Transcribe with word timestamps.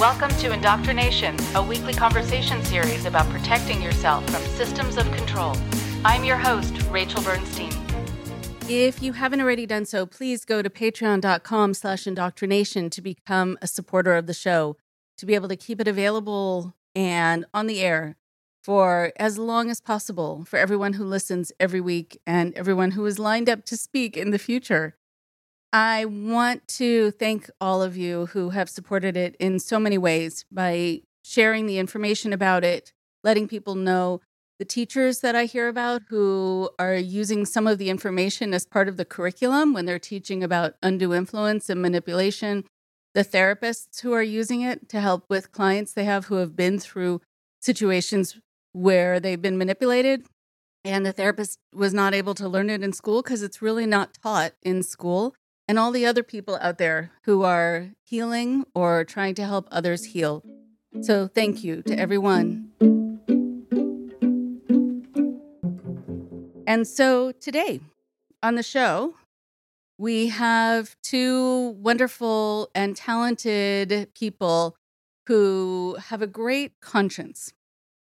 Welcome 0.00 0.30
to 0.38 0.50
Indoctrination, 0.50 1.36
a 1.54 1.62
weekly 1.62 1.92
conversation 1.92 2.64
series 2.64 3.04
about 3.04 3.28
protecting 3.28 3.82
yourself 3.82 4.24
from 4.30 4.42
systems 4.56 4.96
of 4.96 5.04
control. 5.12 5.54
I'm 6.06 6.24
your 6.24 6.38
host, 6.38 6.72
Rachel 6.84 7.22
Bernstein. 7.22 7.70
If 8.66 9.02
you 9.02 9.12
haven't 9.12 9.42
already 9.42 9.66
done 9.66 9.84
so, 9.84 10.06
please 10.06 10.46
go 10.46 10.62
to 10.62 10.70
patreon.com 10.70 11.74
slash 11.74 12.06
indoctrination 12.06 12.88
to 12.88 13.02
become 13.02 13.58
a 13.60 13.66
supporter 13.66 14.14
of 14.14 14.26
the 14.26 14.32
show, 14.32 14.78
to 15.18 15.26
be 15.26 15.34
able 15.34 15.48
to 15.48 15.56
keep 15.56 15.82
it 15.82 15.86
available 15.86 16.74
and 16.94 17.44
on 17.52 17.66
the 17.66 17.82
air 17.82 18.16
for 18.62 19.12
as 19.16 19.36
long 19.36 19.68
as 19.68 19.82
possible 19.82 20.46
for 20.46 20.58
everyone 20.58 20.94
who 20.94 21.04
listens 21.04 21.52
every 21.60 21.82
week 21.82 22.18
and 22.26 22.54
everyone 22.54 22.92
who 22.92 23.04
is 23.04 23.18
lined 23.18 23.50
up 23.50 23.66
to 23.66 23.76
speak 23.76 24.16
in 24.16 24.30
the 24.30 24.38
future. 24.38 24.96
I 25.72 26.04
want 26.04 26.66
to 26.78 27.12
thank 27.12 27.48
all 27.60 27.80
of 27.80 27.96
you 27.96 28.26
who 28.26 28.50
have 28.50 28.68
supported 28.68 29.16
it 29.16 29.36
in 29.38 29.60
so 29.60 29.78
many 29.78 29.98
ways 29.98 30.44
by 30.50 31.02
sharing 31.22 31.66
the 31.66 31.78
information 31.78 32.32
about 32.32 32.64
it, 32.64 32.92
letting 33.22 33.46
people 33.46 33.76
know 33.76 34.20
the 34.58 34.64
teachers 34.64 35.20
that 35.20 35.36
I 35.36 35.44
hear 35.44 35.68
about 35.68 36.02
who 36.08 36.70
are 36.78 36.96
using 36.96 37.46
some 37.46 37.68
of 37.68 37.78
the 37.78 37.88
information 37.88 38.52
as 38.52 38.66
part 38.66 38.88
of 38.88 38.96
the 38.96 39.04
curriculum 39.04 39.72
when 39.72 39.86
they're 39.86 40.00
teaching 40.00 40.42
about 40.42 40.74
undue 40.82 41.14
influence 41.14 41.70
and 41.70 41.80
manipulation, 41.80 42.64
the 43.14 43.24
therapists 43.24 44.00
who 44.00 44.12
are 44.12 44.22
using 44.22 44.62
it 44.62 44.88
to 44.88 45.00
help 45.00 45.24
with 45.28 45.52
clients 45.52 45.92
they 45.92 46.04
have 46.04 46.26
who 46.26 46.36
have 46.36 46.56
been 46.56 46.80
through 46.80 47.20
situations 47.62 48.38
where 48.72 49.20
they've 49.20 49.40
been 49.40 49.56
manipulated 49.56 50.26
and 50.84 51.06
the 51.06 51.12
therapist 51.12 51.58
was 51.74 51.94
not 51.94 52.14
able 52.14 52.34
to 52.34 52.48
learn 52.48 52.70
it 52.70 52.82
in 52.82 52.92
school 52.92 53.22
because 53.22 53.42
it's 53.42 53.62
really 53.62 53.86
not 53.86 54.18
taught 54.22 54.52
in 54.62 54.82
school 54.82 55.34
and 55.70 55.78
all 55.78 55.92
the 55.92 56.04
other 56.04 56.24
people 56.24 56.58
out 56.60 56.78
there 56.78 57.12
who 57.22 57.44
are 57.44 57.90
healing 58.02 58.64
or 58.74 59.04
trying 59.04 59.36
to 59.36 59.44
help 59.44 59.68
others 59.70 60.06
heal. 60.06 60.42
So, 61.00 61.28
thank 61.28 61.62
you 61.62 61.80
to 61.82 61.96
everyone. 61.96 62.72
And 66.66 66.88
so, 66.88 67.30
today 67.30 67.78
on 68.42 68.56
the 68.56 68.64
show, 68.64 69.14
we 69.96 70.30
have 70.30 70.96
two 71.04 71.76
wonderful 71.78 72.68
and 72.74 72.96
talented 72.96 74.08
people 74.12 74.76
who 75.28 75.98
have 76.08 76.20
a 76.20 76.26
great 76.26 76.80
conscience 76.80 77.52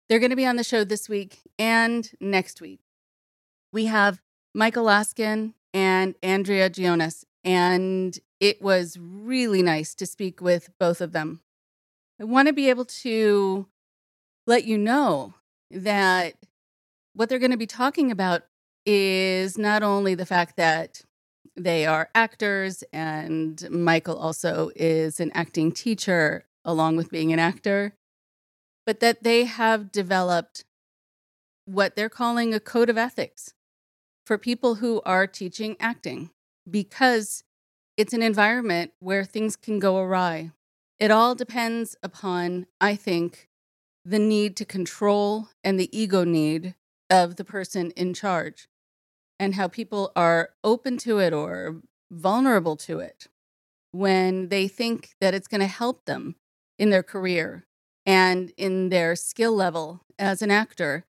they're 0.08 0.20
going 0.20 0.30
to 0.30 0.36
be 0.36 0.45
on 0.45 0.58
the 0.58 0.64
show 0.64 0.83
this 0.83 1.08
week 1.08 1.39
and 1.58 2.11
next 2.20 2.59
week. 2.59 2.81
We 3.72 3.86
have 3.86 4.20
Michael 4.54 4.86
Laskin 4.86 5.54
and 5.73 6.16
Andrea 6.22 6.70
Geones, 6.70 7.23
and 7.44 8.17
it 8.39 8.61
was 8.61 8.97
really 9.00 9.61
nice 9.61 9.94
to 9.95 10.06
speak 10.06 10.42
with 10.42 10.70
both 10.80 11.02
of 11.02 11.11
them. 11.11 11.42
I 12.20 12.23
want 12.23 12.48
to 12.48 12.53
be 12.53 12.70
able 12.70 12.86
to 12.86 13.67
let 14.45 14.66
you 14.66 14.78
know 14.78 15.33
that 15.72 16.36
what 17.14 17.30
they're 17.30 17.39
going 17.39 17.52
to 17.52 17.58
be 17.58 17.67
talking 17.67 18.11
about 18.11 18.44
is 18.86 19.58
not 19.58 19.83
only 19.83 20.16
the 20.16 20.25
fact 20.25 20.58
that 20.58 21.02
they 21.56 21.86
are 21.86 22.09
actors, 22.16 22.83
and 22.94 23.70
Michael 23.70 24.17
also 24.17 24.72
is 24.76 25.20
an 25.20 25.31
acting 25.33 25.72
teacher 25.72 26.45
along 26.64 26.95
with 26.95 27.11
being 27.11 27.33
an 27.33 27.39
actor, 27.39 27.94
but 28.86 29.00
that 29.00 29.23
they 29.23 29.45
have 29.45 29.92
developed 29.92 30.64
what 31.66 31.95
they're 31.95 32.09
calling 32.09 32.53
a 32.53 32.59
code 32.59 32.89
of 32.89 32.98
ethics 32.98 33.53
for 34.26 34.38
people 34.38 34.76
who 34.76 35.02
are 35.05 35.28
teaching 35.28 35.76
acting 35.80 36.31
because 36.70 37.44
it's 37.98 38.14
an 38.14 38.22
environment 38.22 38.92
where 39.00 39.23
things 39.23 39.56
can 39.56 39.80
go 39.80 39.98
awry. 39.98 40.52
It 41.00 41.12
all 41.12 41.36
depends 41.36 41.95
upon, 42.04 42.67
I 42.80 42.95
think, 42.95 43.50
the 44.06 44.20
need 44.20 44.56
to 44.58 44.66
control 44.66 45.49
and 45.64 45.80
the 45.80 45.95
ego 45.98 46.23
need 46.23 46.76
of 47.10 47.36
the 47.36 47.44
person 47.44 47.92
in 47.92 48.14
charge 48.14 48.67
and 49.39 49.55
how 49.55 49.67
people 49.67 50.11
are 50.16 50.52
open 50.64 50.98
to 50.99 51.17
it 51.20 51.33
or 51.33 51.82
vulnerable 52.11 52.76
to 52.76 52.99
it 52.99 53.28
when 53.92 54.49
they 54.49 54.67
think 54.67 55.11
that 55.20 55.33
it's 55.33 55.48
going 55.48 55.61
to 55.61 55.67
help 55.67 56.05
them 56.05 56.36
in 56.80 56.89
their 56.89 57.04
career 57.04 57.66
and 58.05 58.52
in 58.58 58.89
their 58.89 59.16
skill 59.16 59.54
level 59.54 60.02
as 60.17 60.42
an 60.42 60.52
actor 60.52 61.05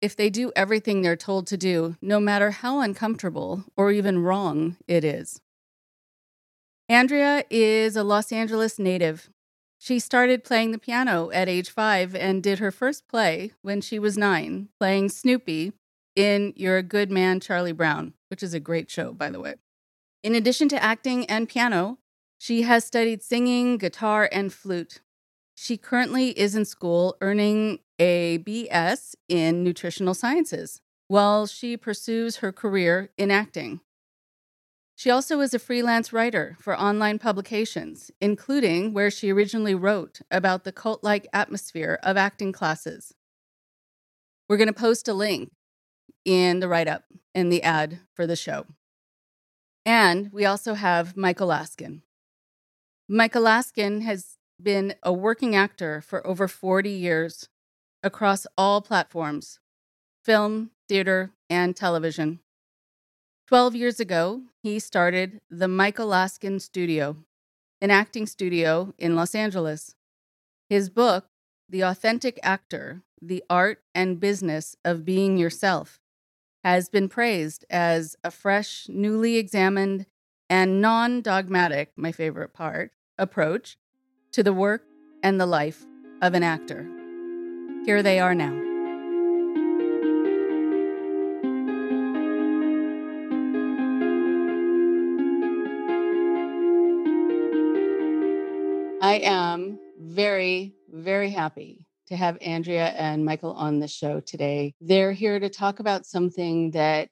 if 0.00 0.16
they 0.16 0.30
do 0.30 0.52
everything 0.56 1.02
they're 1.02 1.16
told 1.16 1.46
to 1.48 1.56
do, 1.56 1.96
no 2.00 2.20
matter 2.20 2.50
how 2.50 2.80
uncomfortable 2.80 3.64
or 3.76 3.90
even 3.90 4.22
wrong 4.22 4.76
it 4.88 5.04
is. 5.04 5.40
Andrea 6.88 7.44
is 7.50 7.96
a 7.96 8.02
Los 8.02 8.32
Angeles 8.32 8.78
native. 8.78 9.30
She 9.78 9.98
started 9.98 10.44
playing 10.44 10.72
the 10.72 10.78
piano 10.78 11.30
at 11.30 11.48
age 11.48 11.70
five 11.70 12.14
and 12.14 12.42
did 12.42 12.58
her 12.58 12.70
first 12.70 13.08
play 13.08 13.52
when 13.62 13.80
she 13.80 13.98
was 13.98 14.18
nine, 14.18 14.68
playing 14.78 15.08
Snoopy 15.08 15.72
in 16.16 16.52
You're 16.56 16.78
a 16.78 16.82
Good 16.82 17.10
Man, 17.10 17.40
Charlie 17.40 17.72
Brown, 17.72 18.14
which 18.28 18.42
is 18.42 18.52
a 18.52 18.60
great 18.60 18.90
show, 18.90 19.12
by 19.12 19.30
the 19.30 19.40
way. 19.40 19.54
In 20.22 20.34
addition 20.34 20.68
to 20.70 20.82
acting 20.82 21.24
and 21.26 21.48
piano, 21.48 21.98
she 22.38 22.62
has 22.62 22.84
studied 22.84 23.22
singing, 23.22 23.78
guitar, 23.78 24.28
and 24.30 24.52
flute. 24.52 25.00
She 25.62 25.76
currently 25.76 26.30
is 26.30 26.54
in 26.54 26.64
school 26.64 27.18
earning 27.20 27.80
a 27.98 28.38
BS 28.38 29.14
in 29.28 29.62
nutritional 29.62 30.14
sciences 30.14 30.80
while 31.06 31.46
she 31.46 31.76
pursues 31.76 32.36
her 32.36 32.50
career 32.50 33.10
in 33.18 33.30
acting. 33.30 33.80
She 34.96 35.10
also 35.10 35.40
is 35.40 35.52
a 35.52 35.58
freelance 35.58 36.14
writer 36.14 36.56
for 36.60 36.80
online 36.80 37.18
publications, 37.18 38.10
including 38.22 38.94
where 38.94 39.10
she 39.10 39.30
originally 39.30 39.74
wrote 39.74 40.22
about 40.30 40.64
the 40.64 40.72
cult 40.72 41.04
like 41.04 41.28
atmosphere 41.30 41.98
of 42.02 42.16
acting 42.16 42.52
classes. 42.52 43.12
We're 44.48 44.56
going 44.56 44.66
to 44.66 44.72
post 44.72 45.08
a 45.08 45.12
link 45.12 45.52
in 46.24 46.60
the 46.60 46.68
write 46.68 46.88
up 46.88 47.04
in 47.34 47.50
the 47.50 47.62
ad 47.62 48.00
for 48.14 48.26
the 48.26 48.34
show. 48.34 48.64
And 49.84 50.32
we 50.32 50.46
also 50.46 50.72
have 50.72 51.18
Michael 51.18 51.48
Laskin. 51.48 52.00
Michael 53.06 53.42
Laskin 53.42 54.00
has 54.04 54.38
been 54.62 54.94
a 55.02 55.12
working 55.12 55.54
actor 55.56 56.00
for 56.00 56.26
over 56.26 56.48
40 56.48 56.90
years 56.90 57.48
across 58.02 58.46
all 58.56 58.80
platforms 58.80 59.58
film, 60.24 60.70
theater, 60.88 61.30
and 61.48 61.74
television. 61.74 62.40
12 63.48 63.74
years 63.74 63.98
ago, 63.98 64.42
he 64.62 64.78
started 64.78 65.40
the 65.50 65.66
Michael 65.66 66.08
Laskin 66.08 66.60
Studio, 66.60 67.16
an 67.80 67.90
acting 67.90 68.26
studio 68.26 68.94
in 68.98 69.16
Los 69.16 69.34
Angeles. 69.34 69.96
His 70.68 70.90
book, 70.90 71.26
The 71.68 71.80
Authentic 71.80 72.38
Actor 72.42 73.02
The 73.20 73.42
Art 73.48 73.82
and 73.94 74.20
Business 74.20 74.76
of 74.84 75.04
Being 75.04 75.36
Yourself, 75.36 76.00
has 76.62 76.88
been 76.88 77.08
praised 77.08 77.64
as 77.70 78.14
a 78.22 78.30
fresh, 78.30 78.86
newly 78.88 79.36
examined, 79.36 80.06
and 80.48 80.80
non 80.80 81.22
dogmatic, 81.22 81.92
my 81.96 82.12
favorite 82.12 82.52
part, 82.52 82.92
approach 83.18 83.78
to 84.32 84.42
the 84.42 84.52
work 84.52 84.82
and 85.22 85.40
the 85.40 85.46
life 85.46 85.84
of 86.22 86.34
an 86.34 86.42
actor. 86.42 86.86
Here 87.84 88.02
they 88.02 88.20
are 88.20 88.34
now. 88.34 88.52
I 99.02 99.14
am 99.24 99.78
very, 99.98 100.74
very 100.88 101.30
happy 101.30 101.86
to 102.08 102.16
have 102.16 102.36
Andrea 102.40 102.88
and 102.88 103.24
Michael 103.24 103.52
on 103.52 103.80
the 103.80 103.88
show 103.88 104.20
today. 104.20 104.74
They're 104.80 105.12
here 105.12 105.40
to 105.40 105.48
talk 105.48 105.80
about 105.80 106.06
something 106.06 106.72
that 106.72 107.08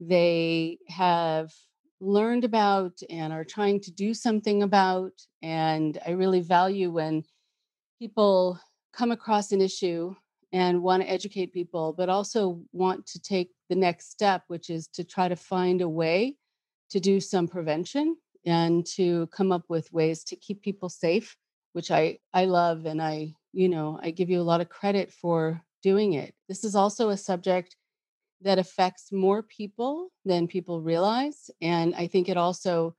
they 0.00 0.78
have 0.88 1.52
learned 2.00 2.44
about 2.44 2.98
and 3.10 3.32
are 3.32 3.44
trying 3.44 3.80
to 3.80 3.90
do 3.90 4.14
something 4.14 4.62
about. 4.62 5.12
And 5.42 5.98
I 6.06 6.10
really 6.12 6.40
value 6.40 6.90
when 6.90 7.24
people 7.98 8.58
come 8.92 9.10
across 9.10 9.52
an 9.52 9.60
issue 9.60 10.14
and 10.52 10.82
want 10.82 11.02
to 11.02 11.10
educate 11.10 11.52
people, 11.52 11.92
but 11.92 12.08
also 12.08 12.62
want 12.72 13.06
to 13.06 13.20
take 13.20 13.50
the 13.68 13.76
next 13.76 14.10
step, 14.10 14.44
which 14.48 14.70
is 14.70 14.88
to 14.88 15.04
try 15.04 15.28
to 15.28 15.36
find 15.36 15.82
a 15.82 15.88
way 15.88 16.36
to 16.90 17.00
do 17.00 17.20
some 17.20 17.46
prevention 17.46 18.16
and 18.46 18.86
to 18.86 19.26
come 19.26 19.52
up 19.52 19.64
with 19.68 19.92
ways 19.92 20.24
to 20.24 20.36
keep 20.36 20.62
people 20.62 20.88
safe, 20.88 21.36
which 21.74 21.90
I, 21.90 22.18
I 22.32 22.46
love. 22.46 22.86
And 22.86 23.02
I, 23.02 23.34
you 23.52 23.68
know, 23.68 23.98
I 24.02 24.10
give 24.10 24.30
you 24.30 24.40
a 24.40 24.42
lot 24.42 24.62
of 24.62 24.70
credit 24.70 25.12
for 25.12 25.60
doing 25.82 26.14
it. 26.14 26.34
This 26.48 26.64
is 26.64 26.74
also 26.74 27.10
a 27.10 27.16
subject 27.16 27.76
that 28.42 28.58
affects 28.58 29.10
more 29.12 29.42
people 29.42 30.10
than 30.24 30.46
people 30.46 30.80
realize. 30.80 31.50
And 31.60 31.94
I 31.94 32.06
think 32.06 32.28
it 32.28 32.36
also 32.36 32.94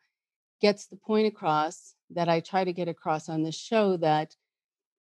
gets 0.61 0.87
the 0.87 0.97
point 0.97 1.27
across 1.27 1.95
that 2.11 2.27
I 2.27 2.39
try 2.39 2.63
to 2.63 2.73
get 2.73 2.87
across 2.87 3.29
on 3.29 3.43
this 3.43 3.55
show 3.55 3.97
that 3.97 4.35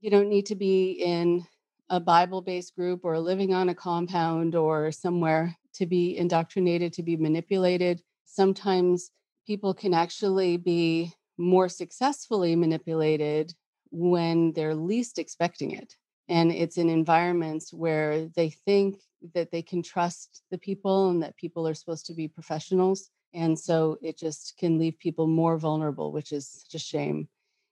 you 0.01 0.09
don't 0.09 0.29
need 0.29 0.45
to 0.47 0.55
be 0.55 0.91
in 0.91 1.45
a 1.89 1.99
Bible 1.99 2.41
based 2.41 2.75
group 2.75 3.01
or 3.03 3.19
living 3.19 3.53
on 3.53 3.69
a 3.69 3.75
compound 3.75 4.55
or 4.55 4.91
somewhere 4.91 5.55
to 5.73 5.85
be 5.85 6.17
indoctrinated, 6.17 6.93
to 6.93 7.03
be 7.03 7.15
manipulated. 7.15 8.01
Sometimes 8.25 9.11
people 9.45 9.73
can 9.73 9.93
actually 9.93 10.57
be 10.57 11.13
more 11.37 11.69
successfully 11.69 12.55
manipulated 12.55 13.53
when 13.89 14.51
they're 14.53 14.75
least 14.75 15.17
expecting 15.17 15.71
it. 15.71 15.95
And 16.29 16.51
it's 16.51 16.77
in 16.77 16.89
environments 16.89 17.73
where 17.73 18.27
they 18.35 18.49
think 18.49 18.99
that 19.33 19.51
they 19.51 19.61
can 19.61 19.81
trust 19.81 20.43
the 20.51 20.57
people 20.57 21.09
and 21.09 21.23
that 21.23 21.37
people 21.37 21.67
are 21.67 21.73
supposed 21.73 22.05
to 22.07 22.13
be 22.13 22.27
professionals. 22.27 23.09
And 23.33 23.57
so 23.57 23.97
it 24.01 24.17
just 24.17 24.55
can 24.57 24.77
leave 24.77 24.99
people 24.99 25.27
more 25.27 25.57
vulnerable, 25.57 26.11
which 26.11 26.31
is 26.31 26.47
such 26.47 26.75
a 26.75 26.83
shame. 26.83 27.27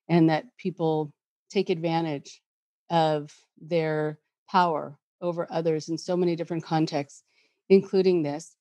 And 0.07 0.29
that 0.29 0.45
people 0.57 1.11
take 1.49 1.69
advantage 1.69 2.41
of 2.89 3.33
their 3.59 4.19
power 4.49 4.97
over 5.21 5.47
others 5.51 5.89
in 5.89 5.97
so 5.97 6.15
many 6.15 6.35
different 6.35 6.63
contexts, 6.63 7.23
including 7.69 8.23
this. 8.23 8.55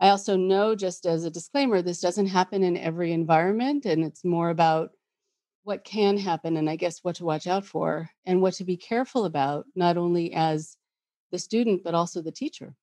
I 0.00 0.08
also 0.08 0.36
know, 0.36 0.74
just 0.74 1.06
as 1.06 1.24
a 1.24 1.30
disclaimer, 1.30 1.82
this 1.82 2.00
doesn't 2.00 2.26
happen 2.26 2.62
in 2.62 2.76
every 2.76 3.12
environment, 3.12 3.84
and 3.84 4.02
it's 4.02 4.24
more 4.24 4.50
about 4.50 4.90
what 5.70 5.84
can 5.84 6.18
happen 6.18 6.56
and 6.56 6.68
I 6.68 6.74
guess 6.74 6.98
what 7.04 7.14
to 7.16 7.24
watch 7.24 7.46
out 7.46 7.64
for 7.64 8.10
and 8.26 8.42
what 8.42 8.54
to 8.54 8.64
be 8.64 8.76
careful 8.76 9.24
about, 9.24 9.66
not 9.76 9.96
only 9.96 10.32
as 10.34 10.76
the 11.30 11.38
student, 11.38 11.84
but 11.84 11.94
also 11.94 12.20
the 12.20 12.32
teacher. 12.32 12.74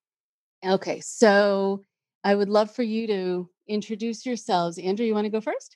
Okay, 0.66 1.02
so 1.02 1.84
I 2.24 2.34
would 2.34 2.48
love 2.48 2.74
for 2.74 2.84
you 2.84 3.06
to 3.08 3.50
introduce 3.68 4.26
yourselves. 4.26 4.78
Andrea, 4.78 5.06
you 5.06 5.14
want 5.14 5.26
to 5.26 5.30
go 5.30 5.42
first? 5.42 5.76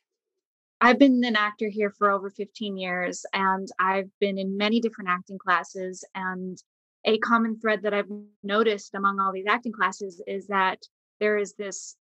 I've 0.80 1.00
been 1.00 1.22
an 1.26 1.36
actor 1.36 1.68
here 1.68 1.90
for 1.90 2.10
over 2.10 2.30
15 2.30 2.78
years, 2.78 3.26
and 3.34 3.68
I've 3.78 4.10
been 4.22 4.38
in 4.38 4.56
many 4.56 4.80
different 4.80 5.10
acting 5.10 5.38
classes. 5.38 6.06
And 6.16 6.58
a 7.04 7.18
common 7.18 7.60
thread 7.60 7.84
that 7.84 7.94
I've 7.94 8.12
noticed 8.42 8.96
among 8.96 9.20
all 9.20 9.34
these 9.34 9.48
acting 9.50 9.74
classes 9.74 10.22
is 10.28 10.48
that 10.48 10.80
there 11.20 11.38
is 11.38 11.56
this 11.56 11.98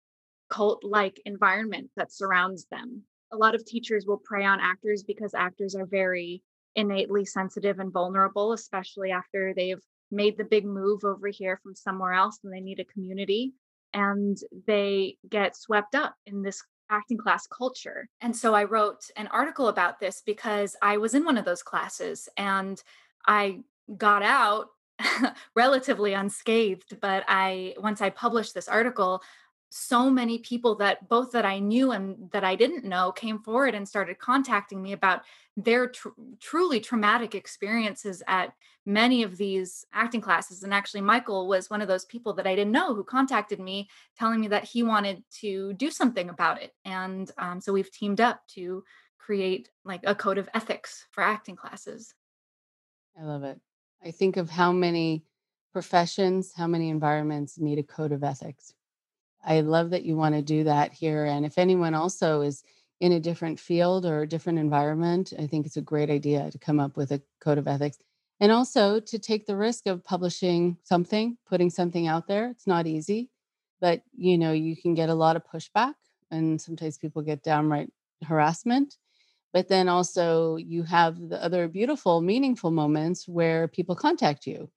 cult 0.50 0.84
like 0.84 1.18
environment 1.24 1.88
that 1.96 2.12
surrounds 2.12 2.66
them. 2.70 3.04
A 3.32 3.36
lot 3.36 3.54
of 3.54 3.64
teachers 3.64 4.06
will 4.06 4.18
prey 4.18 4.44
on 4.44 4.60
actors 4.60 5.02
because 5.02 5.34
actors 5.34 5.74
are 5.74 5.86
very 5.86 6.42
innately 6.74 7.24
sensitive 7.24 7.78
and 7.78 7.92
vulnerable, 7.92 8.52
especially 8.52 9.10
after 9.10 9.52
they've 9.54 9.82
made 10.10 10.38
the 10.38 10.44
big 10.44 10.64
move 10.64 11.04
over 11.04 11.28
here 11.28 11.60
from 11.62 11.74
somewhere 11.74 12.12
else 12.12 12.38
and 12.42 12.52
they 12.52 12.60
need 12.60 12.80
a 12.80 12.84
community 12.84 13.52
and 13.92 14.38
they 14.66 15.16
get 15.28 15.56
swept 15.56 15.94
up 15.94 16.14
in 16.26 16.42
this 16.42 16.62
acting 16.90 17.18
class 17.18 17.46
culture. 17.46 18.08
And 18.20 18.34
so 18.34 18.54
I 18.54 18.64
wrote 18.64 19.04
an 19.16 19.26
article 19.28 19.68
about 19.68 20.00
this 20.00 20.22
because 20.24 20.76
I 20.80 20.96
was 20.96 21.14
in 21.14 21.24
one 21.24 21.36
of 21.36 21.44
those 21.44 21.62
classes 21.62 22.28
and 22.36 22.82
I 23.26 23.60
got 23.96 24.22
out 24.22 24.68
relatively 25.54 26.12
unscathed 26.12 26.98
but 27.00 27.24
i 27.28 27.74
once 27.78 28.02
i 28.02 28.10
published 28.10 28.52
this 28.52 28.68
article 28.68 29.22
so 29.70 30.08
many 30.08 30.38
people 30.38 30.74
that 30.76 31.08
both 31.08 31.30
that 31.32 31.44
i 31.44 31.58
knew 31.58 31.92
and 31.92 32.30
that 32.32 32.44
i 32.44 32.54
didn't 32.54 32.84
know 32.84 33.12
came 33.12 33.38
forward 33.38 33.74
and 33.74 33.86
started 33.86 34.18
contacting 34.18 34.82
me 34.82 34.92
about 34.92 35.22
their 35.56 35.88
tr- 35.88 36.08
truly 36.40 36.80
traumatic 36.80 37.34
experiences 37.34 38.22
at 38.28 38.54
many 38.86 39.22
of 39.22 39.36
these 39.36 39.84
acting 39.92 40.20
classes. 40.20 40.62
And 40.62 40.72
actually 40.72 41.02
michael 41.02 41.48
was 41.48 41.68
one 41.68 41.82
of 41.82 41.88
those 41.88 42.06
people 42.06 42.32
that 42.34 42.46
i 42.46 42.54
didn't 42.54 42.72
know 42.72 42.94
who 42.94 43.04
contacted 43.04 43.60
me 43.60 43.88
telling 44.16 44.40
me 44.40 44.48
that 44.48 44.64
he 44.64 44.82
wanted 44.82 45.22
to 45.40 45.74
do 45.74 45.90
something 45.90 46.30
about 46.30 46.62
it. 46.62 46.72
And 46.84 47.30
um, 47.38 47.60
so 47.60 47.72
we've 47.72 47.92
teamed 47.92 48.20
up 48.20 48.46
to 48.54 48.84
create 49.18 49.70
like 49.84 50.00
a 50.04 50.14
code 50.14 50.38
of 50.38 50.48
ethics 50.54 51.06
for 51.10 51.22
acting 51.22 51.56
classes. 51.56 52.14
I 53.20 53.24
love 53.24 53.42
it. 53.42 53.60
I 54.02 54.10
think 54.10 54.36
of 54.36 54.48
how 54.48 54.72
many 54.72 55.24
professions, 55.72 56.52
how 56.56 56.66
many 56.66 56.88
environments 56.88 57.58
need 57.58 57.78
a 57.78 57.82
code 57.82 58.12
of 58.12 58.24
ethics. 58.24 58.72
I 59.44 59.60
love 59.60 59.90
that 59.90 60.04
you 60.04 60.16
want 60.16 60.34
to 60.34 60.42
do 60.42 60.64
that 60.64 60.92
here. 60.92 61.24
And 61.24 61.46
if 61.46 61.58
anyone 61.58 61.94
also 61.94 62.42
is 62.42 62.64
in 63.00 63.12
a 63.12 63.20
different 63.20 63.60
field 63.60 64.04
or 64.04 64.22
a 64.22 64.28
different 64.28 64.58
environment, 64.58 65.32
I 65.38 65.46
think 65.46 65.66
it's 65.66 65.76
a 65.76 65.82
great 65.82 66.10
idea 66.10 66.50
to 66.50 66.58
come 66.58 66.80
up 66.80 66.96
with 66.96 67.12
a 67.12 67.22
code 67.40 67.58
of 67.58 67.68
ethics. 67.68 67.98
And 68.40 68.52
also 68.52 69.00
to 69.00 69.18
take 69.18 69.46
the 69.46 69.56
risk 69.56 69.86
of 69.86 70.04
publishing 70.04 70.76
something, 70.84 71.36
putting 71.46 71.70
something 71.70 72.06
out 72.06 72.26
there. 72.28 72.50
It's 72.50 72.66
not 72.66 72.86
easy, 72.86 73.30
but 73.80 74.02
you 74.16 74.38
know, 74.38 74.52
you 74.52 74.76
can 74.76 74.94
get 74.94 75.08
a 75.08 75.14
lot 75.14 75.36
of 75.36 75.42
pushback 75.44 75.94
and 76.30 76.60
sometimes 76.60 76.98
people 76.98 77.22
get 77.22 77.42
downright 77.42 77.90
harassment 78.24 78.96
but 79.52 79.68
then 79.68 79.88
also 79.88 80.56
you 80.56 80.82
have 80.82 81.28
the 81.28 81.42
other 81.42 81.68
beautiful 81.68 82.20
meaningful 82.20 82.70
moments 82.70 83.28
where 83.28 83.68
people 83.68 83.94
contact 83.94 84.46
you 84.46 84.70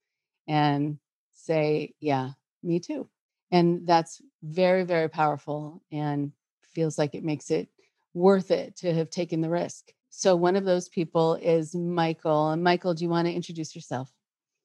and 0.48 0.98
say 1.32 1.94
yeah 2.00 2.30
me 2.62 2.80
too 2.80 3.08
and 3.52 3.86
that's 3.86 4.20
very 4.42 4.82
very 4.82 5.08
powerful 5.08 5.82
and 5.92 6.32
feels 6.74 6.98
like 6.98 7.14
it 7.14 7.22
makes 7.22 7.50
it 7.50 7.68
worth 8.14 8.50
it 8.50 8.74
to 8.76 8.92
have 8.92 9.10
taken 9.10 9.40
the 9.40 9.50
risk 9.50 9.92
so 10.10 10.34
one 10.34 10.56
of 10.56 10.64
those 10.64 10.88
people 10.88 11.34
is 11.36 11.74
michael 11.74 12.50
and 12.50 12.62
michael 12.62 12.94
do 12.94 13.04
you 13.04 13.10
want 13.10 13.26
to 13.26 13.32
introduce 13.32 13.74
yourself 13.74 14.10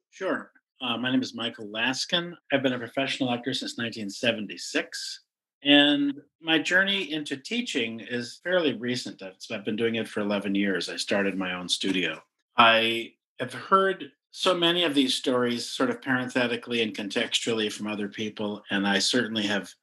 sure 0.10 0.52
uh, 0.82 0.98
my 0.98 1.12
name 1.12 1.22
is 1.22 1.36
michael 1.36 1.68
laskin 1.68 2.34
i've 2.52 2.64
been 2.64 2.74
a 2.74 2.80
professional 2.80 3.32
actor 3.32 3.54
since 3.54 3.78
1976 3.78 5.22
and 5.64 6.14
my 6.42 6.60
journey 6.60 7.12
into 7.12 7.36
teaching 7.36 8.00
is 8.00 8.40
fairly 8.44 8.74
recent. 8.74 9.22
I've, 9.24 9.36
I've 9.52 9.66
been 9.66 9.76
doing 9.76 9.96
it 9.96 10.08
for 10.08 10.22
11 10.22 10.56
years. 10.56 10.88
I 10.88 10.98
started 10.98 11.38
my 11.38 11.54
own 11.54 11.68
studio. 11.68 12.22
I 12.58 13.14
have 13.40 13.54
heard 13.54 14.12
so 14.32 14.54
many 14.54 14.84
of 14.84 14.94
these 14.94 15.16
stories 15.16 15.70
sort 15.70 15.90
of 15.90 16.02
parenthetically 16.02 16.82
and 16.82 16.96
contextually 16.96 17.72
from 17.72 17.88
other 17.88 18.08
people. 18.08 18.64
And 18.70 18.88
I 18.88 19.00
certainly 19.00 19.44
have 19.44 19.74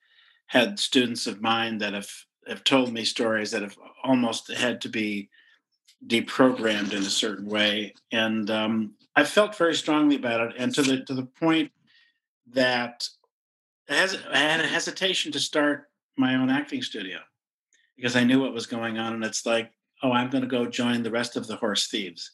had 0.46 0.79
students 0.79 1.26
of 1.26 1.41
mine 1.41 1.79
that 1.79 1.94
have, 1.94 2.11
have 2.46 2.64
told 2.64 2.93
me 2.93 3.05
stories 3.05 3.50
that 3.50 3.62
have 3.62 3.76
almost 4.02 4.52
had 4.52 4.81
to 4.82 4.88
be 4.88 5.29
deprogrammed 6.06 6.93
in 6.93 6.99
a 6.99 7.11
certain 7.11 7.46
way. 7.46 7.94
And 8.12 8.50
um, 8.50 8.94
I 9.17 9.25
felt 9.25 9.56
very 9.56 9.75
strongly 9.75 10.17
about 10.17 10.41
it. 10.41 10.55
And 10.58 10.75
to 10.75 10.82
the 10.82 11.05
to 11.05 11.14
the 11.14 11.26
point 11.26 11.73
that 12.52 13.08
I 13.88 14.06
had 14.32 14.61
a 14.61 14.67
hesitation 14.67 15.32
to 15.32 15.40
start 15.40 15.88
my 16.17 16.35
own 16.35 16.50
acting 16.50 16.82
studio 16.82 17.19
because 17.97 18.17
I 18.17 18.25
knew 18.25 18.40
what 18.40 18.55
was 18.55 18.67
going 18.67 18.99
on. 18.99 19.14
And 19.14 19.25
it's 19.25 19.47
like, 19.47 19.70
oh, 20.02 20.12
I'm 20.12 20.31
going 20.31 20.43
to 20.43 20.49
go 20.49 20.67
join 20.67 21.02
the 21.02 21.11
rest 21.11 21.37
of 21.37 21.47
the 21.47 21.56
horse 21.56 21.88
thieves, 21.88 22.32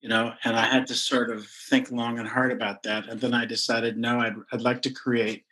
you 0.00 0.08
know? 0.08 0.32
And 0.44 0.56
I 0.56 0.66
had 0.66 0.86
to 0.88 0.94
sort 0.94 1.30
of 1.30 1.46
think 1.68 1.90
long 1.90 2.18
and 2.18 2.28
hard 2.28 2.52
about 2.52 2.82
that. 2.84 3.08
And 3.08 3.20
then 3.20 3.34
I 3.34 3.44
decided, 3.44 3.96
no, 3.96 4.20
I'd, 4.20 4.36
I'd 4.52 4.62
like 4.62 4.82
to 4.82 4.90
create 4.90 5.44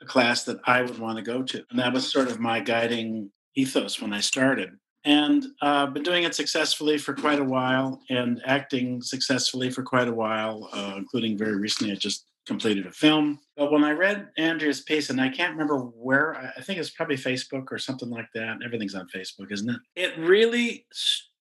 a 0.00 0.04
class 0.04 0.44
that 0.44 0.58
I 0.64 0.82
would 0.82 0.98
want 0.98 1.18
to 1.18 1.22
go 1.22 1.42
to. 1.42 1.64
And 1.70 1.78
that 1.78 1.92
was 1.92 2.10
sort 2.10 2.28
of 2.28 2.40
my 2.40 2.60
guiding 2.60 3.30
ethos 3.54 4.00
when 4.00 4.12
I 4.12 4.20
started. 4.20 4.70
And 5.04 5.44
I've 5.60 5.88
uh, 5.88 5.92
been 5.92 6.02
doing 6.02 6.24
it 6.24 6.34
successfully 6.34 6.96
for 6.96 7.12
quite 7.12 7.38
a 7.38 7.44
while 7.44 8.00
and 8.08 8.40
acting 8.46 9.02
successfully 9.02 9.70
for 9.70 9.82
quite 9.82 10.08
a 10.08 10.14
while, 10.14 10.70
uh, 10.72 10.94
including 10.96 11.36
very 11.36 11.56
recently, 11.56 11.92
I 11.92 11.96
just 11.96 12.26
completed 12.46 12.86
a 12.86 12.92
film. 12.92 13.38
But 13.56 13.70
when 13.70 13.84
I 13.84 13.92
read 13.92 14.28
Andrea's 14.38 14.80
piece, 14.80 15.10
and 15.10 15.20
I 15.20 15.28
can't 15.28 15.52
remember 15.52 15.78
where, 15.78 16.52
I 16.56 16.60
think 16.62 16.78
it's 16.78 16.90
probably 16.90 17.16
Facebook 17.16 17.70
or 17.70 17.78
something 17.78 18.08
like 18.08 18.28
that. 18.34 18.58
Everything's 18.64 18.94
on 18.94 19.06
Facebook, 19.14 19.52
isn't 19.52 19.68
it? 19.68 19.80
It 19.94 20.18
really 20.18 20.86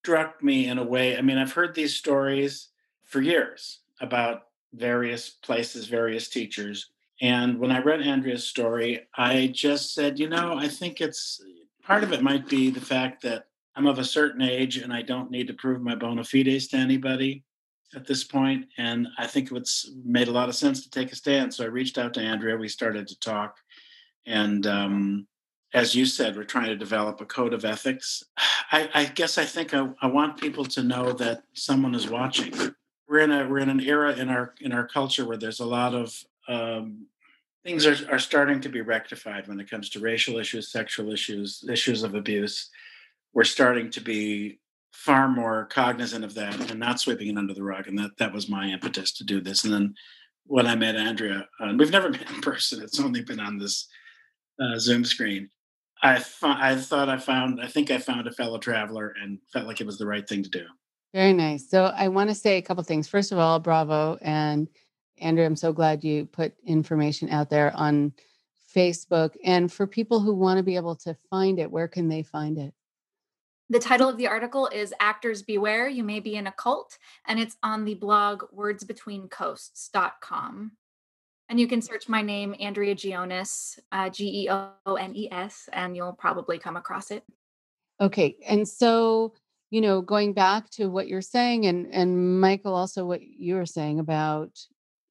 struck 0.03 0.43
me 0.43 0.67
in 0.67 0.77
a 0.77 0.83
way. 0.83 1.17
I 1.17 1.22
mean, 1.22 1.38
I've 1.38 1.53
heard 1.53 1.74
these 1.74 1.95
stories 1.95 2.67
for 3.05 3.22
years 3.22 3.79
about 4.01 4.48
various 4.74 5.29
places, 5.29 5.88
various 5.88 6.27
teachers. 6.27 6.89
And 7.22 7.57
when 7.57 7.72
I 7.72 7.79
read 7.79 8.01
Andrea's 8.01 8.45
story, 8.45 9.07
I 9.15 9.48
just 9.53 9.93
said, 9.93 10.19
you 10.19 10.27
know, 10.27 10.57
I 10.57 10.67
think 10.67 11.00
it's 11.00 11.41
part 11.83 12.03
of 12.03 12.12
it 12.12 12.22
might 12.22 12.50
be 12.50 12.69
the 12.69 12.81
fact 12.81 13.22
that 13.22 13.45
I'm 13.77 13.88
of 13.88 13.98
a 13.98 14.03
certain 14.03 14.41
age 14.41 14.75
and 14.75 14.91
I 14.91 15.03
don't 15.03 15.31
need 15.31 15.48
to 15.48 15.53
prove 15.53 15.81
my 15.81 15.95
bona 15.95 16.25
fides 16.25 16.67
to 16.69 16.77
anybody 16.77 17.45
at 17.95 18.05
this 18.05 18.25
point. 18.25 18.65
and 18.77 19.07
I 19.17 19.25
think 19.25 19.53
it's 19.53 19.89
made 20.03 20.27
a 20.27 20.31
lot 20.33 20.50
of 20.50 20.55
sense 20.55 20.83
to 20.83 20.89
take 20.89 21.13
a 21.13 21.15
stand. 21.15 21.53
So 21.53 21.63
I 21.63 21.67
reached 21.67 21.98
out 21.98 22.13
to 22.15 22.22
Andrea. 22.22 22.57
We 22.57 22.67
started 22.67 23.07
to 23.07 23.19
talk, 23.19 23.55
and 24.25 24.67
um, 24.67 25.27
as 25.74 25.96
you 25.96 26.06
said, 26.06 26.36
we're 26.36 26.44
trying 26.44 26.68
to 26.68 26.75
develop 26.75 27.20
a 27.20 27.25
code 27.25 27.53
of 27.53 27.65
ethics. 27.65 28.24
I, 28.72 28.89
I 28.94 29.06
guess 29.06 29.38
I 29.38 29.46
think 29.46 29.74
I, 29.74 29.89
I, 30.01 30.08
want 30.08 30.39
people 30.39 30.65
to 30.65 30.84
know 30.84 31.13
that 31.13 31.44
someone 31.53 31.96
is 31.96 32.10
watching. 32.10 32.53
We're 33.08 33.20
in 33.20 33.32
a 33.32 33.48
we're 33.48 33.60
in 33.60 33.70
an 33.70 33.80
era 33.80 34.13
in 34.13 34.30
our 34.30 34.53
in 34.62 34.72
our 34.72 34.88
culture 34.88 35.25
where 35.25 35.38
there's 35.38 35.60
a 35.60 35.65
lot 35.65 35.94
of 35.94 36.15
um, 36.48 37.08
things 37.63 37.86
are, 37.86 37.98
are 38.12 38.20
starting 38.20 38.62
to 38.62 38.70
be 38.70 38.82
rectified 38.82 39.48
when 39.48 39.60
it 39.60 39.70
comes 39.70 39.89
to 39.89 40.00
racial 40.00 40.38
issues, 40.38 40.72
sexual 40.72 41.12
issues, 41.12 41.63
issues 41.70 42.03
of 42.03 42.15
abuse. 42.15 42.70
We're 43.34 43.44
starting 43.44 43.89
to 43.92 44.01
be 44.01 44.60
far 44.92 45.27
more 45.27 45.65
cognizant 45.65 46.24
of 46.24 46.36
that 46.36 46.70
and 46.70 46.80
not 46.80 47.00
sweeping 47.00 47.27
it 47.27 47.38
under 47.38 47.53
the 47.53 47.63
rug. 47.63 47.88
And 47.88 47.98
that 47.98 48.12
that 48.18 48.34
was 48.34 48.48
my 48.48 48.68
impetus 48.68 49.12
to 49.13 49.24
do 49.24 49.42
this. 49.42 49.63
And 49.63 49.74
then 49.74 49.96
when 50.46 50.68
I 50.68 50.75
met 50.75 50.96
Andrea, 50.96 51.48
uh, 51.60 51.74
we've 51.77 51.92
never 51.92 52.10
met 52.12 52.30
in 52.30 52.42
person. 52.42 52.84
It's 52.84 53.00
only 53.00 53.24
been 53.24 53.39
on 53.39 53.58
this 53.58 53.88
uh, 54.60 54.77
Zoom 54.77 55.03
screen. 55.03 55.50
I, 56.03 56.15
th- 56.15 56.43
I 56.43 56.75
thought 56.75 57.07
I 57.07 57.17
found, 57.17 57.62
I 57.62 57.67
think 57.67 57.89
I 57.89 57.98
found 57.98 58.27
a 58.27 58.31
fellow 58.31 58.57
traveler 58.57 59.15
and 59.22 59.39
felt 59.51 59.65
like 59.65 59.79
it 59.79 59.88
was 59.88 59.98
the 59.98 60.05
right 60.05 60.27
thing 60.27 60.43
to 60.43 60.50
do. 60.50 60.65
Very 61.13 61.31
nice. 61.31 61.69
So 61.69 61.86
I 61.86 62.10
want 62.10 62.29
to 62.29 62.36
say 62.36 62.57
a 62.57 62.62
couple 62.62 62.83
things. 62.83 63.07
First 63.07 63.31
of 63.31 63.38
all, 63.38 63.60
bravo. 63.60 64.17
And 64.22 64.67
Andrea, 65.19 65.45
I'm 65.45 65.55
so 65.55 65.72
glad 65.72 66.03
you 66.03 66.25
put 66.25 66.53
information 66.65 67.29
out 67.29 67.50
there 67.50 67.74
on 67.75 68.12
Facebook. 68.75 69.36
And 69.45 69.72
for 69.72 69.88
people 69.88 70.19
who 70.19 70.33
want 70.33 70.57
to 70.57 70.63
be 70.63 70.75
able 70.75 70.98
to 70.98 71.15
find 71.29 71.57
it, 71.60 71.72
where 71.72 71.88
can 71.88 72.10
they 72.10 72.24
find 72.24 72.57
it? 72.57 72.74
The 73.69 73.79
title 73.79 74.10
of 74.10 74.17
the 74.17 74.27
article 74.27 74.67
is 74.67 74.93
Actors 75.00 75.41
Beware, 75.41 75.88
You 75.88 76.03
May 76.03 76.19
Be 76.19 76.36
in 76.36 76.48
a 76.48 76.51
Cult, 76.51 76.98
and 77.25 77.39
it's 77.39 77.55
on 77.63 77.86
the 77.86 77.95
blog 77.95 78.43
wordsbetweencoasts.com. 78.53 80.72
And 81.50 81.60
you 81.60 81.68
can 81.68 81.82
search 81.82 82.10
my 82.10 82.22
name, 82.22 82.56
Andrea 82.60 82.96
Geones, 82.96 83.78
uh, 83.92 84.10
G 84.10 84.46
E 84.46 84.50
O 84.50 84.96
N 84.96 85.16
E 85.16 85.30
S, 85.32 85.70
and 85.74 85.96
you'll 85.96 86.14
probably 86.14 86.58
come 86.58 86.78
across 86.78 87.12
it. 87.12 87.24
Okay. 88.02 88.38
And 88.48 88.68
so, 88.68 89.34
you 89.70 89.82
know, 89.82 90.02
going 90.02 90.34
back 90.34 90.70
to 90.72 90.88
what 90.88 91.08
you're 91.08 91.22
saying, 91.22 91.66
and, 91.66 91.94
and 91.94 92.40
Michael, 92.40 92.76
also 92.76 93.06
what 93.06 93.22
you 93.22 93.56
were 93.56 93.66
saying 93.66 94.00
about 94.00 94.58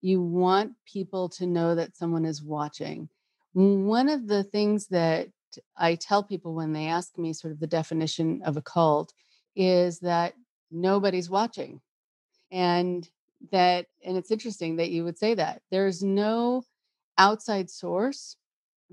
you 0.01 0.21
want 0.21 0.73
people 0.85 1.29
to 1.29 1.47
know 1.47 1.75
that 1.75 1.97
someone 1.97 2.25
is 2.25 2.43
watching. 2.43 3.09
One 3.53 4.09
of 4.09 4.27
the 4.27 4.43
things 4.43 4.89
that 4.89 5.29
I 5.77 5.95
tell 5.95 6.23
people 6.23 6.55
when 6.55 6.73
they 6.73 6.87
ask 6.87 7.17
me 7.17 7.33
sort 7.33 7.53
of 7.53 7.61
the 7.61 7.67
definition 7.67 8.43
of 8.45 8.57
a 8.57 8.63
cult 8.63 9.13
is 9.55 10.01
that 10.01 10.35
nobody's 10.71 11.31
watching. 11.31 11.81
And 12.51 13.09
that, 13.51 13.87
and 14.05 14.17
it's 14.17 14.31
interesting 14.31 14.77
that 14.77 14.91
you 14.91 15.05
would 15.05 15.19
say 15.19 15.35
that 15.35 15.63
there's 15.71 16.03
no 16.03 16.63
outside 17.19 17.71
source, 17.71 18.37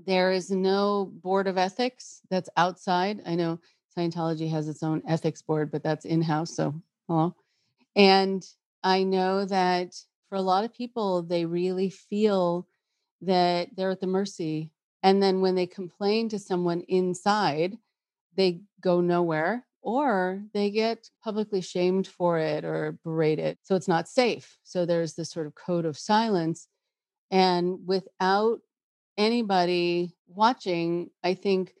there 0.06 0.32
is 0.32 0.50
no 0.50 1.10
board 1.22 1.46
of 1.46 1.58
ethics 1.58 2.20
that's 2.30 2.48
outside. 2.56 3.20
I 3.26 3.34
know 3.34 3.60
Scientology 3.96 4.50
has 4.50 4.68
its 4.68 4.82
own 4.82 5.02
ethics 5.06 5.42
board, 5.42 5.70
but 5.70 5.82
that's 5.82 6.04
in 6.04 6.22
house. 6.22 6.54
So, 6.54 6.74
hello. 7.08 7.34
And 7.96 8.46
I 8.82 9.02
know 9.02 9.44
that 9.44 9.94
for 10.28 10.36
a 10.36 10.42
lot 10.42 10.64
of 10.64 10.72
people, 10.72 11.22
they 11.22 11.44
really 11.44 11.90
feel 11.90 12.66
that 13.22 13.68
they're 13.76 13.90
at 13.90 14.00
the 14.00 14.06
mercy. 14.06 14.70
And 15.02 15.22
then 15.22 15.40
when 15.40 15.54
they 15.54 15.66
complain 15.66 16.28
to 16.30 16.38
someone 16.38 16.82
inside, 16.82 17.76
they 18.36 18.62
go 18.80 19.00
nowhere 19.00 19.66
or 19.82 20.42
they 20.52 20.70
get 20.70 21.08
publicly 21.24 21.60
shamed 21.60 22.06
for 22.06 22.38
it 22.38 22.64
or 22.64 22.98
berated. 23.04 23.58
So 23.62 23.74
it's 23.74 23.88
not 23.88 24.08
safe. 24.08 24.58
So 24.62 24.84
there's 24.84 25.14
this 25.14 25.30
sort 25.30 25.46
of 25.46 25.54
code 25.54 25.84
of 25.84 25.98
silence. 25.98 26.68
And 27.30 27.78
without 27.86 28.60
anybody 29.16 30.14
watching, 30.28 31.10
I 31.22 31.34
think 31.34 31.72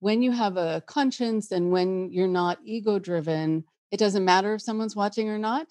when 0.00 0.22
you 0.22 0.32
have 0.32 0.56
a 0.56 0.82
conscience 0.86 1.50
and 1.50 1.70
when 1.70 2.12
you're 2.12 2.28
not 2.28 2.58
ego 2.64 2.98
driven, 2.98 3.64
it 3.90 3.98
doesn't 3.98 4.24
matter 4.24 4.54
if 4.54 4.62
someone's 4.62 4.96
watching 4.96 5.28
or 5.28 5.38
not. 5.38 5.66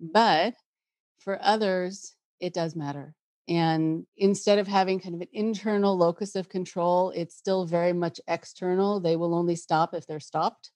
But 0.00 0.54
for 1.18 1.38
others, 1.42 2.14
it 2.40 2.54
does 2.54 2.76
matter. 2.76 3.14
And 3.48 4.06
instead 4.16 4.58
of 4.58 4.68
having 4.68 5.00
kind 5.00 5.14
of 5.14 5.22
an 5.22 5.28
internal 5.32 5.96
locus 5.96 6.36
of 6.36 6.48
control, 6.48 7.10
it's 7.10 7.34
still 7.34 7.64
very 7.64 7.94
much 7.94 8.20
external. 8.28 9.00
They 9.00 9.16
will 9.16 9.34
only 9.34 9.56
stop 9.56 9.94
if 9.94 10.06
they're 10.06 10.20
stopped. 10.20 10.70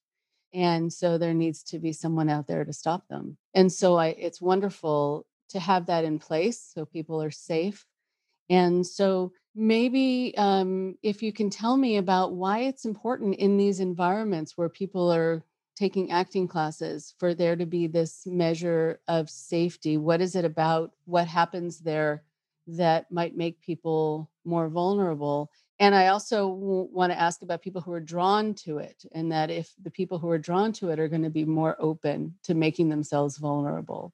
And 0.55 0.93
so 0.93 1.19
there 1.19 1.35
needs 1.35 1.63
to 1.65 1.79
be 1.79 1.93
someone 1.93 2.29
out 2.29 2.47
there 2.47 2.65
to 2.65 2.73
stop 2.73 3.09
them. 3.09 3.37
And 3.55 3.73
so 3.73 3.97
I, 3.97 4.09
it's 4.09 4.41
wonderful 4.41 5.27
to 5.51 5.61
have 5.61 5.87
that 5.87 6.05
in 6.05 6.19
place 6.19 6.71
so 6.75 6.85
people 6.85 7.23
are 7.23 7.31
safe. 7.31 7.87
And 8.51 8.87
so 8.87 9.33
maybe 9.55 10.35
um, 10.37 10.97
if 11.03 11.23
you 11.23 11.33
can 11.33 11.51
tell 11.51 11.77
me 11.77 11.97
about 11.97 12.33
why 12.35 12.61
it's 12.61 12.85
important 12.85 13.37
in 13.37 13.57
these 13.57 13.81
environments 13.81 14.57
where 14.57 14.69
people 14.69 15.13
are 15.13 15.43
taking 15.77 16.11
acting 16.11 16.47
classes 16.47 17.15
for 17.19 17.35
there 17.35 17.57
to 17.57 17.67
be 17.67 17.87
this 17.87 18.27
measure 18.27 19.01
of 19.09 19.31
safety? 19.31 19.97
What 19.97 20.21
is 20.21 20.37
it 20.37 20.45
about 20.45 20.93
what 21.07 21.27
happens 21.27 21.81
there 21.81 22.25
that 22.67 23.11
might 23.11 23.37
make 23.37 23.61
people 23.61 24.31
more 24.45 24.69
vulnerable? 24.69 25.51
And 25.83 25.97
I 25.97 26.07
also 26.07 26.49
w- 26.49 26.89
want 26.93 27.11
to 27.13 27.21
ask 27.21 27.43
about 27.43 27.61
people 27.61 27.81
who 27.81 27.91
are 27.93 27.99
drawn 27.99 28.55
to 28.67 28.79
it, 28.79 29.05
and 29.11 29.33
that 29.33 29.51
if 29.51 29.75
the 29.83 29.91
people 29.91 30.17
who 30.17 30.29
are 30.31 30.39
drawn 30.39 30.73
to 30.75 30.91
it 30.91 31.01
are 31.01 31.09
going 31.09 31.25
to 31.25 31.31
be 31.31 31.45
more 31.45 31.75
open 31.81 32.37
to 32.45 32.55
making 32.55 32.89
themselves 32.89 33.37
vulnerable. 33.37 34.13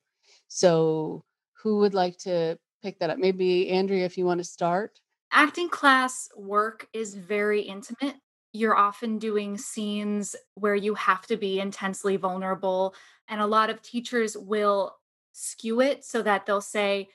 So, 0.48 1.24
who 1.62 1.78
would 1.80 1.92
like 1.92 2.16
to 2.20 2.58
pick 2.82 2.98
that 3.00 3.10
up? 3.10 3.18
Maybe 3.18 3.68
Andrea, 3.68 4.06
if 4.06 4.16
you 4.16 4.24
want 4.24 4.38
to 4.38 4.44
start. 4.44 4.98
Acting 5.30 5.68
class 5.68 6.30
work 6.34 6.88
is 6.94 7.14
very 7.14 7.60
intimate 7.60 8.16
you're 8.54 8.76
often 8.76 9.18
doing 9.18 9.58
scenes 9.58 10.34
where 10.54 10.74
you 10.74 10.94
have 10.94 11.26
to 11.26 11.36
be 11.36 11.60
intensely 11.60 12.16
vulnerable. 12.16 12.94
And 13.28 13.42
a 13.42 13.46
lot 13.46 13.68
of 13.68 13.82
teachers 13.82 14.38
will 14.38 14.96
skew 15.32 15.82
it 15.82 16.02
so 16.02 16.22
that 16.22 16.46
they'll 16.46 16.62
say, 16.62 17.10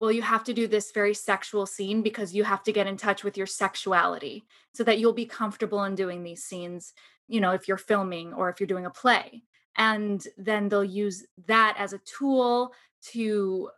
well, 0.00 0.12
you 0.12 0.22
have 0.22 0.44
to 0.44 0.54
do 0.54 0.66
this 0.66 0.92
very 0.92 1.14
sexual 1.14 1.66
scene 1.66 2.02
because 2.02 2.34
you 2.34 2.44
have 2.44 2.62
to 2.64 2.72
get 2.72 2.86
in 2.86 2.96
touch 2.96 3.24
with 3.24 3.36
your 3.36 3.46
sexuality 3.46 4.44
so 4.72 4.84
that 4.84 4.98
you'll 4.98 5.12
be 5.12 5.26
comfortable 5.26 5.82
in 5.84 5.94
doing 5.94 6.22
these 6.22 6.44
scenes, 6.44 6.92
you 7.26 7.40
know, 7.40 7.50
if 7.50 7.66
you're 7.66 7.76
filming 7.76 8.32
or 8.32 8.48
if 8.48 8.60
you're 8.60 8.66
doing 8.68 8.86
a 8.86 8.90
play. 8.90 9.42
And 9.76 10.24
then 10.36 10.68
they'll 10.68 10.84
use 10.84 11.26
that 11.46 11.76
as 11.78 11.92
a 11.92 11.98
tool 11.98 12.72
to 13.12 13.70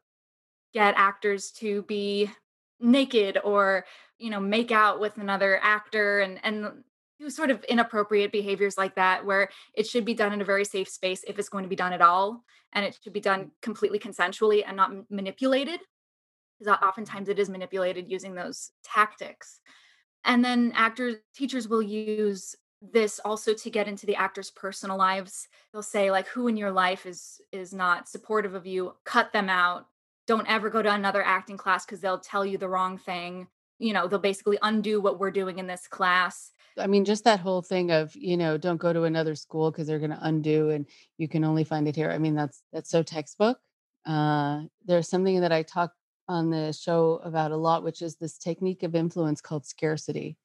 get 0.72 0.94
actors 0.96 1.50
to 1.50 1.82
be 1.82 2.30
naked 2.80 3.38
or 3.44 3.84
you 4.18 4.30
know 4.30 4.40
make 4.40 4.70
out 4.70 5.00
with 5.00 5.16
another 5.18 5.60
actor 5.62 6.20
and 6.20 6.40
and 6.42 6.82
do 7.18 7.28
sort 7.28 7.50
of 7.50 7.62
inappropriate 7.64 8.32
behaviors 8.32 8.78
like 8.78 8.94
that 8.94 9.24
where 9.26 9.50
it 9.74 9.86
should 9.86 10.06
be 10.06 10.14
done 10.14 10.32
in 10.32 10.40
a 10.40 10.44
very 10.44 10.64
safe 10.64 10.88
space 10.88 11.22
if 11.26 11.38
it's 11.38 11.50
going 11.50 11.64
to 11.64 11.68
be 11.68 11.76
done 11.76 11.92
at 11.92 12.00
all 12.00 12.42
and 12.72 12.84
it 12.84 12.98
should 13.02 13.12
be 13.12 13.20
done 13.20 13.44
mm. 13.44 13.50
completely 13.60 13.98
consensually 13.98 14.62
and 14.66 14.76
not 14.76 14.90
manipulated 15.10 15.80
because 16.60 16.78
oftentimes 16.82 17.28
it 17.28 17.38
is 17.38 17.48
manipulated 17.48 18.10
using 18.10 18.34
those 18.34 18.72
tactics. 18.84 19.60
And 20.24 20.44
then 20.44 20.72
actors 20.74 21.16
teachers 21.34 21.68
will 21.68 21.82
use 21.82 22.54
this 22.82 23.20
also 23.24 23.52
to 23.54 23.70
get 23.70 23.88
into 23.88 24.06
the 24.06 24.16
actors 24.16 24.50
personal 24.50 24.96
lives. 24.96 25.48
They'll 25.72 25.82
say 25.82 26.10
like 26.10 26.26
who 26.28 26.48
in 26.48 26.56
your 26.56 26.70
life 26.70 27.06
is 27.06 27.40
is 27.52 27.72
not 27.72 28.08
supportive 28.08 28.54
of 28.54 28.66
you? 28.66 28.94
Cut 29.04 29.32
them 29.32 29.48
out. 29.48 29.86
Don't 30.26 30.48
ever 30.48 30.70
go 30.70 30.82
to 30.82 30.92
another 30.92 31.22
acting 31.22 31.56
class 31.56 31.84
because 31.84 32.00
they'll 32.00 32.18
tell 32.18 32.44
you 32.44 32.58
the 32.58 32.68
wrong 32.68 32.98
thing. 32.98 33.48
You 33.78 33.94
know 33.94 34.06
they'll 34.06 34.18
basically 34.18 34.58
undo 34.62 35.00
what 35.00 35.18
we're 35.18 35.30
doing 35.30 35.58
in 35.58 35.66
this 35.66 35.86
class. 35.88 36.52
I 36.78 36.86
mean, 36.86 37.04
just 37.04 37.24
that 37.24 37.40
whole 37.40 37.62
thing 37.62 37.90
of, 37.90 38.14
you 38.14 38.36
know, 38.36 38.56
don't 38.56 38.80
go 38.80 38.92
to 38.92 39.02
another 39.02 39.34
school 39.34 39.70
because 39.70 39.86
they're 39.86 39.98
going 39.98 40.12
to 40.12 40.18
undo 40.22 40.70
and 40.70 40.86
you 41.18 41.28
can 41.28 41.44
only 41.44 41.64
find 41.64 41.88
it 41.88 41.96
here. 41.96 42.10
I 42.10 42.18
mean, 42.18 42.34
that's 42.34 42.62
that's 42.72 42.90
so 42.90 43.02
textbook. 43.02 43.58
Uh, 44.06 44.62
there's 44.86 45.08
something 45.08 45.40
that 45.40 45.52
I 45.52 45.62
talk 45.62 45.92
on 46.30 46.50
the 46.50 46.72
show 46.72 47.20
about 47.24 47.50
a 47.50 47.56
lot, 47.56 47.82
which 47.82 48.02
is 48.02 48.16
this 48.16 48.38
technique 48.38 48.82
of 48.82 48.94
influence 48.94 49.40
called 49.40 49.66
scarcity. 49.66 50.36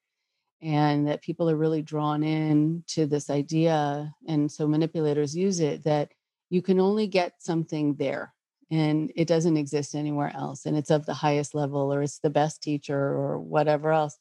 And 0.61 1.07
that 1.07 1.21
people 1.21 1.49
are 1.49 1.55
really 1.55 1.81
drawn 1.81 2.23
in 2.23 2.83
to 2.87 3.05
this 3.05 3.29
idea. 3.29 4.13
And 4.27 4.51
so 4.51 4.67
manipulators 4.67 5.35
use 5.35 5.59
it 5.59 5.83
that 5.83 6.11
you 6.49 6.61
can 6.61 6.79
only 6.79 7.07
get 7.07 7.33
something 7.39 7.95
there 7.95 8.33
and 8.71 9.11
it 9.15 9.27
doesn't 9.27 9.57
exist 9.57 9.93
anywhere 9.93 10.31
else. 10.33 10.65
And 10.65 10.75
it's 10.75 10.89
of 10.89 11.05
the 11.05 11.13
highest 11.13 11.53
level 11.53 11.93
or 11.93 12.01
it's 12.01 12.19
the 12.19 12.29
best 12.29 12.63
teacher 12.63 12.97
or 12.97 13.39
whatever 13.39 13.91
else 13.91 14.17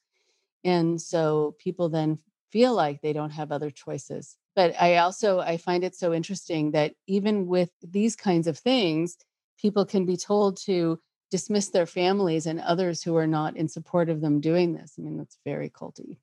and 0.64 1.00
so 1.00 1.54
people 1.58 1.88
then 1.88 2.18
feel 2.50 2.74
like 2.74 3.00
they 3.00 3.12
don't 3.12 3.30
have 3.30 3.52
other 3.52 3.70
choices 3.70 4.36
but 4.56 4.74
i 4.80 4.96
also 4.96 5.40
i 5.40 5.56
find 5.56 5.84
it 5.84 5.94
so 5.94 6.12
interesting 6.12 6.70
that 6.72 6.94
even 7.06 7.46
with 7.46 7.70
these 7.82 8.16
kinds 8.16 8.46
of 8.46 8.58
things 8.58 9.16
people 9.58 9.84
can 9.84 10.04
be 10.06 10.16
told 10.16 10.56
to 10.56 10.98
dismiss 11.34 11.68
their 11.70 11.84
families 11.84 12.46
and 12.46 12.60
others 12.60 13.02
who 13.02 13.16
are 13.16 13.26
not 13.26 13.56
in 13.56 13.66
support 13.66 14.08
of 14.08 14.20
them 14.20 14.40
doing 14.40 14.72
this 14.72 14.94
i 15.00 15.02
mean 15.02 15.16
that's 15.16 15.38
very 15.44 15.68
culty 15.68 16.16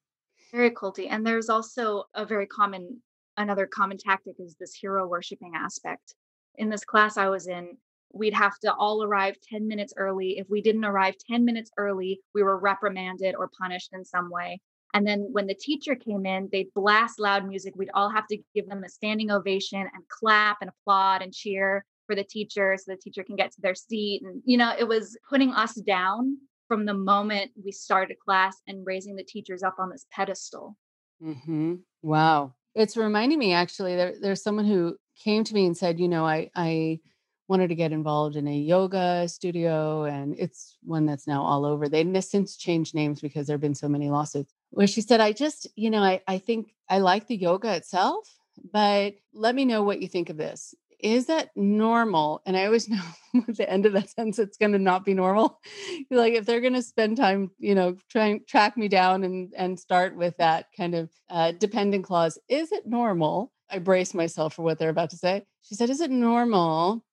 very 0.54 0.72
culty 0.72 1.08
and 1.10 1.28
there's 1.28 1.50
also 1.50 2.06
a 2.14 2.26
very 2.26 2.48
common 2.48 3.02
another 3.36 3.68
common 3.68 3.98
tactic 3.98 4.36
is 4.40 4.56
this 4.58 4.74
hero 4.74 5.06
worshiping 5.06 5.52
aspect 5.54 6.16
in 6.56 6.70
this 6.70 6.86
class 6.86 7.18
i 7.18 7.28
was 7.28 7.48
in 7.48 7.76
we'd 8.14 8.34
have 8.34 8.58
to 8.60 8.74
all 8.74 9.04
arrive 9.04 9.36
10 9.50 9.68
minutes 9.68 9.94
early. 9.96 10.38
If 10.38 10.50
we 10.50 10.62
didn't 10.62 10.84
arrive 10.84 11.16
10 11.30 11.46
minutes 11.46 11.72
early, 11.78 12.20
we 12.36 12.44
were 12.44 12.58
reprimanded 12.58 13.36
or 13.36 13.50
punished 13.58 13.92
in 13.94 14.04
some 14.04 14.30
way. 14.30 14.60
And 14.94 15.08
then 15.08 15.30
when 15.32 15.48
the 15.48 15.56
teacher 15.56 15.96
came 15.96 16.26
in, 16.26 16.50
they'd 16.52 16.74
blast 16.76 17.20
loud 17.20 17.48
music. 17.48 17.74
We'd 17.78 17.92
all 17.94 18.10
have 18.10 18.28
to 18.28 18.38
give 18.54 18.68
them 18.68 18.84
a 18.84 18.90
standing 18.90 19.32
ovation 19.32 19.80
and 19.80 20.08
clap 20.10 20.58
and 20.60 20.70
applaud 20.70 21.22
and 21.22 21.34
cheer 21.34 21.86
for 22.12 22.16
the 22.16 22.24
teacher 22.26 22.76
so 22.78 22.92
the 22.92 22.98
teacher 22.98 23.24
can 23.24 23.38
get 23.38 23.52
to 23.54 23.62
their 23.62 23.76
seat. 23.76 24.22
And, 24.22 24.42
you 24.44 24.58
know, 24.58 24.74
it 24.78 24.86
was 24.86 25.18
putting 25.30 25.54
us 25.54 25.76
down 25.76 26.38
from 26.68 26.86
the 26.86 26.94
moment 26.94 27.52
we 27.64 27.72
started 27.72 28.18
class 28.20 28.58
and 28.68 28.86
raising 28.86 29.16
the 29.16 29.24
teachers 29.24 29.64
up 29.64 29.76
on 29.80 29.90
this 29.90 30.06
pedestal. 30.12 30.76
Mm-hmm. 31.24 31.76
Wow. 32.02 32.54
It's 32.76 32.98
reminding 32.98 33.40
me 33.40 33.54
actually, 33.54 33.96
there, 33.96 34.14
there's 34.22 34.44
someone 34.44 34.66
who 34.66 34.98
came 35.24 35.46
to 35.46 35.54
me 35.54 35.66
and 35.66 35.78
said, 35.78 36.00
you 36.00 36.10
know, 36.10 36.26
I, 36.26 36.52
I, 36.54 37.00
wanted 37.48 37.68
to 37.68 37.76
get 37.76 37.92
involved 37.92 38.38
in 38.38 38.48
a 38.48 38.56
yoga 38.56 39.28
studio, 39.28 40.06
and 40.06 40.34
it's 40.40 40.78
one 40.84 41.06
that's 41.06 41.28
now 41.28 41.44
all 41.44 41.66
over. 41.66 41.90
They've 41.90 42.24
since 42.24 42.56
changed 42.56 42.96
names 42.96 43.20
because 43.20 43.46
there 43.46 43.56
have 43.56 43.62
been 43.62 43.76
so 43.76 43.90
many 43.90 44.10
lawsuits. 44.10 44.54
Where 44.70 44.88
she 44.88 45.02
said, 45.02 45.20
I 45.20 45.34
just, 45.34 45.68
you 45.76 45.90
know, 45.90 46.02
I, 46.02 46.22
I 46.30 46.38
think 46.38 46.74
I 46.88 47.00
like 47.00 47.28
the 47.28 47.36
yoga 47.36 47.76
itself, 47.76 48.26
but 48.72 49.16
let 49.34 49.54
me 49.54 49.66
know 49.66 49.84
what 49.84 50.02
you 50.02 50.08
think 50.08 50.30
of 50.30 50.38
this. 50.38 50.74
Is 51.04 51.26
that 51.28 51.50
normal? 51.56 52.42
And 52.46 52.56
I 52.56 52.66
always 52.66 52.90
know 52.90 53.02
at 53.36 53.58
the 53.58 53.70
end 53.70 53.86
of 53.86 53.94
that 53.94 54.10
sentence, 54.10 54.40
it's 54.40 54.58
going 54.58 54.72
to 54.74 54.80
not 54.80 55.06
be 55.06 55.14
normal. 55.14 55.60
like 56.12 56.34
if 56.34 56.46
they're 56.46 56.62
going 56.62 56.74
to 56.74 56.82
spend 56.82 57.18
time, 57.18 57.52
you 57.58 57.76
know, 57.76 57.96
trying 58.10 58.42
track 58.48 58.78
me 58.78 58.88
down 58.88 59.24
and 59.24 59.54
and 59.58 59.80
start 59.80 60.16
with 60.16 60.38
that 60.38 60.68
kind 60.76 60.96
of 60.96 61.10
uh, 61.30 61.52
dependent 61.54 62.06
clause, 62.06 62.38
is 62.50 62.72
it 62.72 62.88
normal 62.88 63.52
I 63.72 63.80
brace 63.80 64.14
myself 64.14 64.56
for 64.56 64.64
what 64.64 64.78
they're 64.78 64.90
about 64.90 65.12
to 65.12 65.18
say. 65.18 65.46
She 65.62 65.76
said, 65.76 65.90
Is 65.90 66.02
it 66.02 66.12
normal 66.12 67.06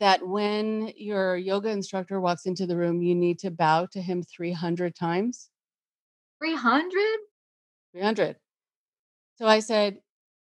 that 0.00 0.26
when 0.26 0.92
your 0.96 1.36
yoga 1.36 1.68
instructor 1.70 2.20
walks 2.20 2.46
into 2.46 2.66
the 2.66 2.76
room, 2.76 3.02
you 3.02 3.14
need 3.14 3.38
to 3.40 3.50
bow 3.50 3.86
to 3.92 4.02
him 4.02 4.22
300 4.24 4.96
times? 4.96 5.48
300? 6.42 6.90
300. 7.92 8.36
So 9.36 9.46
I 9.46 9.60
said, 9.60 9.98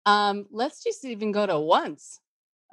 um, 0.05 0.45
let's 0.51 0.83
just 0.83 1.03
even 1.03 1.31
go 1.31 1.45
to 1.45 1.59
once. 1.59 2.19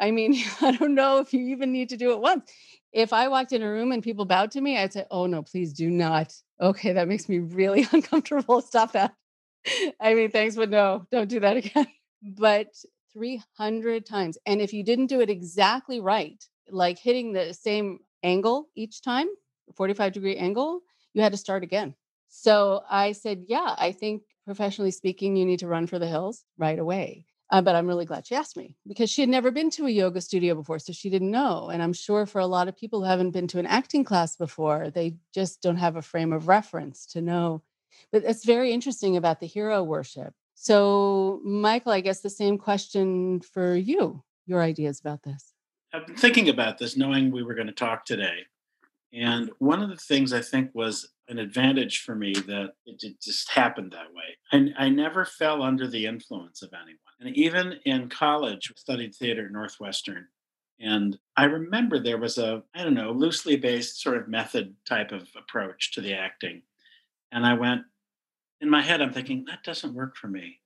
I 0.03 0.11
mean, 0.11 0.35
I 0.61 0.73
don't 0.73 0.95
know 0.95 1.19
if 1.19 1.33
you 1.33 1.41
even 1.49 1.73
need 1.73 1.89
to 1.91 1.97
do 1.97 2.11
it 2.13 2.21
once. 2.21 2.51
If 2.93 3.13
I 3.15 3.29
walked 3.29 3.53
in 3.53 3.63
a 3.63 3.71
room 3.71 3.93
and 3.93 4.03
people 4.03 4.27
bowed 4.27 4.51
to 4.51 4.61
me, 4.61 4.77
I'd 4.77 4.93
say, 4.93 5.07
oh 5.11 5.27
no, 5.27 5.43
please 5.43 5.73
do 5.73 5.89
not. 5.89 6.35
Okay, 6.61 6.93
that 6.93 7.09
makes 7.09 7.29
me 7.29 7.39
really 7.39 7.87
uncomfortable. 7.93 8.61
Stop 8.61 8.93
that. 8.93 9.15
I 10.01 10.15
mean, 10.15 10.31
thanks, 10.31 10.57
but 10.57 10.69
no, 10.69 11.07
don't 11.11 11.29
do 11.29 11.41
that 11.41 11.57
again. 11.57 11.87
But 12.23 12.69
300 13.13 14.05
times. 14.05 14.37
And 14.45 14.61
if 14.61 14.73
you 14.73 14.85
didn't 14.85 15.07
do 15.07 15.21
it 15.21 15.31
exactly 15.31 16.01
right, 16.01 16.45
like 16.69 16.99
hitting 16.99 17.33
the 17.33 17.55
same 17.55 18.01
angle 18.23 18.69
each 18.75 19.03
time, 19.03 19.29
45 19.77 20.13
degree 20.13 20.37
angle, 20.37 20.81
you 21.15 21.23
had 21.23 21.33
to 21.33 21.39
start 21.39 21.63
again. 21.63 21.95
So 22.29 22.83
I 22.91 23.13
said, 23.13 23.45
yeah, 23.49 23.75
I 23.79 23.93
think 23.93 24.23
professionally 24.45 24.91
speaking, 24.91 25.37
you 25.37 25.47
need 25.47 25.61
to 25.61 25.69
run 25.69 25.87
for 25.87 25.99
the 25.99 26.07
hills 26.07 26.45
right 26.59 26.79
away. 26.79 27.27
Uh, 27.53 27.61
but 27.61 27.77
I'm 27.77 27.87
really 27.87 28.07
glad 28.07 28.27
she 28.27 28.35
asked 28.35 28.57
me 28.57 28.77
because 28.87 29.11
she 29.11 29.21
had 29.21 29.29
never 29.29 29.51
been 29.51 29.69
to 29.73 29.85
a 29.85 29.91
yoga 29.91 30.23
studio 30.23 30.55
before. 30.55 30.79
So 30.79 30.95
she 30.95 31.11
didn't 31.11 31.31
know. 31.31 31.69
And 31.69 31.83
I'm 31.83 31.93
sure 31.93 32.25
for 32.25 32.41
a 32.41 32.47
lot 32.47 32.67
of 32.67 32.79
people 32.79 33.01
who 33.01 33.07
haven't 33.07 33.33
been 33.33 33.47
to 33.49 33.59
an 33.59 33.67
acting 33.67 34.05
class 34.05 34.37
before, 34.37 34.89
they 34.89 35.17
just 35.35 35.61
don't 35.61 35.77
have 35.77 35.97
a 35.97 36.03
frame 36.03 36.33
of 36.33 36.49
reference 36.49 37.05
to 37.09 37.21
know. 37.21 37.63
But 38.11 38.25
it's 38.25 38.47
very 38.47 38.73
interesting 38.73 39.19
about 39.19 39.39
the 39.39 39.47
hero 39.47 39.83
worship. 39.83 40.33
So, 40.55 41.41
Michael, 41.45 41.93
I 41.93 42.01
guess 42.01 42.21
the 42.21 42.31
same 42.31 42.57
question 42.57 43.41
for 43.41 43.77
you, 43.77 44.23
your 44.47 44.63
ideas 44.63 44.99
about 44.99 45.23
this. 45.23 45.53
I've 45.93 46.07
been 46.07 46.17
thinking 46.17 46.49
about 46.49 46.79
this, 46.79 46.97
knowing 46.97 47.31
we 47.31 47.43
were 47.43 47.55
going 47.55 47.67
to 47.67 47.75
talk 47.75 48.07
today. 48.07 48.47
And 49.13 49.51
one 49.59 49.83
of 49.83 49.91
the 49.91 49.97
things 49.97 50.33
I 50.33 50.41
think 50.41 50.71
was 50.73 51.11
an 51.29 51.39
advantage 51.39 52.03
for 52.03 52.15
me 52.15 52.33
that 52.33 52.75
it, 52.87 53.21
just 53.21 53.51
happened 53.51 53.93
that 53.93 54.13
way. 54.13 54.73
I, 54.79 54.87
I 54.87 54.89
never 54.89 55.25
fell 55.25 55.63
under 55.63 55.87
the 55.87 56.07
influence 56.07 56.63
of 56.63 56.73
anyone. 56.73 56.99
And 57.21 57.37
even 57.37 57.79
in 57.85 58.09
college, 58.09 58.71
I 58.71 58.79
studied 58.79 59.15
theater 59.15 59.47
at 59.47 59.53
Northwestern. 59.53 60.27
And 60.81 61.17
I 61.37 61.45
remember 61.45 61.99
there 61.99 62.19
was 62.19 62.39
a, 62.39 62.63
I 62.75 62.83
don't 62.83 62.95
know, 62.95 63.13
loosely 63.13 63.57
based 63.57 64.03
sort 64.03 64.17
of 64.17 64.29
method 64.29 64.75
type 64.89 65.13
of 65.13 65.29
approach 65.37 65.93
to 65.93 66.01
the 66.01 66.13
acting. 66.13 66.63
And 67.31 67.47
I 67.47 67.55
went, 67.55 67.83
in 68.61 68.69
my 68.69 68.83
head, 68.83 69.01
I'm 69.01 69.13
thinking, 69.13 69.45
that 69.47 69.63
doesn't 69.65 69.95
work 69.95 70.17
for 70.17 70.29
me. 70.29 70.59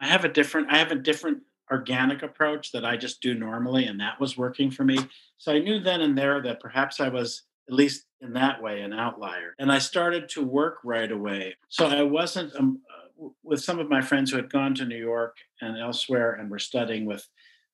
I 0.00 0.06
have 0.06 0.24
a 0.24 0.28
different, 0.28 0.72
I 0.72 0.78
have 0.78 0.92
a 0.92 0.96
different 0.96 1.42
organic 1.70 2.22
approach 2.22 2.72
that 2.72 2.84
I 2.84 2.96
just 2.96 3.20
do 3.20 3.34
normally, 3.34 3.86
and 3.86 3.98
that 4.00 4.20
was 4.20 4.36
working 4.36 4.70
for 4.70 4.84
me. 4.84 4.98
So 5.38 5.52
I 5.52 5.58
knew 5.58 5.80
then 5.80 6.02
and 6.02 6.16
there 6.16 6.40
that 6.42 6.60
perhaps 6.60 7.00
I 7.00 7.08
was 7.08 7.42
at 7.68 7.74
least 7.74 8.06
in 8.20 8.32
that 8.34 8.62
way, 8.62 8.80
an 8.80 8.92
outlier. 8.92 9.54
And 9.58 9.70
I 9.70 9.78
started 9.78 10.28
to 10.30 10.42
work 10.42 10.78
right 10.84 11.10
away. 11.10 11.56
So 11.68 11.86
I 11.86 12.02
wasn't 12.02 12.54
um, 12.56 12.80
uh, 12.90 13.28
with 13.42 13.62
some 13.62 13.78
of 13.78 13.88
my 13.88 14.00
friends 14.00 14.30
who 14.30 14.36
had 14.36 14.50
gone 14.50 14.74
to 14.76 14.84
New 14.84 14.98
York 14.98 15.36
and 15.60 15.78
elsewhere 15.78 16.32
and 16.32 16.50
were 16.50 16.58
studying 16.58 17.06
with 17.06 17.26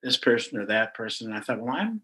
this 0.03 0.17
person 0.17 0.59
or 0.59 0.67
that 0.67 0.95
person. 0.95 1.29
And 1.29 1.37
I 1.37 1.41
thought, 1.41 1.61
well, 1.61 1.75
I'm 1.75 2.03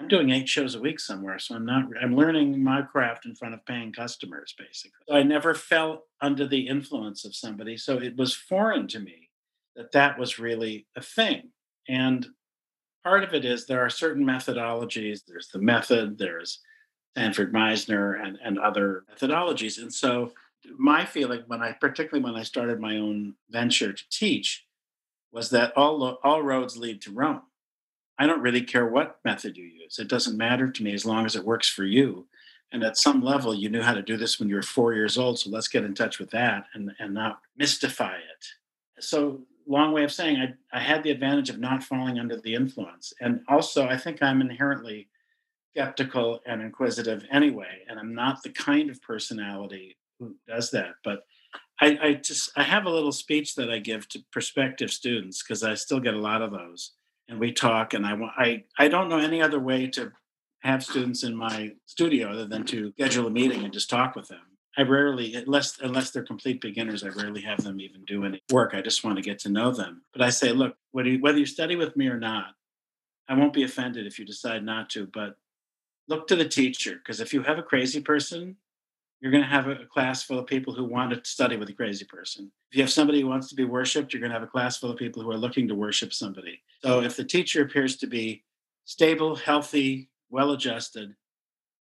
I'm 0.00 0.08
doing 0.08 0.30
eight 0.30 0.48
shows 0.48 0.74
a 0.74 0.80
week 0.80 0.98
somewhere, 0.98 1.38
so 1.38 1.54
I'm 1.54 1.66
not. 1.66 1.84
I'm 2.00 2.16
learning 2.16 2.64
my 2.64 2.80
craft 2.80 3.26
in 3.26 3.34
front 3.34 3.52
of 3.52 3.66
paying 3.66 3.92
customers, 3.92 4.54
basically. 4.56 4.98
So 5.06 5.14
I 5.14 5.22
never 5.22 5.54
fell 5.54 6.04
under 6.22 6.46
the 6.46 6.68
influence 6.68 7.26
of 7.26 7.36
somebody, 7.36 7.76
so 7.76 7.98
it 7.98 8.16
was 8.16 8.34
foreign 8.34 8.88
to 8.88 9.00
me 9.00 9.28
that 9.76 9.92
that 9.92 10.18
was 10.18 10.38
really 10.38 10.86
a 10.96 11.02
thing. 11.02 11.50
And 11.86 12.26
part 13.04 13.24
of 13.24 13.34
it 13.34 13.44
is 13.44 13.66
there 13.66 13.84
are 13.84 13.90
certain 13.90 14.24
methodologies. 14.24 15.20
There's 15.26 15.48
the 15.48 15.60
method. 15.60 16.16
There's 16.16 16.60
Sanford 17.16 17.52
Meisner 17.52 18.22
and, 18.22 18.38
and 18.42 18.58
other 18.58 19.04
methodologies. 19.12 19.80
And 19.80 19.92
so 19.92 20.32
my 20.76 21.04
feeling 21.04 21.42
when 21.46 21.62
I, 21.62 21.72
particularly 21.72 22.24
when 22.24 22.38
I 22.38 22.44
started 22.44 22.80
my 22.80 22.96
own 22.96 23.34
venture 23.50 23.92
to 23.92 24.04
teach, 24.10 24.66
was 25.32 25.50
that 25.50 25.76
all, 25.76 26.18
all 26.22 26.42
roads 26.42 26.76
lead 26.76 27.00
to 27.02 27.12
Rome. 27.12 27.42
I 28.18 28.26
don't 28.26 28.42
really 28.42 28.62
care 28.62 28.86
what 28.86 29.18
method 29.24 29.56
you 29.56 29.64
use. 29.64 29.98
It 29.98 30.08
doesn't 30.08 30.36
matter 30.36 30.70
to 30.70 30.82
me 30.82 30.92
as 30.92 31.06
long 31.06 31.24
as 31.24 31.36
it 31.36 31.44
works 31.44 31.68
for 31.68 31.84
you. 31.84 32.26
And 32.72 32.84
at 32.84 32.98
some 32.98 33.22
level, 33.22 33.54
you 33.54 33.68
knew 33.68 33.82
how 33.82 33.94
to 33.94 34.02
do 34.02 34.16
this 34.16 34.38
when 34.38 34.48
you 34.48 34.54
were 34.54 34.62
four 34.62 34.94
years 34.94 35.18
old. 35.18 35.38
So 35.38 35.50
let's 35.50 35.68
get 35.68 35.84
in 35.84 35.94
touch 35.94 36.18
with 36.18 36.30
that 36.30 36.66
and, 36.74 36.92
and 36.98 37.14
not 37.14 37.40
mystify 37.56 38.16
it. 38.16 39.02
So, 39.02 39.40
long 39.66 39.92
way 39.92 40.04
of 40.04 40.12
saying 40.12 40.36
I, 40.36 40.76
I 40.76 40.80
had 40.80 41.02
the 41.02 41.10
advantage 41.10 41.48
of 41.48 41.58
not 41.58 41.82
falling 41.82 42.18
under 42.18 42.36
the 42.36 42.54
influence. 42.54 43.12
And 43.20 43.40
also, 43.48 43.86
I 43.86 43.96
think 43.96 44.22
I'm 44.22 44.40
inherently 44.40 45.08
skeptical 45.74 46.40
and 46.46 46.62
inquisitive 46.62 47.24
anyway, 47.32 47.84
and 47.88 47.98
I'm 47.98 48.14
not 48.14 48.42
the 48.42 48.50
kind 48.50 48.90
of 48.90 49.00
personality 49.02 49.96
who 50.18 50.36
does 50.46 50.70
that. 50.72 50.94
But 51.04 51.24
I, 51.80 51.98
I 52.02 52.14
just 52.14 52.50
I 52.56 52.62
have 52.62 52.84
a 52.84 52.90
little 52.90 53.12
speech 53.12 53.54
that 53.54 53.70
I 53.70 53.78
give 53.78 54.08
to 54.10 54.20
prospective 54.32 54.90
students 54.90 55.42
because 55.42 55.62
I 55.62 55.74
still 55.74 56.00
get 56.00 56.14
a 56.14 56.20
lot 56.20 56.42
of 56.42 56.50
those, 56.50 56.92
and 57.28 57.38
we 57.38 57.52
talk. 57.52 57.94
And 57.94 58.06
I 58.06 58.18
I 58.36 58.64
I 58.78 58.88
don't 58.88 59.08
know 59.08 59.18
any 59.18 59.40
other 59.40 59.60
way 59.60 59.86
to 59.88 60.12
have 60.60 60.84
students 60.84 61.24
in 61.24 61.34
my 61.34 61.72
studio 61.86 62.28
other 62.28 62.46
than 62.46 62.64
to 62.64 62.92
schedule 62.92 63.26
a 63.26 63.30
meeting 63.30 63.64
and 63.64 63.72
just 63.72 63.88
talk 63.88 64.14
with 64.14 64.28
them. 64.28 64.42
I 64.76 64.82
rarely, 64.82 65.34
unless 65.34 65.80
unless 65.80 66.10
they're 66.10 66.22
complete 66.22 66.60
beginners, 66.60 67.02
I 67.02 67.08
rarely 67.08 67.40
have 67.42 67.64
them 67.64 67.80
even 67.80 68.04
do 68.04 68.24
any 68.24 68.40
work. 68.52 68.72
I 68.74 68.82
just 68.82 69.02
want 69.02 69.16
to 69.16 69.22
get 69.22 69.38
to 69.40 69.48
know 69.48 69.72
them. 69.72 70.02
But 70.12 70.22
I 70.22 70.30
say, 70.30 70.52
look, 70.52 70.76
whether 70.92 71.08
you, 71.08 71.20
whether 71.20 71.38
you 71.38 71.46
study 71.46 71.76
with 71.76 71.96
me 71.96 72.06
or 72.08 72.18
not, 72.18 72.54
I 73.28 73.34
won't 73.34 73.52
be 73.52 73.64
offended 73.64 74.06
if 74.06 74.18
you 74.18 74.24
decide 74.24 74.64
not 74.64 74.90
to. 74.90 75.06
But 75.12 75.36
look 76.10 76.26
to 76.26 76.36
the 76.36 76.48
teacher 76.48 76.96
because 76.96 77.20
if 77.20 77.32
you 77.32 77.42
have 77.42 77.58
a 77.58 77.62
crazy 77.62 78.00
person, 78.00 78.56
you're 79.20 79.30
going 79.30 79.44
to 79.44 79.48
have 79.48 79.68
a 79.68 79.86
class 79.86 80.22
full 80.22 80.38
of 80.38 80.46
people 80.46 80.74
who 80.74 80.84
want 80.84 81.12
to 81.12 81.30
study 81.30 81.56
with 81.56 81.68
a 81.68 81.74
crazy 81.74 82.04
person. 82.04 82.50
If 82.70 82.76
you 82.76 82.82
have 82.82 82.90
somebody 82.90 83.20
who 83.20 83.28
wants 83.28 83.48
to 83.48 83.54
be 83.54 83.64
worshiped, 83.64 84.12
you're 84.12 84.20
going 84.20 84.32
to 84.32 84.38
have 84.38 84.46
a 84.46 84.50
class 84.50 84.78
full 84.78 84.90
of 84.90 84.98
people 84.98 85.22
who 85.22 85.30
are 85.30 85.36
looking 85.36 85.68
to 85.68 85.74
worship 85.74 86.12
somebody. 86.12 86.60
So 86.82 87.00
if 87.02 87.16
the 87.16 87.24
teacher 87.24 87.62
appears 87.62 87.96
to 87.98 88.06
be 88.06 88.44
stable, 88.86 89.36
healthy, 89.36 90.10
well 90.30 90.50
adjusted, 90.50 91.14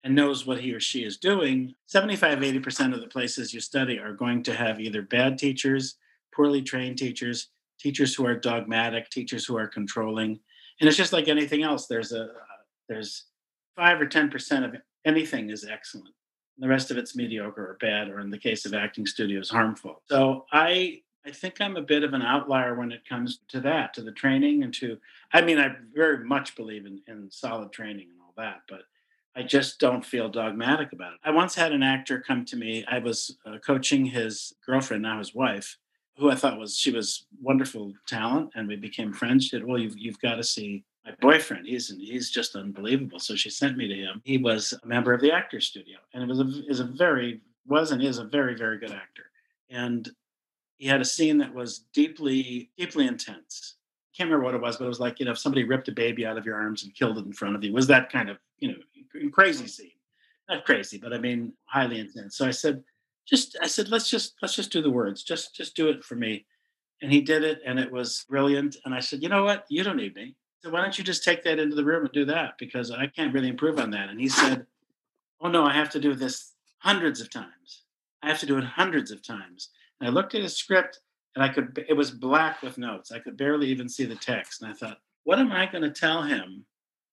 and 0.02 0.14
knows 0.14 0.46
what 0.46 0.60
he 0.60 0.72
or 0.72 0.80
she 0.80 1.04
is 1.04 1.18
doing, 1.18 1.74
75, 1.86 2.38
80% 2.38 2.94
of 2.94 3.00
the 3.00 3.08
places 3.08 3.52
you 3.52 3.60
study 3.60 3.98
are 3.98 4.12
going 4.12 4.42
to 4.44 4.54
have 4.54 4.80
either 4.80 5.02
bad 5.02 5.38
teachers, 5.38 5.96
poorly 6.34 6.62
trained 6.62 6.98
teachers, 6.98 7.50
teachers 7.78 8.14
who 8.14 8.26
are 8.26 8.34
dogmatic, 8.34 9.10
teachers 9.10 9.44
who 9.44 9.56
are 9.56 9.68
controlling. 9.68 10.40
And 10.80 10.88
it's 10.88 10.96
just 10.96 11.12
like 11.12 11.28
anything 11.28 11.62
else. 11.62 11.86
There's 11.86 12.12
a, 12.12 12.24
uh, 12.24 12.28
there's 12.88 13.26
five 13.76 14.00
or 14.00 14.06
10% 14.06 14.64
of 14.64 14.80
anything 15.04 15.50
is 15.50 15.64
excellent. 15.64 16.14
The 16.58 16.68
rest 16.68 16.90
of 16.90 16.96
it's 16.96 17.14
mediocre 17.14 17.70
or 17.70 17.76
bad, 17.80 18.08
or 18.08 18.20
in 18.20 18.30
the 18.30 18.38
case 18.38 18.64
of 18.64 18.72
acting 18.72 19.06
studios, 19.06 19.50
harmful. 19.50 20.02
So 20.08 20.46
I 20.50 21.02
I 21.26 21.32
think 21.32 21.60
I'm 21.60 21.76
a 21.76 21.82
bit 21.82 22.04
of 22.04 22.14
an 22.14 22.22
outlier 22.22 22.76
when 22.76 22.92
it 22.92 23.06
comes 23.06 23.40
to 23.48 23.60
that, 23.62 23.92
to 23.94 24.02
the 24.02 24.12
training 24.12 24.62
and 24.62 24.72
to, 24.74 24.96
I 25.32 25.40
mean, 25.40 25.58
I 25.58 25.74
very 25.92 26.24
much 26.24 26.54
believe 26.54 26.86
in, 26.86 27.02
in 27.08 27.28
solid 27.32 27.72
training 27.72 28.10
and 28.12 28.20
all 28.20 28.32
that, 28.36 28.60
but 28.68 28.82
I 29.34 29.42
just 29.42 29.80
don't 29.80 30.06
feel 30.06 30.28
dogmatic 30.28 30.92
about 30.92 31.14
it. 31.14 31.18
I 31.24 31.32
once 31.32 31.56
had 31.56 31.72
an 31.72 31.82
actor 31.82 32.20
come 32.20 32.44
to 32.44 32.56
me. 32.56 32.84
I 32.88 33.00
was 33.00 33.36
uh, 33.44 33.58
coaching 33.58 34.06
his 34.06 34.54
girlfriend, 34.64 35.02
now 35.02 35.18
his 35.18 35.34
wife, 35.34 35.76
who 36.16 36.30
I 36.30 36.36
thought 36.36 36.60
was, 36.60 36.78
she 36.78 36.92
was 36.92 37.26
wonderful 37.42 37.92
talent, 38.06 38.52
and 38.54 38.68
we 38.68 38.76
became 38.76 39.12
friends. 39.12 39.44
She 39.44 39.50
said, 39.50 39.64
Well, 39.64 39.78
you've, 39.78 39.98
you've 39.98 40.20
got 40.20 40.36
to 40.36 40.44
see 40.44 40.84
my 41.06 41.14
boyfriend. 41.20 41.66
He's 41.66 41.88
he's 41.88 42.30
just 42.30 42.56
unbelievable. 42.56 43.20
So 43.20 43.36
she 43.36 43.48
sent 43.48 43.76
me 43.76 43.86
to 43.88 43.94
him. 43.94 44.20
He 44.24 44.38
was 44.38 44.74
a 44.82 44.86
member 44.86 45.12
of 45.12 45.20
the 45.20 45.32
Actors 45.32 45.66
Studio, 45.66 45.98
and 46.12 46.22
it 46.22 46.28
was 46.28 46.40
a 46.40 46.62
is 46.68 46.80
a 46.80 46.84
very 46.84 47.40
was 47.66 47.92
and 47.92 48.02
is 48.02 48.18
a 48.18 48.24
very 48.24 48.56
very 48.56 48.78
good 48.78 48.90
actor. 48.90 49.24
And 49.70 50.08
he 50.78 50.86
had 50.86 51.00
a 51.00 51.04
scene 51.04 51.38
that 51.38 51.54
was 51.54 51.84
deeply 51.94 52.70
deeply 52.76 53.06
intense. 53.06 53.76
Can't 54.16 54.28
remember 54.28 54.44
what 54.44 54.54
it 54.54 54.60
was, 54.60 54.76
but 54.76 54.86
it 54.86 54.88
was 54.88 55.00
like 55.00 55.20
you 55.20 55.26
know 55.26 55.32
if 55.32 55.38
somebody 55.38 55.64
ripped 55.64 55.88
a 55.88 55.92
baby 55.92 56.26
out 56.26 56.38
of 56.38 56.44
your 56.44 56.56
arms 56.56 56.82
and 56.82 56.94
killed 56.94 57.18
it 57.18 57.24
in 57.24 57.32
front 57.32 57.54
of 57.54 57.62
you. 57.62 57.70
It 57.70 57.74
was 57.74 57.86
that 57.86 58.10
kind 58.10 58.28
of 58.28 58.38
you 58.58 58.68
know 58.68 59.30
crazy 59.30 59.68
scene? 59.68 59.90
Not 60.48 60.64
crazy, 60.64 60.98
but 60.98 61.12
I 61.12 61.18
mean 61.18 61.52
highly 61.66 62.00
intense. 62.00 62.36
So 62.36 62.46
I 62.46 62.50
said, 62.50 62.82
just 63.26 63.56
I 63.62 63.68
said 63.68 63.88
let's 63.88 64.10
just 64.10 64.34
let's 64.42 64.54
just 64.56 64.72
do 64.72 64.82
the 64.82 64.90
words. 64.90 65.22
Just 65.22 65.54
just 65.54 65.76
do 65.76 65.88
it 65.88 66.04
for 66.04 66.16
me. 66.16 66.46
And 67.02 67.12
he 67.12 67.20
did 67.20 67.44
it, 67.44 67.60
and 67.66 67.78
it 67.78 67.92
was 67.92 68.24
brilliant. 68.26 68.76
And 68.86 68.94
I 68.94 69.00
said, 69.00 69.22
you 69.22 69.28
know 69.28 69.44
what? 69.44 69.66
You 69.68 69.84
don't 69.84 69.98
need 69.98 70.14
me 70.14 70.34
said, 70.66 70.72
why 70.72 70.82
don't 70.82 70.98
you 70.98 71.04
just 71.04 71.24
take 71.24 71.44
that 71.44 71.58
into 71.58 71.76
the 71.76 71.84
room 71.84 72.04
and 72.04 72.12
do 72.12 72.24
that? 72.24 72.58
Because 72.58 72.90
I 72.90 73.06
can't 73.06 73.32
really 73.32 73.48
improve 73.48 73.78
on 73.78 73.90
that. 73.90 74.08
And 74.08 74.20
he 74.20 74.28
said, 74.28 74.66
oh 75.40 75.48
no, 75.48 75.64
I 75.64 75.72
have 75.72 75.90
to 75.90 76.00
do 76.00 76.14
this 76.14 76.52
hundreds 76.78 77.20
of 77.20 77.30
times. 77.30 77.84
I 78.22 78.28
have 78.28 78.40
to 78.40 78.46
do 78.46 78.58
it 78.58 78.64
hundreds 78.64 79.10
of 79.10 79.22
times. 79.22 79.70
And 80.00 80.08
I 80.08 80.12
looked 80.12 80.34
at 80.34 80.42
his 80.42 80.56
script 80.56 81.00
and 81.34 81.44
I 81.44 81.48
could, 81.48 81.84
it 81.88 81.94
was 81.94 82.10
black 82.10 82.62
with 82.62 82.78
notes. 82.78 83.12
I 83.12 83.20
could 83.20 83.36
barely 83.36 83.68
even 83.68 83.88
see 83.88 84.04
the 84.04 84.16
text. 84.16 84.60
And 84.60 84.70
I 84.70 84.74
thought, 84.74 84.98
what 85.24 85.38
am 85.38 85.52
I 85.52 85.66
going 85.66 85.84
to 85.84 85.90
tell 85.90 86.22
him 86.22 86.64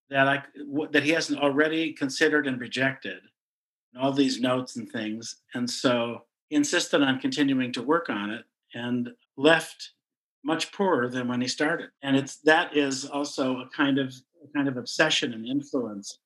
that 0.09 0.27
I, 0.27 0.43
that 0.91 1.03
he 1.03 1.11
hasn't 1.11 1.39
already 1.39 1.93
considered 1.93 2.47
and 2.47 2.59
rejected 2.59 3.19
and 3.93 4.01
all 4.01 4.11
these 4.11 4.39
notes 4.39 4.75
and 4.75 4.89
things. 4.91 5.37
And 5.53 5.69
so 5.69 6.23
he 6.49 6.55
insisted 6.55 7.01
on 7.01 7.19
continuing 7.19 7.71
to 7.73 7.81
work 7.81 8.09
on 8.09 8.29
it 8.31 8.45
and 8.73 9.11
left 9.37 9.91
much 10.43 10.71
poorer 10.71 11.07
than 11.09 11.27
when 11.27 11.41
he 11.41 11.47
started. 11.47 11.89
And 12.01 12.15
it's 12.15 12.37
that 12.41 12.75
is 12.75 13.05
also 13.05 13.59
a 13.59 13.69
kind 13.75 13.97
of 13.97 14.13
a 14.43 14.47
kind 14.55 14.67
of 14.67 14.77
obsession 14.77 15.33
and 15.33 15.47
influence, 15.47 16.19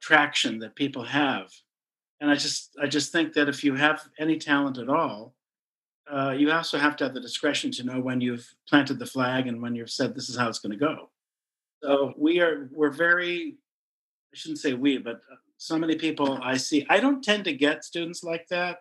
traction 0.00 0.58
that 0.60 0.76
people 0.76 1.04
have. 1.04 1.50
And 2.20 2.30
I 2.30 2.34
just 2.34 2.76
I 2.80 2.86
just 2.86 3.12
think 3.12 3.32
that 3.34 3.48
if 3.48 3.64
you 3.64 3.74
have 3.74 4.02
any 4.18 4.38
talent 4.38 4.78
at 4.78 4.88
all, 4.88 5.34
uh, 6.10 6.34
you 6.36 6.50
also 6.52 6.78
have 6.78 6.96
to 6.96 7.04
have 7.04 7.14
the 7.14 7.20
discretion 7.20 7.70
to 7.72 7.84
know 7.84 8.00
when 8.00 8.20
you've 8.20 8.54
planted 8.68 8.98
the 8.98 9.06
flag 9.06 9.46
and 9.46 9.60
when 9.60 9.74
you've 9.74 9.90
said 9.90 10.14
this 10.14 10.28
is 10.28 10.36
how 10.36 10.48
it's 10.48 10.60
going 10.60 10.72
to 10.72 10.78
go. 10.78 11.10
So 11.82 12.14
we 12.16 12.40
are 12.40 12.68
we're 12.72 12.90
very 12.90 13.56
I 14.32 14.36
shouldn't 14.36 14.60
say 14.60 14.72
we, 14.72 14.98
but 14.98 15.16
uh, 15.30 15.36
so 15.58 15.78
many 15.78 15.96
people 15.96 16.38
I 16.42 16.56
see. 16.56 16.86
I 16.88 17.00
don't 17.00 17.22
tend 17.22 17.44
to 17.44 17.52
get 17.52 17.84
students 17.84 18.22
like 18.22 18.46
that. 18.48 18.78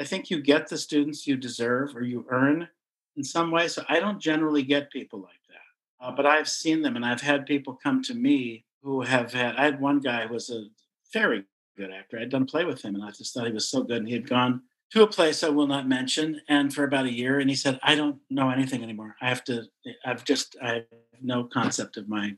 I 0.00 0.04
think 0.04 0.30
you 0.30 0.40
get 0.40 0.68
the 0.68 0.78
students 0.78 1.26
you 1.26 1.36
deserve 1.36 1.94
or 1.94 2.02
you 2.02 2.24
earn 2.30 2.68
in 3.16 3.24
some 3.24 3.50
way. 3.50 3.68
So 3.68 3.84
I 3.88 4.00
don't 4.00 4.20
generally 4.20 4.62
get 4.62 4.90
people 4.90 5.20
like 5.20 5.32
that. 5.48 6.06
Uh, 6.06 6.12
but 6.12 6.26
I've 6.26 6.48
seen 6.48 6.82
them 6.82 6.96
and 6.96 7.04
I've 7.04 7.20
had 7.20 7.46
people 7.46 7.78
come 7.82 8.02
to 8.04 8.14
me 8.14 8.64
who 8.82 9.02
have 9.02 9.32
had, 9.32 9.56
I 9.56 9.64
had 9.64 9.80
one 9.80 10.00
guy 10.00 10.26
who 10.26 10.34
was 10.34 10.50
a 10.50 10.64
very 11.12 11.44
good 11.76 11.90
actor. 11.90 12.18
I'd 12.18 12.30
done 12.30 12.46
play 12.46 12.64
with 12.64 12.82
him 12.82 12.94
and 12.94 13.04
I 13.04 13.10
just 13.10 13.34
thought 13.34 13.46
he 13.46 13.52
was 13.52 13.68
so 13.68 13.82
good. 13.82 13.98
And 13.98 14.08
he 14.08 14.14
had 14.14 14.28
gone 14.28 14.62
to 14.92 15.02
a 15.02 15.06
place 15.06 15.44
I 15.44 15.48
will 15.48 15.66
not 15.66 15.86
mention 15.86 16.40
and 16.48 16.72
for 16.72 16.84
about 16.84 17.04
a 17.04 17.12
year. 17.12 17.38
And 17.38 17.50
he 17.50 17.56
said, 17.56 17.78
I 17.82 17.94
don't 17.94 18.18
know 18.30 18.50
anything 18.50 18.82
anymore. 18.82 19.16
I 19.20 19.28
have 19.28 19.44
to, 19.44 19.64
I've 20.04 20.24
just, 20.24 20.56
I 20.62 20.74
have 20.74 20.84
no 21.22 21.44
concept 21.44 21.96
of 21.96 22.08
my, 22.08 22.34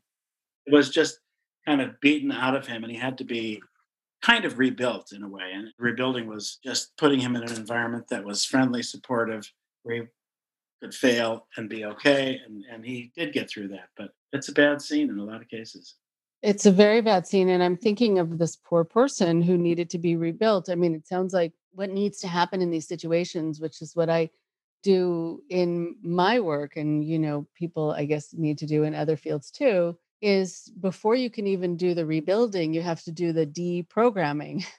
it 0.66 0.72
was 0.72 0.90
just 0.90 1.20
kind 1.66 1.80
of 1.80 2.00
beaten 2.00 2.32
out 2.32 2.56
of 2.56 2.66
him 2.66 2.82
and 2.82 2.92
he 2.92 2.98
had 2.98 3.18
to 3.18 3.24
be 3.24 3.62
kind 4.22 4.44
of 4.44 4.58
rebuilt 4.58 5.12
in 5.12 5.22
a 5.22 5.28
way. 5.28 5.50
And 5.54 5.68
rebuilding 5.78 6.26
was 6.26 6.58
just 6.64 6.96
putting 6.96 7.20
him 7.20 7.36
in 7.36 7.42
an 7.42 7.56
environment 7.56 8.06
that 8.08 8.24
was 8.24 8.44
friendly, 8.44 8.82
supportive, 8.82 9.50
where 9.82 9.96
he 9.96 10.02
could 10.82 10.94
fail 10.94 11.46
and 11.56 11.68
be 11.68 11.84
okay. 11.84 12.40
And, 12.44 12.64
and 12.70 12.84
he 12.84 13.12
did 13.16 13.32
get 13.32 13.48
through 13.48 13.68
that, 13.68 13.88
but 13.96 14.10
it's 14.32 14.48
a 14.48 14.52
bad 14.52 14.82
scene 14.82 15.08
in 15.08 15.18
a 15.18 15.24
lot 15.24 15.40
of 15.40 15.48
cases. 15.48 15.94
It's 16.42 16.66
a 16.66 16.72
very 16.72 17.00
bad 17.00 17.26
scene. 17.26 17.48
And 17.50 17.62
I'm 17.62 17.76
thinking 17.76 18.18
of 18.18 18.38
this 18.38 18.56
poor 18.56 18.82
person 18.82 19.40
who 19.40 19.56
needed 19.56 19.88
to 19.90 19.98
be 19.98 20.16
rebuilt. 20.16 20.68
I 20.68 20.74
mean, 20.74 20.94
it 20.94 21.06
sounds 21.06 21.32
like 21.32 21.52
what 21.72 21.90
needs 21.90 22.18
to 22.20 22.28
happen 22.28 22.60
in 22.60 22.70
these 22.70 22.88
situations, 22.88 23.60
which 23.60 23.80
is 23.80 23.94
what 23.94 24.10
I 24.10 24.30
do 24.82 25.40
in 25.48 25.94
my 26.02 26.40
work 26.40 26.76
and 26.76 27.04
you 27.04 27.16
know 27.16 27.46
people 27.54 27.92
i 27.92 28.04
guess 28.04 28.34
need 28.34 28.58
to 28.58 28.66
do 28.66 28.82
in 28.82 28.96
other 28.96 29.16
fields 29.16 29.48
too 29.48 29.96
is 30.22 30.72
before 30.80 31.16
you 31.16 31.28
can 31.28 31.46
even 31.48 31.76
do 31.76 31.94
the 31.94 32.06
rebuilding, 32.06 32.72
you 32.72 32.80
have 32.80 33.02
to 33.02 33.12
do 33.12 33.32
the 33.32 33.46
deprogramming. 33.46 34.64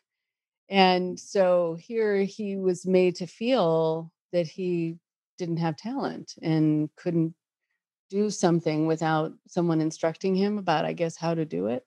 And 0.69 1.19
so 1.19 1.77
here 1.79 2.23
he 2.23 2.55
was 2.55 2.85
made 2.87 3.17
to 3.17 3.27
feel 3.27 4.11
that 4.31 4.47
he 4.47 4.97
didn't 5.37 5.57
have 5.57 5.75
talent 5.75 6.35
and 6.41 6.89
couldn't 6.95 7.33
do 8.09 8.29
something 8.29 8.85
without 8.85 9.33
someone 9.47 9.81
instructing 9.81 10.35
him 10.35 10.57
about, 10.57 10.85
I 10.85 10.93
guess, 10.93 11.17
how 11.17 11.33
to 11.33 11.45
do 11.45 11.67
it. 11.67 11.85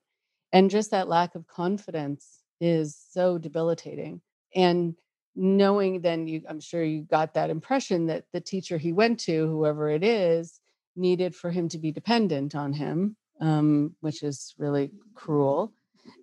And 0.51 0.69
just 0.69 0.91
that 0.91 1.07
lack 1.07 1.35
of 1.35 1.47
confidence 1.47 2.39
is 2.59 2.97
so 3.11 3.37
debilitating. 3.37 4.21
And 4.55 4.95
knowing 5.35 6.01
then 6.01 6.27
you, 6.27 6.41
I'm 6.49 6.59
sure 6.59 6.83
you 6.83 7.03
got 7.03 7.33
that 7.35 7.49
impression 7.49 8.07
that 8.07 8.25
the 8.33 8.41
teacher 8.41 8.77
he 8.77 8.91
went 8.91 9.19
to, 9.21 9.47
whoever 9.47 9.89
it 9.89 10.03
is, 10.03 10.59
needed 10.95 11.35
for 11.35 11.51
him 11.51 11.69
to 11.69 11.77
be 11.77 11.91
dependent 11.91 12.55
on 12.55 12.73
him 12.73 13.15
um, 13.39 13.95
which 14.01 14.23
is 14.23 14.55
really 14.57 14.91
cruel, 15.13 15.73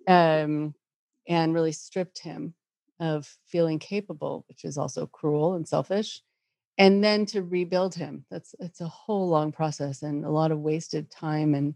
um, 0.07 0.73
and 1.27 1.53
really 1.53 1.71
stripped 1.71 2.19
him 2.19 2.53
of 2.99 3.27
feeling 3.45 3.79
capable, 3.79 4.45
which 4.47 4.63
is 4.63 4.77
also 4.77 5.05
cruel 5.07 5.55
and 5.55 5.67
selfish. 5.67 6.21
And 6.77 7.03
then 7.03 7.25
to 7.27 7.41
rebuild 7.43 7.95
him, 7.95 8.25
that's 8.29 8.53
it's 8.59 8.81
a 8.81 8.87
whole 8.87 9.29
long 9.29 9.51
process 9.51 10.01
and 10.03 10.25
a 10.25 10.29
lot 10.29 10.51
of 10.51 10.59
wasted 10.59 11.09
time 11.11 11.53
and 11.55 11.75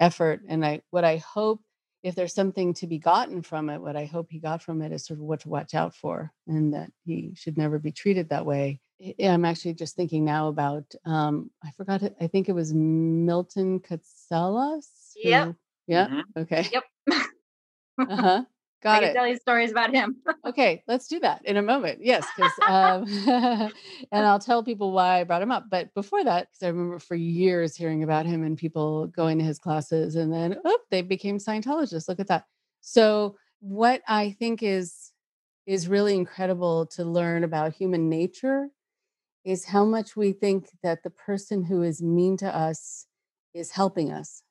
effort. 0.00 0.42
And 0.48 0.64
I 0.64 0.82
what 0.90 1.04
I 1.04 1.18
hope 1.18 1.60
if 2.02 2.14
there's 2.14 2.34
something 2.34 2.74
to 2.74 2.86
be 2.86 2.98
gotten 2.98 3.42
from 3.42 3.68
it, 3.70 3.80
what 3.80 3.96
I 3.96 4.04
hope 4.04 4.28
he 4.30 4.38
got 4.38 4.62
from 4.62 4.82
it 4.82 4.92
is 4.92 5.04
sort 5.06 5.18
of 5.18 5.24
what 5.24 5.40
to 5.40 5.48
watch 5.48 5.74
out 5.74 5.94
for 5.94 6.32
and 6.46 6.74
that 6.74 6.92
he 7.04 7.32
should 7.34 7.58
never 7.58 7.78
be 7.78 7.92
treated 7.92 8.28
that 8.28 8.46
way. 8.46 8.80
I'm 9.22 9.44
actually 9.44 9.74
just 9.74 9.96
thinking 9.96 10.24
now 10.24 10.48
about, 10.48 10.84
um, 11.04 11.50
I 11.64 11.70
forgot 11.72 12.02
it. 12.02 12.14
I 12.20 12.28
think 12.28 12.48
it 12.48 12.52
was 12.54 12.72
Milton 12.72 13.80
Katselas. 13.80 14.86
Yep. 15.16 15.54
Yeah. 15.86 16.06
Mm-hmm. 16.06 16.40
Okay. 16.42 16.68
Yep. 16.72 16.84
uh 17.98 18.16
huh. 18.16 18.44
Got 18.86 19.02
I 19.02 19.06
it. 19.08 19.14
tell 19.14 19.26
you 19.26 19.36
stories 19.36 19.72
about 19.72 19.92
him. 19.92 20.14
okay, 20.46 20.84
let's 20.86 21.08
do 21.08 21.18
that 21.18 21.44
in 21.44 21.56
a 21.56 21.62
moment. 21.62 21.98
Yes, 22.02 22.24
because 22.36 22.52
um, 22.68 23.04
and 24.12 24.24
I'll 24.24 24.38
tell 24.38 24.62
people 24.62 24.92
why 24.92 25.18
I 25.18 25.24
brought 25.24 25.42
him 25.42 25.50
up. 25.50 25.64
But 25.68 25.92
before 25.92 26.22
that, 26.22 26.46
because 26.48 26.62
I 26.62 26.68
remember 26.68 27.00
for 27.00 27.16
years 27.16 27.74
hearing 27.74 28.04
about 28.04 28.26
him 28.26 28.44
and 28.44 28.56
people 28.56 29.08
going 29.08 29.38
to 29.38 29.44
his 29.44 29.58
classes, 29.58 30.14
and 30.14 30.32
then 30.32 30.58
oh, 30.64 30.78
they 30.92 31.02
became 31.02 31.38
Scientologists. 31.38 32.06
Look 32.06 32.20
at 32.20 32.28
that. 32.28 32.44
So 32.80 33.36
what 33.58 34.02
I 34.06 34.36
think 34.38 34.62
is 34.62 35.10
is 35.66 35.88
really 35.88 36.14
incredible 36.14 36.86
to 36.86 37.04
learn 37.04 37.42
about 37.42 37.74
human 37.74 38.08
nature 38.08 38.68
is 39.44 39.64
how 39.64 39.84
much 39.84 40.14
we 40.14 40.30
think 40.30 40.68
that 40.84 41.02
the 41.02 41.10
person 41.10 41.64
who 41.64 41.82
is 41.82 42.00
mean 42.00 42.36
to 42.36 42.56
us 42.56 43.06
is 43.52 43.72
helping 43.72 44.12
us. 44.12 44.44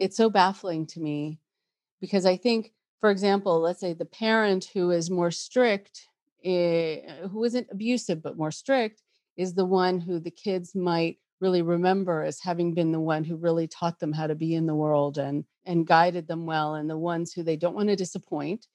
It's 0.00 0.16
so 0.16 0.28
baffling 0.28 0.86
to 0.88 1.00
me 1.00 1.38
because 2.00 2.26
I 2.26 2.36
think 2.36 2.72
for 3.00 3.10
example, 3.10 3.60
let's 3.60 3.80
say 3.80 3.92
the 3.92 4.04
parent 4.04 4.66
who 4.74 4.90
is 4.90 5.10
more 5.10 5.30
strict, 5.30 6.06
eh, 6.44 7.00
who 7.28 7.44
isn't 7.44 7.68
abusive 7.70 8.22
but 8.22 8.36
more 8.36 8.50
strict, 8.50 9.02
is 9.36 9.54
the 9.54 9.64
one 9.64 10.00
who 10.00 10.18
the 10.20 10.30
kids 10.30 10.74
might 10.74 11.18
really 11.40 11.62
remember 11.62 12.22
as 12.22 12.40
having 12.40 12.74
been 12.74 12.92
the 12.92 13.00
one 13.00 13.24
who 13.24 13.36
really 13.36 13.66
taught 13.66 13.98
them 13.98 14.12
how 14.12 14.26
to 14.26 14.34
be 14.34 14.54
in 14.54 14.66
the 14.66 14.74
world 14.74 15.16
and 15.18 15.44
and 15.64 15.86
guided 15.86 16.26
them 16.28 16.44
well 16.46 16.74
and 16.74 16.90
the 16.90 16.98
ones 16.98 17.32
who 17.32 17.42
they 17.42 17.56
don't 17.56 17.74
want 17.74 17.88
to 17.88 17.96
disappoint 17.96 18.66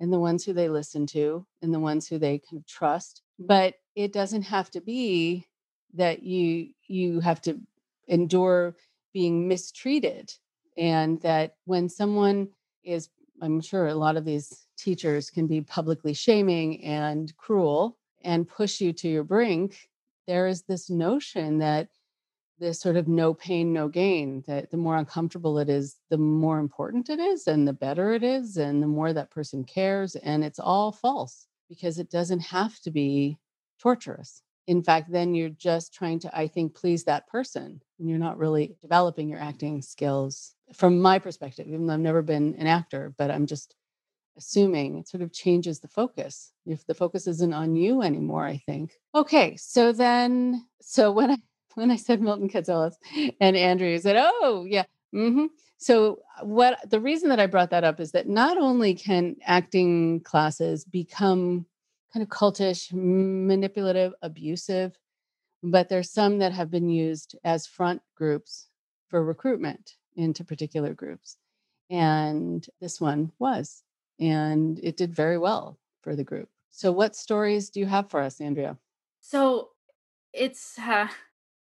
and 0.00 0.12
the 0.12 0.18
ones 0.20 0.44
who 0.44 0.52
they 0.52 0.68
listen 0.68 1.06
to 1.06 1.46
and 1.62 1.72
the 1.74 1.80
ones 1.80 2.06
who 2.08 2.18
they 2.18 2.38
can 2.38 2.64
trust. 2.68 3.22
But 3.38 3.74
it 3.96 4.12
doesn't 4.12 4.42
have 4.42 4.70
to 4.72 4.80
be 4.80 5.46
that 5.94 6.22
you 6.22 6.68
you 6.86 7.20
have 7.20 7.40
to 7.42 7.60
endure 8.08 8.76
being 9.12 9.48
mistreated 9.48 10.32
and 10.76 11.20
that 11.22 11.56
when 11.64 11.88
someone 11.88 12.48
is 12.84 13.08
I'm 13.42 13.60
sure 13.60 13.88
a 13.88 13.94
lot 13.94 14.16
of 14.16 14.24
these 14.24 14.66
teachers 14.78 15.28
can 15.28 15.48
be 15.48 15.60
publicly 15.60 16.14
shaming 16.14 16.82
and 16.84 17.36
cruel 17.36 17.98
and 18.22 18.48
push 18.48 18.80
you 18.80 18.92
to 18.92 19.08
your 19.08 19.24
brink. 19.24 19.90
There 20.28 20.46
is 20.46 20.62
this 20.62 20.88
notion 20.88 21.58
that 21.58 21.88
this 22.60 22.80
sort 22.80 22.96
of 22.96 23.08
no 23.08 23.34
pain, 23.34 23.72
no 23.72 23.88
gain, 23.88 24.44
that 24.46 24.70
the 24.70 24.76
more 24.76 24.96
uncomfortable 24.96 25.58
it 25.58 25.68
is, 25.68 25.96
the 26.08 26.18
more 26.18 26.60
important 26.60 27.10
it 27.10 27.18
is, 27.18 27.48
and 27.48 27.66
the 27.66 27.72
better 27.72 28.12
it 28.12 28.22
is, 28.22 28.56
and 28.56 28.80
the 28.80 28.86
more 28.86 29.12
that 29.12 29.32
person 29.32 29.64
cares. 29.64 30.14
And 30.14 30.44
it's 30.44 30.60
all 30.60 30.92
false 30.92 31.48
because 31.68 31.98
it 31.98 32.10
doesn't 32.10 32.40
have 32.40 32.78
to 32.82 32.92
be 32.92 33.38
torturous. 33.80 34.42
In 34.68 34.84
fact, 34.84 35.10
then 35.10 35.34
you're 35.34 35.48
just 35.48 35.92
trying 35.92 36.20
to, 36.20 36.38
I 36.38 36.46
think, 36.46 36.76
please 36.76 37.02
that 37.04 37.26
person. 37.26 37.80
And 37.98 38.08
you're 38.08 38.18
not 38.18 38.38
really 38.38 38.76
developing 38.80 39.28
your 39.28 39.40
acting 39.40 39.82
skills 39.82 40.54
from 40.72 41.00
my 41.00 41.18
perspective, 41.18 41.66
even 41.68 41.86
though 41.86 41.94
I've 41.94 42.00
never 42.00 42.22
been 42.22 42.54
an 42.58 42.66
actor, 42.66 43.14
but 43.16 43.30
I'm 43.30 43.46
just 43.46 43.74
assuming 44.36 44.98
it 44.98 45.08
sort 45.08 45.22
of 45.22 45.32
changes 45.32 45.80
the 45.80 45.88
focus. 45.88 46.52
If 46.66 46.86
the 46.86 46.94
focus 46.94 47.26
isn't 47.26 47.52
on 47.54 47.76
you 47.76 48.02
anymore, 48.02 48.46
I 48.46 48.58
think. 48.64 48.92
Okay, 49.14 49.56
so 49.56 49.92
then, 49.92 50.66
so 50.80 51.12
when 51.18 51.30
I 51.30 51.36
when 51.74 51.90
I 51.90 51.96
said 51.96 52.20
Milton 52.20 52.50
Katselas 52.50 52.94
and 53.40 53.56
Andrea 53.56 53.98
said, 54.00 54.16
"Oh, 54.18 54.66
yeah." 54.68 54.84
Mm-hmm. 55.14 55.46
So 55.78 56.20
what 56.42 56.78
the 56.88 57.00
reason 57.00 57.28
that 57.30 57.40
I 57.40 57.46
brought 57.46 57.70
that 57.70 57.84
up 57.84 57.98
is 58.00 58.12
that 58.12 58.28
not 58.28 58.56
only 58.56 58.94
can 58.94 59.36
acting 59.44 60.20
classes 60.20 60.84
become 60.84 61.66
kind 62.12 62.22
of 62.22 62.28
cultish, 62.28 62.92
manipulative, 62.92 64.12
abusive, 64.22 64.96
but 65.62 65.88
there's 65.88 66.10
some 66.10 66.38
that 66.38 66.52
have 66.52 66.70
been 66.70 66.88
used 66.88 67.36
as 67.44 67.66
front 67.66 68.02
groups 68.16 68.68
for 69.08 69.24
recruitment 69.24 69.96
into 70.16 70.44
particular 70.44 70.94
groups. 70.94 71.36
And 71.90 72.66
this 72.80 73.00
one 73.00 73.32
was, 73.38 73.82
and 74.18 74.78
it 74.82 74.96
did 74.96 75.14
very 75.14 75.38
well 75.38 75.78
for 76.02 76.16
the 76.16 76.24
group. 76.24 76.48
So, 76.70 76.90
what 76.90 77.14
stories 77.14 77.68
do 77.70 77.80
you 77.80 77.86
have 77.86 78.08
for 78.08 78.20
us, 78.20 78.40
Andrea? 78.40 78.78
So, 79.20 79.70
it's 80.32 80.78
uh, 80.78 81.08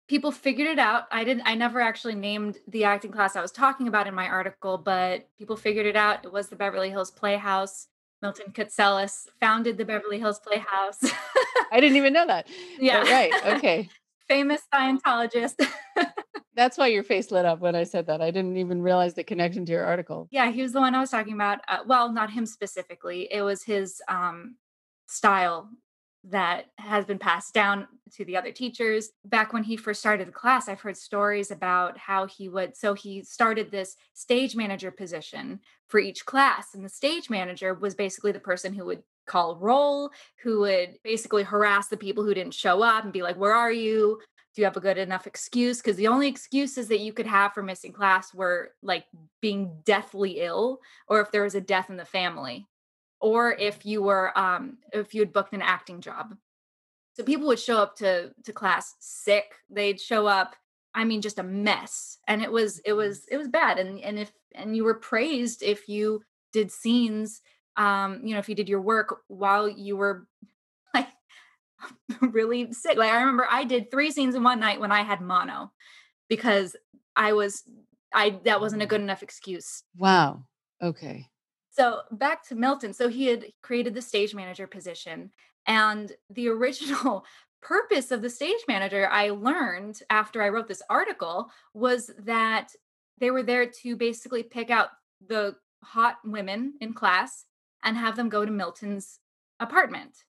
people 0.10 0.32
figured 0.32 0.68
it 0.68 0.80
out. 0.80 1.04
I 1.12 1.24
didn't, 1.24 1.44
I 1.46 1.56
never 1.56 1.80
actually 1.80 2.16
named 2.16 2.58
the 2.68 2.84
acting 2.84 3.12
class 3.12 3.36
I 3.36 3.42
was 3.42 3.52
talking 3.52 3.88
about 3.88 4.08
in 4.08 4.14
my 4.14 4.28
article, 4.28 4.78
but 4.78 5.30
people 5.38 5.56
figured 5.56 5.86
it 5.86 5.96
out. 5.96 6.26
It 6.26 6.34
was 6.34 6.50
the 6.50 6.56
Beverly 6.56 6.90
Hills 6.90 7.12
Playhouse. 7.12 7.88
Milton 8.22 8.52
Katselas 8.52 9.28
founded 9.40 9.78
the 9.78 9.86
Beverly 9.86 10.20
Hills 10.20 10.40
Playhouse. 10.40 11.00
I 11.72 11.80
didn't 11.80 11.96
even 11.96 12.12
know 12.12 12.28
that. 12.28 12.48
Yeah. 12.78 13.02
But 13.02 13.10
right. 13.10 13.34
Okay. 13.58 13.90
Famous 14.28 14.62
Scientologist. 14.74 15.56
That's 16.60 16.78
why 16.78 16.88
your 16.88 17.04
face 17.04 17.32
lit 17.32 17.46
up 17.46 17.62
when 17.62 17.74
I 17.74 17.86
said 17.86 18.08
that. 18.08 18.22
I 18.22 18.32
didn't 18.32 18.58
even 18.58 18.82
realize 18.82 19.14
the 19.14 19.24
connection 19.24 19.66
to 19.66 19.72
your 19.72 19.86
article. 19.86 20.28
Yeah, 20.30 20.52
he 20.52 20.62
was 20.62 20.74
the 20.74 20.82
one 20.82 20.94
I 20.94 21.00
was 21.00 21.10
talking 21.10 21.32
about. 21.32 21.60
Uh, 21.70 21.78
well, 21.88 22.12
not 22.12 22.32
him 22.32 22.46
specifically. 22.46 23.30
It 23.32 23.44
was 23.44 23.64
his 23.64 24.02
um, 24.10 24.58
style 25.08 25.70
that 26.26 26.66
has 26.78 27.06
been 27.06 27.18
passed 27.18 27.54
down 27.54 27.88
to 28.16 28.26
the 28.26 28.36
other 28.36 28.52
teachers. 28.52 29.12
Back 29.24 29.54
when 29.54 29.64
he 29.64 29.78
first 29.78 30.02
started 30.02 30.28
the 30.28 30.34
class, 30.34 30.68
I've 30.68 30.82
heard 30.82 30.98
stories 30.98 31.50
about 31.50 31.98
how 31.98 32.28
he 32.28 32.50
would, 32.50 32.76
so 32.76 32.94
he 32.94 33.24
started 33.24 33.72
this 33.72 33.96
stage 34.14 34.54
manager 34.54 34.92
position 34.92 35.62
for 35.88 36.02
each 36.02 36.26
class. 36.26 36.74
And 36.74 36.84
the 36.84 36.90
stage 36.90 37.30
manager 37.30 37.74
was 37.74 37.96
basically 37.96 38.34
the 38.34 38.40
person 38.42 38.74
who 38.74 38.84
would 38.84 39.04
call 39.28 39.56
roll, 39.56 40.10
who 40.44 40.60
would 40.60 40.96
basically 41.06 41.44
harass 41.44 41.88
the 41.88 41.96
people 41.96 42.26
who 42.26 42.34
didn't 42.34 42.54
show 42.54 42.84
up 42.84 43.06
and 43.06 43.14
be 43.14 43.22
like, 43.22 43.38
Where 43.38 43.56
are 43.56 43.72
you? 43.72 44.20
Do 44.60 44.64
you 44.64 44.66
have 44.66 44.76
a 44.76 44.82
good 44.82 44.98
enough 44.98 45.26
excuse? 45.26 45.78
Because 45.78 45.96
the 45.96 46.10
only 46.10 46.28
excuses 46.28 46.90
that 46.90 47.00
you 47.00 47.14
could 47.14 47.26
have 47.26 47.54
for 47.54 47.64
missing 47.64 47.94
class 47.94 48.34
were 48.34 48.74
like 48.84 49.06
being 49.42 49.80
deathly 49.86 50.42
ill 50.42 50.82
or 51.08 51.22
if 51.22 51.32
there 51.32 51.44
was 51.44 51.56
a 51.56 51.62
death 51.62 51.90
in 51.90 51.96
the 51.96 52.04
family 52.04 52.68
or 53.22 53.54
if 53.54 53.86
you 53.86 54.04
were 54.04 54.38
um 54.38 54.78
if 54.92 55.16
you 55.16 55.22
had 55.22 55.32
booked 55.32 55.54
an 55.54 55.62
acting 55.62 56.02
job. 56.02 56.36
So 57.14 57.24
people 57.24 57.48
would 57.48 57.58
show 57.58 57.78
up 57.78 57.96
to 58.00 58.34
to 58.44 58.52
class 58.52 58.96
sick. 59.00 59.46
They'd 59.70 60.02
show 60.02 60.28
up 60.28 60.58
i 60.94 61.06
mean 61.06 61.22
just 61.22 61.40
a 61.40 61.44
mess 61.44 62.18
and 62.28 62.42
it 62.42 62.52
was 62.52 62.80
it 62.80 62.92
was 62.92 63.24
it 63.32 63.38
was 63.38 63.48
bad 63.48 63.78
and 63.80 64.02
and 64.02 64.20
if 64.20 64.34
and 64.56 64.76
you 64.76 64.84
were 64.84 64.96
praised 64.96 65.64
if 65.64 65.88
you 65.88 66.22
did 66.52 66.70
scenes 66.70 67.42
um 67.78 68.20
you 68.24 68.34
know 68.34 68.40
if 68.40 68.50
you 68.50 68.56
did 68.56 68.68
your 68.68 68.82
work 68.82 69.20
while 69.28 69.70
you 69.70 69.96
were 69.96 70.28
really 72.22 72.72
sick 72.74 72.98
like 72.98 73.12
i 73.12 73.20
remember 73.20 73.48
i 73.50 73.64
did 73.64 73.90
three 73.90 74.12
scenes 74.12 74.36
in 74.36 74.44
one 74.44 74.60
night 74.60 74.80
when 74.80 74.92
i 74.92 75.02
had 75.02 75.22
mono 75.22 75.72
because 76.28 76.76
i 77.16 77.34
was 77.34 77.64
i 78.14 78.38
that 78.44 78.62
wasn't 78.62 78.82
a 78.82 78.86
good 78.86 79.02
enough 79.02 79.24
excuse 79.24 79.84
wow 79.98 80.44
okay 80.82 81.28
so 81.80 82.02
back 82.12 82.46
to 82.50 82.56
Milton. 82.56 82.92
So 82.92 83.08
he 83.08 83.28
had 83.28 83.46
created 83.62 83.94
the 83.94 84.02
stage 84.02 84.36
manager 84.36 84.68
position. 84.68 85.32
And 85.66 86.12
the 86.30 86.50
original 86.50 87.26
purpose 87.62 88.12
of 88.12 88.22
the 88.22 88.30
stage 88.30 88.60
manager, 88.68 89.08
I 89.10 89.30
learned 89.30 90.02
after 90.10 90.42
I 90.42 90.50
wrote 90.50 90.68
this 90.68 90.82
article, 90.90 91.50
was 91.74 92.12
that 92.20 92.74
they 93.18 93.32
were 93.32 93.44
there 93.44 93.66
to 93.66 93.96
basically 93.96 94.44
pick 94.44 94.70
out 94.70 94.90
the 95.26 95.56
hot 95.82 96.18
women 96.26 96.74
in 96.82 96.94
class 96.94 97.46
and 97.82 97.96
have 97.96 98.18
them 98.18 98.28
go 98.28 98.46
to 98.46 98.52
Milton's 98.52 99.20
apartment. 99.62 100.26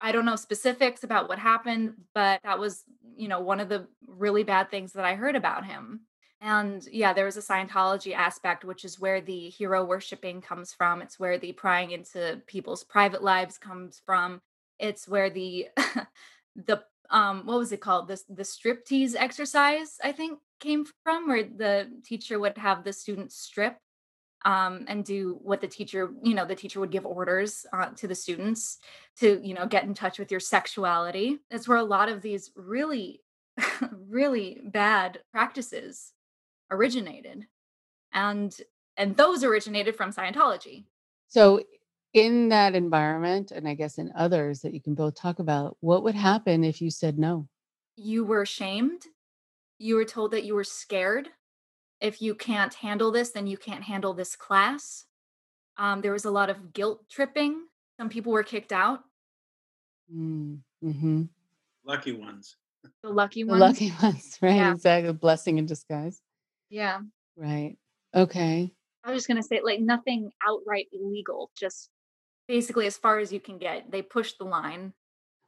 I 0.00 0.12
don't 0.12 0.24
know 0.24 0.36
specifics 0.36 1.04
about 1.04 1.28
what 1.28 1.38
happened, 1.38 1.94
but 2.14 2.40
that 2.44 2.58
was, 2.58 2.84
you 3.16 3.28
know, 3.28 3.40
one 3.40 3.60
of 3.60 3.68
the 3.68 3.86
really 4.06 4.44
bad 4.44 4.70
things 4.70 4.92
that 4.92 5.04
I 5.04 5.14
heard 5.14 5.36
about 5.36 5.66
him. 5.66 6.00
And 6.40 6.86
yeah, 6.92 7.12
there 7.12 7.24
was 7.24 7.36
a 7.36 7.40
Scientology 7.40 8.14
aspect, 8.14 8.64
which 8.64 8.84
is 8.84 9.00
where 9.00 9.20
the 9.20 9.50
hero 9.50 9.84
worshiping 9.84 10.40
comes 10.40 10.72
from. 10.72 11.02
It's 11.02 11.18
where 11.18 11.36
the 11.36 11.52
prying 11.52 11.90
into 11.90 12.40
people's 12.46 12.84
private 12.84 13.24
lives 13.24 13.58
comes 13.58 14.00
from. 14.06 14.40
It's 14.78 15.08
where 15.08 15.30
the 15.30 15.68
the 16.56 16.82
um 17.10 17.44
what 17.44 17.58
was 17.58 17.72
it 17.72 17.80
called? 17.80 18.06
This 18.06 18.22
the 18.28 18.44
striptease 18.44 19.16
exercise, 19.16 19.96
I 20.02 20.12
think, 20.12 20.38
came 20.60 20.86
from, 21.02 21.26
where 21.26 21.42
the 21.42 21.90
teacher 22.04 22.38
would 22.38 22.56
have 22.56 22.84
the 22.84 22.92
students 22.92 23.36
strip 23.36 23.76
um 24.44 24.84
and 24.88 25.04
do 25.04 25.38
what 25.42 25.60
the 25.60 25.66
teacher, 25.66 26.10
you 26.22 26.34
know, 26.34 26.44
the 26.44 26.54
teacher 26.54 26.80
would 26.80 26.90
give 26.90 27.06
orders 27.06 27.66
uh, 27.72 27.90
to 27.96 28.06
the 28.06 28.14
students 28.14 28.78
to, 29.18 29.40
you 29.42 29.54
know, 29.54 29.66
get 29.66 29.84
in 29.84 29.94
touch 29.94 30.18
with 30.18 30.30
your 30.30 30.40
sexuality. 30.40 31.38
That's 31.50 31.66
where 31.66 31.78
a 31.78 31.84
lot 31.84 32.08
of 32.08 32.22
these 32.22 32.50
really 32.56 33.22
really 34.08 34.60
bad 34.64 35.20
practices 35.32 36.12
originated 36.70 37.46
and 38.12 38.56
and 38.96 39.16
those 39.16 39.44
originated 39.44 39.96
from 39.96 40.12
scientology. 40.12 40.84
So 41.28 41.62
in 42.14 42.48
that 42.48 42.74
environment 42.74 43.50
and 43.50 43.68
i 43.68 43.74
guess 43.74 43.98
in 43.98 44.10
others 44.16 44.60
that 44.60 44.72
you 44.72 44.80
can 44.80 44.94
both 44.94 45.14
talk 45.14 45.38
about 45.38 45.76
what 45.80 46.02
would 46.02 46.14
happen 46.14 46.64
if 46.64 46.80
you 46.80 46.90
said 46.90 47.18
no? 47.18 47.46
You 47.96 48.24
were 48.24 48.46
shamed? 48.46 49.02
You 49.78 49.96
were 49.96 50.04
told 50.04 50.30
that 50.30 50.44
you 50.44 50.54
were 50.54 50.64
scared 50.64 51.28
if 52.00 52.22
you 52.22 52.34
can't 52.34 52.74
handle 52.74 53.10
this 53.10 53.30
then 53.30 53.46
you 53.46 53.56
can't 53.56 53.84
handle 53.84 54.14
this 54.14 54.36
class. 54.36 55.04
Um, 55.76 56.00
there 56.00 56.12
was 56.12 56.24
a 56.24 56.30
lot 56.30 56.50
of 56.50 56.72
guilt 56.72 57.08
tripping. 57.08 57.62
Some 57.98 58.08
people 58.08 58.32
were 58.32 58.42
kicked 58.42 58.72
out. 58.72 59.00
Mm, 60.14 60.58
mm-hmm. 60.84 61.22
lucky 61.84 62.12
ones. 62.12 62.56
The 63.02 63.10
lucky 63.10 63.42
the 63.42 63.50
ones. 63.50 63.60
lucky 63.60 63.92
ones 64.02 64.38
right 64.40 64.56
Yeah. 64.56 64.72
exactly 64.72 65.12
blessing 65.12 65.58
in 65.58 65.66
disguise. 65.66 66.20
Yeah. 66.70 67.00
Right 67.36 67.76
okay. 68.14 68.72
I 69.04 69.10
was 69.10 69.18
just 69.18 69.28
going 69.28 69.40
to 69.40 69.46
say 69.46 69.60
like 69.62 69.80
nothing 69.80 70.30
outright 70.46 70.88
illegal 70.92 71.50
just 71.58 71.90
basically 72.46 72.86
as 72.86 72.96
far 72.96 73.18
as 73.18 73.32
you 73.32 73.40
can 73.40 73.58
get 73.58 73.90
they 73.90 74.02
push 74.02 74.34
the 74.34 74.44
line. 74.44 74.92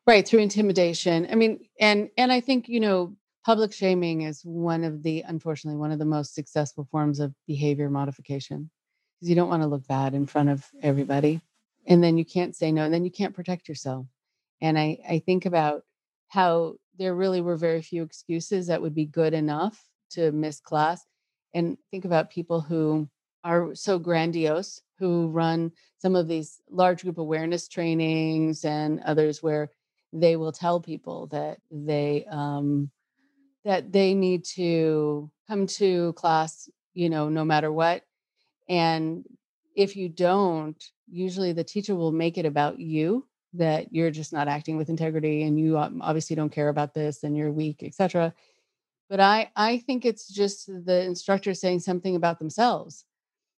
Right 0.06 0.26
through 0.26 0.40
intimidation. 0.40 1.26
I 1.30 1.34
mean 1.34 1.60
and 1.78 2.10
and 2.16 2.32
i 2.32 2.40
think 2.40 2.68
you 2.68 2.80
know 2.80 3.16
public 3.44 3.72
shaming 3.72 4.22
is 4.22 4.42
one 4.44 4.85
of 4.85 5.03
the 5.03 5.22
unfortunately 5.22 5.79
one 5.79 5.92
of 5.92 5.98
the 5.98 6.05
most 6.05 6.35
successful 6.35 6.87
forms 6.90 7.20
of 7.20 7.35
behavior 7.46 7.90
modification 7.90 8.70
because 9.18 9.29
you 9.29 9.35
don't 9.35 9.48
want 9.48 9.62
to 9.62 9.68
look 9.68 9.87
bad 9.87 10.14
in 10.14 10.26
front 10.26 10.48
of 10.48 10.64
everybody 10.83 11.40
and 11.87 12.03
then 12.03 12.18
you 12.18 12.24
can't 12.24 12.57
say 12.57 12.70
no 12.70 12.85
and 12.85 12.92
then 12.92 13.05
you 13.05 13.11
can't 13.11 13.35
protect 13.35 13.68
yourself 13.68 14.07
and 14.61 14.79
i 14.79 14.98
i 15.09 15.18
think 15.18 15.46
about 15.46 15.83
how 16.29 16.74
there 16.98 17.14
really 17.14 17.40
were 17.40 17.57
very 17.57 17.83
few 17.83 18.03
excuses 18.03 18.66
that 18.66 18.83
would 18.83 18.94
be 18.94 19.07
good 19.07 19.35
enough 19.35 19.83
to 20.11 20.33
miss 20.33 20.61
class 20.61 21.07
and 21.55 21.79
think 21.90 22.05
about 22.05 22.31
people 22.31 22.61
who 22.61 23.09
are 23.42 23.74
so 23.74 23.98
grandiose 23.98 24.83
who 24.98 25.29
run 25.29 25.72
some 25.98 26.14
of 26.14 26.29
these 26.29 26.61
large 26.70 27.03
group 27.03 27.18
awareness 27.18 27.68
trainings 27.68 28.64
and 28.64 29.00
others 29.00 29.42
where 29.42 29.70
they 30.12 30.37
will 30.37 30.53
tell 30.53 30.81
people 30.81 31.26
that 31.29 31.59
they 31.70 32.26
um, 32.31 32.90
that 33.64 33.92
they 33.92 34.14
need 34.14 34.44
to 34.44 35.30
come 35.48 35.66
to 35.66 36.12
class 36.14 36.68
you 36.94 37.10
know 37.10 37.28
no 37.28 37.44
matter 37.44 37.72
what 37.72 38.02
and 38.68 39.24
if 39.76 39.96
you 39.96 40.08
don't 40.08 40.82
usually 41.10 41.52
the 41.52 41.64
teacher 41.64 41.94
will 41.94 42.12
make 42.12 42.38
it 42.38 42.46
about 42.46 42.78
you 42.78 43.26
that 43.52 43.92
you're 43.92 44.10
just 44.10 44.32
not 44.32 44.48
acting 44.48 44.76
with 44.76 44.88
integrity 44.88 45.42
and 45.42 45.58
you 45.58 45.76
obviously 45.76 46.36
don't 46.36 46.52
care 46.52 46.68
about 46.68 46.94
this 46.94 47.24
and 47.24 47.36
you're 47.36 47.50
weak 47.50 47.82
etc 47.82 48.32
but 49.08 49.20
i 49.20 49.50
i 49.56 49.78
think 49.78 50.04
it's 50.04 50.28
just 50.28 50.66
the 50.66 51.02
instructor 51.02 51.54
saying 51.54 51.80
something 51.80 52.16
about 52.16 52.38
themselves 52.38 53.04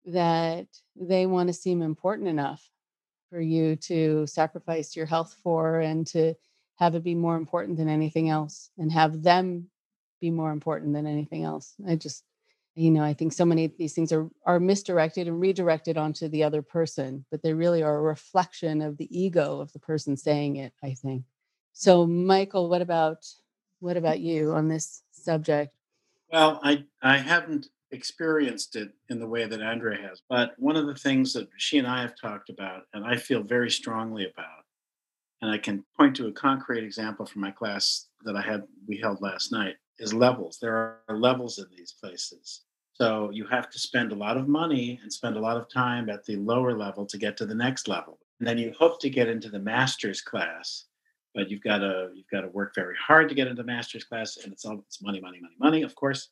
that 0.05 0.67
they 0.97 1.27
want 1.27 1.49
to 1.49 1.53
seem 1.53 1.83
important 1.83 2.29
enough 2.29 2.69
for 3.31 3.41
you 3.41 3.77
to 3.77 4.27
sacrifice 4.27 4.97
your 4.97 5.07
health 5.07 5.37
for 5.43 5.81
and 5.81 6.07
to 6.07 6.35
have 6.77 6.95
it 6.95 7.05
be 7.05 7.15
more 7.15 7.37
important 7.37 7.79
than 7.79 7.89
anything 7.89 8.29
else 8.29 8.71
and 8.79 8.91
have 8.91 9.23
them 9.23 9.69
be 10.23 10.31
more 10.31 10.53
important 10.53 10.95
than 10.95 11.07
anything 11.07 11.45
else. 11.45 11.75
I 11.87 11.97
just 11.97 12.25
you 12.75 12.91
know 12.91 13.03
i 13.03 13.13
think 13.13 13.35
so 13.35 13.45
many 13.45 13.67
of 13.67 13.73
these 13.77 13.93
things 13.93 14.13
are 14.15 14.31
are 14.47 14.59
misdirected 14.59 15.29
and 15.29 15.39
redirected 15.39 15.99
onto 15.99 16.27
the 16.29 16.43
other 16.43 16.63
person 16.63 17.23
but 17.31 17.43
they 17.43 17.53
really 17.53 17.83
are 17.83 17.99
a 17.99 18.01
reflection 18.01 18.81
of 18.81 18.97
the 18.97 19.11
ego 19.11 19.61
of 19.61 19.71
the 19.75 19.79
person 19.79 20.17
saying 20.17 20.57
it 20.57 20.73
i 20.83 20.95
think. 20.95 21.23
So 21.75 22.07
michael 22.07 22.71
what 22.71 22.81
about 22.81 23.27
what 23.83 23.97
about 23.97 24.21
you 24.21 24.53
on 24.53 24.69
this 24.69 25.03
subject? 25.11 25.75
Well, 26.33 26.61
I 26.63 26.85
I 27.03 27.19
haven't 27.19 27.67
experienced 27.91 28.77
it 28.77 28.91
in 29.11 29.19
the 29.19 29.27
way 29.27 29.45
that 29.45 29.61
Andrea 29.61 30.01
has, 30.01 30.23
but 30.31 30.55
one 30.57 30.77
of 30.77 30.87
the 30.87 30.95
things 30.95 31.35
that 31.35 31.49
she 31.59 31.79
and 31.79 31.87
I 31.87 32.01
have 32.01 32.15
talked 32.19 32.49
about, 32.49 32.85
and 32.95 33.05
I 33.05 33.17
feel 33.17 33.43
very 33.43 33.71
strongly 33.71 34.25
about, 34.25 34.65
and 35.43 35.51
I 35.51 35.59
can 35.59 35.85
point 35.99 36.17
to 36.17 36.29
a 36.29 36.33
concrete 36.33 36.85
example 36.85 37.27
from 37.27 37.43
my 37.43 37.51
class 37.51 38.07
that 38.23 38.37
I 38.37 38.41
had 38.41 38.63
we 38.87 38.97
held 38.99 39.21
last 39.21 39.53
night, 39.53 39.75
is 39.99 40.15
levels. 40.15 40.59
There 40.61 41.01
are 41.09 41.17
levels 41.17 41.59
in 41.59 41.67
these 41.77 41.93
places. 41.93 42.63
So 42.95 43.31
you 43.31 43.47
have 43.47 43.71
to 43.71 43.79
spend 43.79 44.13
a 44.13 44.17
lot 44.17 44.37
of 44.37 44.49
money 44.49 45.01
and 45.03 45.13
spend 45.13 45.37
a 45.37 45.41
lot 45.41 45.57
of 45.57 45.69
time 45.69 46.11
at 46.11 46.25
the 46.25 46.37
lower 46.37 46.77
level 46.77 47.07
to 47.07 47.19
get 47.19 47.37
to 47.39 47.47
the 47.47 47.55
next 47.55 47.89
level. 47.89 48.19
And 48.39 48.47
then 48.47 48.59
you 48.59 48.73
hope 48.79 49.01
to 49.01 49.11
get 49.11 49.29
into 49.29 49.49
the 49.49 49.59
master's 49.59 50.21
class, 50.21 50.87
but 51.35 51.51
you've 51.51 51.63
got 51.63 51.79
to 51.79 52.11
you've 52.15 52.29
got 52.29 52.43
to 52.43 52.49
work 52.49 52.75
very 52.75 52.97
hard 52.97 53.29
to 53.29 53.35
get 53.35 53.47
into 53.47 53.65
master's 53.65 54.05
class 54.05 54.39
and 54.43 54.53
it's 54.53 54.65
all 54.65 54.79
it's 54.87 55.03
money 55.03 55.21
money 55.21 55.39
money 55.41 55.55
money 55.59 55.83
of 55.83 55.95
course 55.95 56.29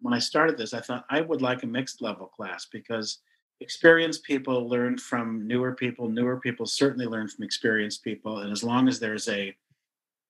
when 0.00 0.14
i 0.14 0.18
started 0.18 0.56
this 0.56 0.74
i 0.74 0.80
thought 0.80 1.04
i 1.10 1.20
would 1.20 1.42
like 1.42 1.62
a 1.62 1.66
mixed 1.66 2.02
level 2.02 2.26
class 2.26 2.66
because 2.70 3.18
experienced 3.60 4.24
people 4.24 4.68
learn 4.68 4.98
from 4.98 5.46
newer 5.46 5.72
people 5.72 6.08
newer 6.08 6.38
people 6.38 6.66
certainly 6.66 7.06
learn 7.06 7.28
from 7.28 7.44
experienced 7.44 8.02
people 8.02 8.38
and 8.38 8.52
as 8.52 8.64
long 8.64 8.88
as 8.88 8.98
there's 8.98 9.28
a 9.28 9.54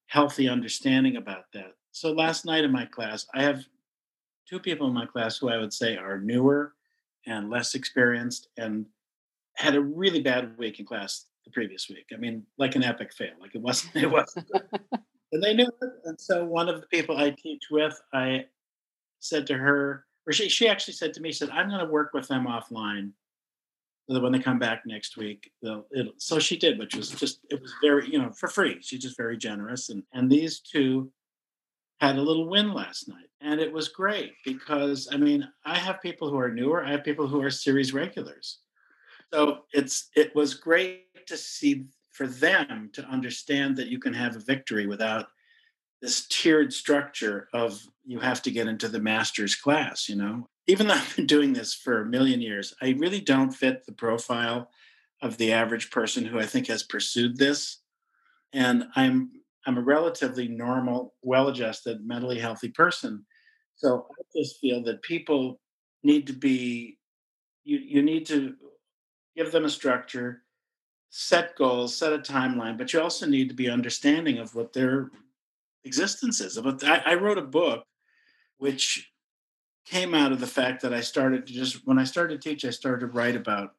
healthy 0.07 0.49
understanding 0.49 1.17
about 1.17 1.45
that 1.53 1.73
so 1.93 2.11
last 2.13 2.45
night 2.45 2.65
in 2.65 2.73
my 2.73 2.85
class 2.85 3.27
i 3.35 3.43
have 3.43 3.65
two 4.49 4.59
people 4.59 4.87
in 4.87 4.95
my 4.95 5.07
class 5.07 5.39
who 5.39 5.49
i 5.49 5.59
would 5.59 5.73
say 5.73 5.97
are 5.97 6.19
newer 6.19 6.73
and 7.27 7.51
less 7.51 7.75
experienced 7.75 8.49
and 8.57 8.87
had 9.57 9.75
a 9.75 9.81
really 9.81 10.21
bad 10.21 10.57
week 10.59 10.81
in 10.81 10.87
class 10.87 11.27
the 11.45 11.51
previous 11.51 11.89
week. 11.89 12.07
I 12.13 12.17
mean, 12.17 12.45
like 12.59 12.77
an 12.77 12.85
epic 12.85 13.13
fail. 13.13 13.33
Like 13.41 13.55
it 13.55 13.61
wasn't. 13.61 13.95
It 14.03 14.11
wasn't. 14.11 14.49
good. 14.51 14.63
and 15.33 15.43
they 15.43 15.55
knew 15.55 15.67
it. 15.67 15.91
And 16.05 16.21
so 16.21 16.45
one 16.45 16.69
of 16.69 16.81
the 16.81 16.87
people 16.87 17.17
I 17.17 17.31
teach 17.31 17.65
with, 17.71 18.01
I 18.13 18.47
said 19.21 19.47
to 19.49 19.55
her, 19.55 20.05
or 20.27 20.33
she 20.33 20.49
she 20.49 20.69
actually 20.69 20.95
said 20.95 21.13
to 21.15 21.21
me, 21.21 21.31
she 21.31 21.39
said, 21.39 21.51
"I'm 21.51 21.69
going 21.69 21.85
to 21.85 21.91
work 21.91 22.13
with 22.13 22.29
them 22.29 22.47
offline 22.47 23.13
so 24.07 24.15
that 24.15 24.23
when 24.23 24.33
they 24.33 24.39
come 24.39 24.59
back 24.59 24.83
next 24.87 25.17
week, 25.17 25.51
they'll. 25.63 25.87
It'll, 25.97 26.13
so 26.17 26.39
she 26.39 26.57
did, 26.57 26.79
which 26.79 26.95
was 26.95 27.11
just 27.11 27.41
it 27.51 27.61
was 27.61 27.73
very 27.83 28.09
you 28.09 28.19
know 28.19 28.31
for 28.33 28.49
free. 28.49 28.79
She's 28.81 29.03
just 29.03 29.17
very 29.17 29.37
generous, 29.37 29.89
and 29.91 30.03
and 30.13 30.31
these 30.31 30.61
two 30.61 31.11
had 32.03 32.19
a 32.19 32.23
little 32.23 32.49
win 32.49 32.75
last 32.75 33.09
night, 33.09 33.29
and 33.41 33.61
it 33.61 33.73
was 33.73 33.89
great 33.89 34.33
because 34.45 35.09
I 35.13 35.17
mean 35.17 35.49
I 35.65 35.79
have 35.79 36.03
people 36.03 36.29
who 36.29 36.37
are 36.37 36.51
newer, 36.51 36.85
I 36.85 36.91
have 36.91 37.05
people 37.05 37.29
who 37.29 37.41
are 37.41 37.51
series 37.51 37.95
regulars, 37.95 38.59
so 39.33 39.61
it's 39.73 40.11
it 40.17 40.35
was 40.35 40.55
great 40.55 41.27
to 41.27 41.37
see 41.37 41.85
for 42.11 42.27
them 42.27 42.91
to 42.95 43.05
understand 43.05 43.77
that 43.77 43.87
you 43.87 44.01
can 44.01 44.13
have 44.13 44.35
a 44.35 44.41
victory 44.41 44.89
without 44.89 45.29
this 46.01 46.27
tiered 46.27 46.73
structure 46.73 47.49
of 47.55 47.81
you 48.05 48.19
have 48.19 48.43
to 48.43 48.51
get 48.51 48.67
into 48.67 48.89
the 48.89 49.01
master's 49.01 49.55
class 49.55 50.09
you 50.09 50.17
know? 50.17 50.49
Even 50.67 50.89
though 50.89 50.95
i've 51.01 51.17
been 51.17 51.27
doing 51.27 51.53
this 51.53 51.73
for 51.73 52.03
a 52.03 52.07
million 52.07 52.41
years 52.41 52.75
i 52.83 52.97
really 52.99 53.21
don't 53.21 53.53
fit 53.53 53.87
the 53.87 53.93
profile 53.93 54.69
of 55.23 55.39
the 55.39 55.53
average 55.53 55.91
person 55.91 56.25
who 56.25 56.41
i 56.41 56.47
think 56.47 56.67
has 56.67 56.83
pursued 56.83 57.39
this. 57.39 57.79
And 58.53 58.85
i'm 58.97 59.31
i'm 59.67 59.79
a 59.79 59.83
relatively 59.83 60.49
normal 60.49 61.15
well-adjusted 61.23 62.05
mentally 62.07 62.39
healthy 62.39 62.69
person 62.69 63.25
so 63.77 64.07
i 64.11 64.39
just 64.39 64.61
feel 64.61 64.83
that 64.83 65.03
people 65.03 65.61
need 66.03 66.27
to 66.27 66.33
be 66.33 66.99
you 67.65 67.79
you 67.79 68.03
need 68.03 68.27
to 68.27 68.55
give 69.37 69.53
them 69.53 69.65
a 69.65 69.71
structure 69.71 70.43
set 71.11 71.55
goals 71.57 71.95
set 71.95 72.13
a 72.13 72.19
timeline 72.19 72.79
but 72.79 72.93
you 72.93 73.01
also 73.01 73.27
need 73.27 73.49
to 73.49 73.55
be 73.55 73.69
understanding 73.69 74.39
of 74.39 74.55
what 74.55 74.73
their 74.73 75.11
existences. 75.85 76.59
But 76.63 76.85
I, 76.85 77.03
I 77.07 77.15
wrote 77.15 77.39
a 77.39 77.43
book 77.43 77.85
which 78.59 79.11
came 79.85 80.15
out 80.15 80.33
of 80.33 80.41
the 80.41 80.47
fact 80.47 80.83
that 80.83 80.95
I 80.95 81.01
started 81.01 81.47
to 81.47 81.53
just 81.53 81.87
when 81.87 81.99
I 81.99 82.05
started 82.05 82.41
to 82.41 82.49
teach, 82.49 82.65
I 82.65 82.71
started 82.71 83.01
to 83.01 83.13
write 83.13 83.37
about 83.37 83.75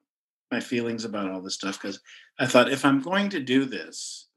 my 0.52 0.60
feelings 0.60 1.06
about 1.06 1.32
all 1.32 1.41
this 1.41 1.56
stuff 1.56 1.82
because 1.82 2.00
I 2.39 2.46
thought 2.46 2.72
if 2.72 2.86
I'm 2.86 3.02
going 3.02 3.30
to 3.30 3.39
do 3.39 3.65
this, 3.65 4.28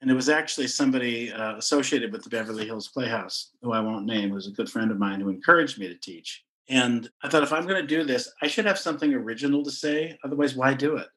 and 0.00 0.10
it 0.10 0.14
was 0.14 0.28
actually 0.28 0.68
somebody 0.68 1.32
uh, 1.32 1.56
associated 1.56 2.12
with 2.12 2.22
the 2.22 2.30
Beverly 2.30 2.66
Hills 2.66 2.88
Playhouse, 2.88 3.50
who 3.62 3.72
I 3.72 3.80
won't 3.80 4.06
name, 4.06 4.30
was 4.30 4.46
a 4.46 4.52
good 4.52 4.70
friend 4.70 4.90
of 4.90 4.98
mine 4.98 5.20
who 5.20 5.28
encouraged 5.28 5.78
me 5.78 5.88
to 5.88 5.94
teach. 5.94 6.44
And 6.68 7.08
I 7.22 7.28
thought 7.28 7.42
if 7.42 7.52
I'm 7.52 7.66
going 7.66 7.80
to 7.80 7.86
do 7.86 8.04
this, 8.04 8.30
I 8.42 8.46
should 8.46 8.66
have 8.66 8.78
something 8.78 9.12
original 9.12 9.64
to 9.64 9.70
say. 9.70 10.18
Otherwise, 10.24 10.54
why 10.54 10.74
do 10.74 10.96
it? 10.96 11.08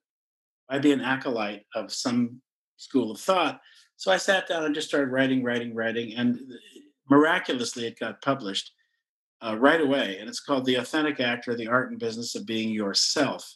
Why 0.68 0.80
be 0.80 0.94
an 0.94 1.02
acolyte 1.02 1.66
of 1.76 1.92
some 1.92 2.42
school 2.78 3.12
of 3.12 3.20
thought 3.20 3.62
so 4.02 4.12
I 4.12 4.18
sat 4.18 4.48
down 4.48 4.66
and 4.66 4.74
just 4.74 4.88
started 4.88 5.12
writing, 5.12 5.44
writing, 5.44 5.76
writing, 5.76 6.16
and 6.16 6.40
miraculously 7.08 7.86
it 7.86 8.00
got 8.00 8.20
published 8.24 8.72
uh, 9.42 9.56
right 9.60 9.80
away. 9.80 10.18
And 10.20 10.28
it's 10.28 10.40
called 10.40 10.66
The 10.66 10.78
Authentic 10.78 11.20
Actor 11.20 11.54
The 11.54 11.68
Art 11.68 11.92
and 11.92 12.00
Business 12.00 12.34
of 12.34 12.48
Being 12.48 12.70
Yourself. 12.70 13.48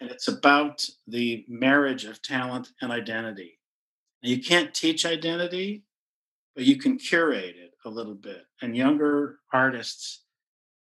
And 0.00 0.10
it's 0.10 0.26
about 0.26 0.84
the 1.06 1.44
marriage 1.46 2.04
of 2.04 2.20
talent 2.20 2.72
and 2.82 2.90
identity. 2.90 3.55
You 4.26 4.40
can't 4.40 4.74
teach 4.74 5.06
identity, 5.06 5.84
but 6.54 6.64
you 6.64 6.76
can 6.76 6.98
curate 6.98 7.56
it 7.56 7.72
a 7.84 7.90
little 7.90 8.14
bit. 8.14 8.44
And 8.62 8.76
younger 8.76 9.38
artists, 9.52 10.24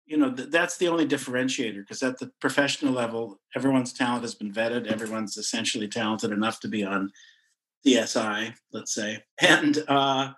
you 0.05 0.17
know, 0.17 0.33
th- 0.33 0.49
that's 0.49 0.77
the 0.77 0.87
only 0.87 1.07
differentiator 1.07 1.77
because 1.77 2.03
at 2.03 2.19
the 2.19 2.31
professional 2.41 2.93
level, 2.93 3.39
everyone's 3.55 3.93
talent 3.93 4.23
has 4.23 4.35
been 4.35 4.51
vetted. 4.51 4.87
Everyone's 4.87 5.37
essentially 5.37 5.87
talented 5.87 6.31
enough 6.31 6.59
to 6.61 6.67
be 6.67 6.83
on 6.83 7.11
CSI, 7.85 8.53
let's 8.73 8.93
say. 8.93 9.23
And 9.41 9.83
uh, 9.87 10.31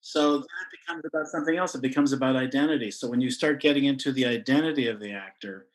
so 0.00 0.38
that 0.38 0.66
becomes 0.80 1.04
about 1.04 1.26
something 1.28 1.56
else. 1.56 1.74
It 1.74 1.82
becomes 1.82 2.12
about 2.12 2.34
identity. 2.34 2.90
So 2.90 3.08
when 3.08 3.20
you 3.20 3.30
start 3.30 3.60
getting 3.60 3.84
into 3.84 4.10
the 4.10 4.26
identity 4.26 4.88
of 4.88 4.98
the 4.98 5.12
actor, 5.12 5.68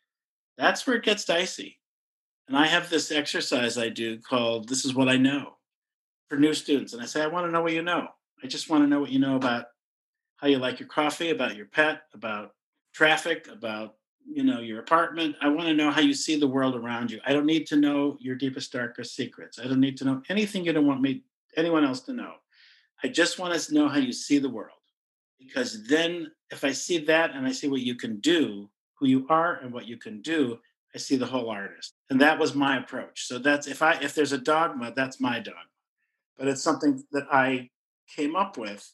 that's 0.58 0.86
where 0.86 0.98
it 0.98 1.06
gets 1.06 1.24
dicey. 1.24 1.80
And 2.48 2.58
I 2.58 2.66
have 2.66 2.90
this 2.90 3.12
exercise 3.12 3.78
I 3.78 3.90
do 3.90 4.20
called 4.20 4.68
This 4.68 4.86
is 4.86 4.96
What 4.96 5.10
I 5.10 5.18
Know 5.18 5.57
for 6.30 6.38
new 6.38 6.54
students. 6.54 6.94
And 6.94 7.02
I 7.02 7.06
say, 7.06 7.22
I 7.22 7.28
want 7.28 7.46
to 7.46 7.52
know 7.52 7.62
what 7.62 7.74
you 7.74 7.82
know. 7.82 8.08
I 8.44 8.48
just 8.48 8.70
want 8.70 8.84
to 8.84 8.88
know 8.88 9.00
what 9.00 9.12
you 9.12 9.20
know 9.20 9.36
about 9.36 9.66
how 10.38 10.48
you 10.48 10.58
like 10.58 10.80
your 10.80 10.90
coffee, 10.90 11.32
about 11.32 11.56
your 11.56 11.66
pet, 11.66 12.04
about 12.14 12.54
traffic, 12.94 13.48
about 13.52 13.96
you 14.30 14.44
know 14.44 14.60
your 14.60 14.80
apartment. 14.80 15.36
I 15.42 15.48
want 15.48 15.68
to 15.68 15.74
know 15.74 15.90
how 15.90 16.02
you 16.02 16.14
see 16.14 16.38
the 16.38 16.48
world 16.48 16.76
around 16.76 17.12
you. 17.12 17.20
I 17.26 17.34
don't 17.34 17.46
need 17.46 17.66
to 17.68 17.76
know 17.78 18.18
your 18.20 18.36
deepest 18.36 18.72
darkest 18.72 19.16
secrets. 19.16 19.58
I 19.60 19.64
don't 19.64 19.80
need 19.80 19.98
to 19.98 20.06
know 20.06 20.22
anything 20.30 20.66
you 20.66 20.74
don't 20.74 20.86
want 20.86 21.02
me 21.02 21.24
anyone 21.56 21.84
else 21.84 22.02
to 22.02 22.14
know. 22.14 22.34
I 23.04 23.08
just 23.08 23.40
want 23.40 23.60
to 23.60 23.74
know 23.74 23.88
how 23.88 23.98
you 23.98 24.14
see 24.14 24.38
the 24.38 24.50
world 24.50 24.78
because 25.40 25.84
then 25.88 26.32
if 26.52 26.64
i 26.64 26.72
see 26.72 26.98
that 26.98 27.32
and 27.32 27.46
i 27.46 27.52
see 27.52 27.68
what 27.68 27.82
you 27.82 27.96
can 27.96 28.20
do 28.20 28.70
who 28.96 29.08
you 29.08 29.26
are 29.30 29.56
and 29.56 29.72
what 29.72 29.88
you 29.88 29.98
can 29.98 30.22
do 30.22 30.58
i 30.96 30.98
see 30.98 31.16
the 31.16 31.26
whole 31.26 31.50
artist. 31.50 31.94
And 32.10 32.20
that 32.22 32.40
was 32.40 32.56
my 32.56 32.78
approach. 32.78 33.28
So 33.28 33.38
that's 33.38 33.68
if 33.68 33.82
i 33.82 33.94
if 34.02 34.16
there's 34.16 34.32
a 34.32 34.38
dogma 34.38 34.94
that's 34.96 35.20
my 35.20 35.40
dogma 35.40 35.77
but 36.38 36.48
it's 36.48 36.64
something 36.64 37.04
that 37.12 37.28
i 37.32 37.70
came 38.16 38.36
up 38.36 38.58
with 38.58 38.94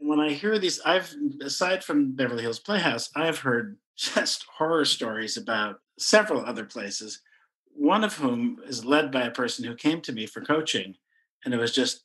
and 0.00 0.08
when 0.08 0.20
i 0.20 0.32
hear 0.32 0.58
these 0.58 0.80
i've 0.80 1.14
aside 1.42 1.82
from 1.82 2.12
beverly 2.12 2.42
hills 2.42 2.58
playhouse 2.58 3.10
i've 3.16 3.38
heard 3.38 3.76
just 3.96 4.44
horror 4.58 4.84
stories 4.84 5.36
about 5.36 5.76
several 5.98 6.44
other 6.44 6.64
places, 6.64 7.20
one 7.72 8.04
of 8.04 8.14
whom 8.14 8.58
is 8.66 8.84
led 8.84 9.10
by 9.10 9.22
a 9.22 9.30
person 9.30 9.64
who 9.64 9.74
came 9.74 10.00
to 10.02 10.12
me 10.12 10.26
for 10.26 10.40
coaching. 10.40 10.94
And 11.44 11.54
it 11.54 11.58
was 11.58 11.72
just, 11.72 12.02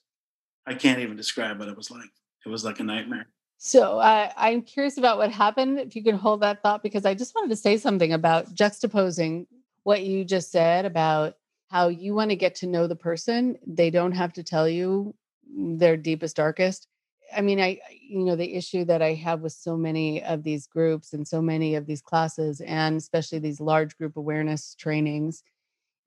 I 0.66 0.74
can't 0.74 1.00
even 1.00 1.18
describe 1.18 1.60
what 1.60 1.70
it 1.70 1.78
was 1.78 1.90
like. 1.90 2.10
It 2.46 2.50
was 2.50 2.64
like 2.64 2.80
a 2.80 2.84
nightmare. 2.84 3.28
So 3.58 4.00
uh, 4.00 4.32
I'm 4.38 4.62
curious 4.62 4.98
about 4.98 5.18
what 5.18 5.32
happened. 5.32 5.80
If 5.80 5.96
you 5.96 6.04
can 6.04 6.16
hold 6.16 6.42
that 6.42 6.64
thought, 6.64 6.84
because 6.84 7.06
I 7.06 7.14
just 7.14 7.36
wanted 7.36 7.50
to 7.50 7.56
say 7.56 7.78
something 7.78 8.14
about 8.14 8.54
juxtaposing 8.54 9.48
what 9.84 10.04
you 10.04 10.24
just 10.24 10.52
said 10.52 10.86
about 10.86 11.36
how 11.70 11.88
you 11.88 12.16
want 12.16 12.32
to 12.32 12.36
get 12.36 12.56
to 12.56 12.68
know 12.68 12.88
the 12.88 12.96
person. 12.96 13.58
They 13.66 13.90
don't 13.90 14.12
have 14.14 14.34
to 14.34 14.44
tell 14.44 14.68
you 14.68 15.16
their 15.48 15.98
deepest, 15.98 16.36
darkest. 16.36 16.88
I 17.36 17.42
mean, 17.42 17.62
I, 17.62 17.80
you 18.02 18.24
know, 18.24 18.36
the 18.36 18.56
issue 18.56 18.86
that 18.86 19.04
I 19.04 19.14
have 19.14 19.42
with 19.42 19.54
so 19.54 19.78
many 19.78 20.24
of 20.24 20.44
these 20.44 20.66
groups 20.66 21.14
and 21.14 21.28
so 21.28 21.42
many 21.42 21.76
of 21.76 21.86
these 21.86 22.02
classes, 22.02 22.60
and 22.62 22.98
especially 22.98 23.38
these 23.40 23.62
large 23.62 23.96
group 23.98 24.18
awareness 24.18 24.76
trainings, 24.76 25.44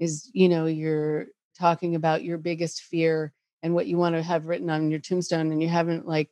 is, 0.01 0.29
you 0.33 0.49
know, 0.49 0.67
you're 0.67 1.27
talking 1.57 1.95
about 1.95 2.25
your 2.25 2.39
biggest 2.39 2.83
fear 2.83 3.33
and 3.63 3.73
what 3.73 3.87
you 3.87 3.97
want 3.97 4.17
to 4.17 4.23
have 4.23 4.47
written 4.47 4.69
on 4.69 4.91
your 4.91 4.99
tombstone, 4.99 5.53
and 5.53 5.63
you 5.63 5.69
haven't 5.69 6.09
like 6.09 6.29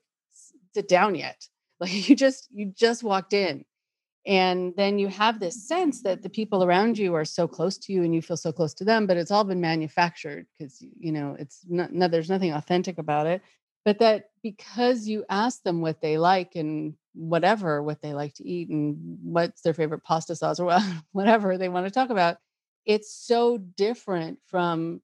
sit 0.74 0.88
down 0.88 1.14
yet. 1.14 1.46
Like 1.80 2.10
you 2.10 2.14
just, 2.14 2.46
you 2.52 2.74
just 2.76 3.02
walked 3.02 3.32
in. 3.32 3.64
And 4.26 4.74
then 4.76 4.98
you 4.98 5.09
have 5.09 5.40
this 5.40 5.66
sense 5.66 6.02
that 6.02 6.22
the 6.22 6.28
people 6.28 6.62
around 6.62 6.98
you 6.98 7.14
are 7.14 7.24
so 7.24 7.48
close 7.48 7.78
to 7.78 7.92
you 7.92 8.02
and 8.02 8.14
you 8.14 8.20
feel 8.20 8.37
so 8.37 8.52
close 8.52 8.74
to 8.74 8.85
them, 8.85 9.06
but 9.06 9.16
it's 9.16 9.30
all 9.30 9.44
been 9.44 9.61
manufactured 9.61 10.46
because, 10.59 10.85
you 10.98 11.11
know, 11.11 11.37
it's 11.38 11.64
not, 11.68 11.92
no, 11.92 12.06
there's 12.06 12.28
nothing 12.28 12.52
authentic 12.52 12.98
about 12.98 13.26
it. 13.26 13.40
But 13.85 13.98
that 14.00 14.30
because 14.42 15.09
you 15.09 15.24
ask 15.30 15.62
them 15.62 15.80
what 15.80 16.02
they 16.02 16.18
like 16.18 16.54
and 16.54 16.94
whatever 17.14 17.83
what 17.83 18.00
they 18.02 18.12
like 18.14 18.35
to 18.35 18.46
eat 18.46 18.68
and 18.68 19.18
what's 19.22 19.62
their 19.62 19.74
favorite 19.74 20.04
pasta 20.04 20.37
sauce 20.37 20.61
or 20.61 20.78
whatever 21.12 21.59
they 21.59 21.68
want 21.68 21.87
to 21.87 21.90
talk 21.92 22.11
about 22.11 22.37
it's 22.87 23.12
so 23.12 23.59
different 23.59 24.38
from 24.46 25.00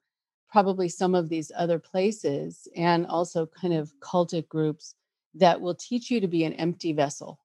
probably 0.49 0.89
some 0.89 1.15
of 1.15 1.29
these 1.29 1.51
other 1.57 1.79
places 1.79 2.69
and 2.77 3.07
also 3.07 3.47
kind 3.47 3.75
of 3.75 3.93
cultic 4.01 4.49
groups 4.49 4.95
that 5.35 5.61
will 5.61 5.75
teach 5.75 6.11
you 6.11 6.21
to 6.21 6.29
be 6.29 6.45
an 6.45 6.55
empty 6.55 6.93
vessel 6.93 7.39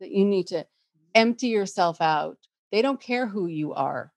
that 0.00 0.10
you 0.10 0.24
need 0.24 0.46
to 0.46 0.66
empty 1.14 1.48
yourself 1.48 2.00
out. 2.00 2.38
They 2.70 2.82
don't 2.82 3.00
care 3.00 3.26
who 3.26 3.46
you 3.46 3.74
are. 3.74 4.12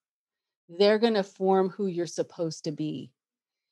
They're 0.69 0.99
going 0.99 1.13
to 1.15 1.23
form 1.23 1.69
who 1.69 1.87
you're 1.87 2.07
supposed 2.07 2.63
to 2.63 2.71
be. 2.71 3.11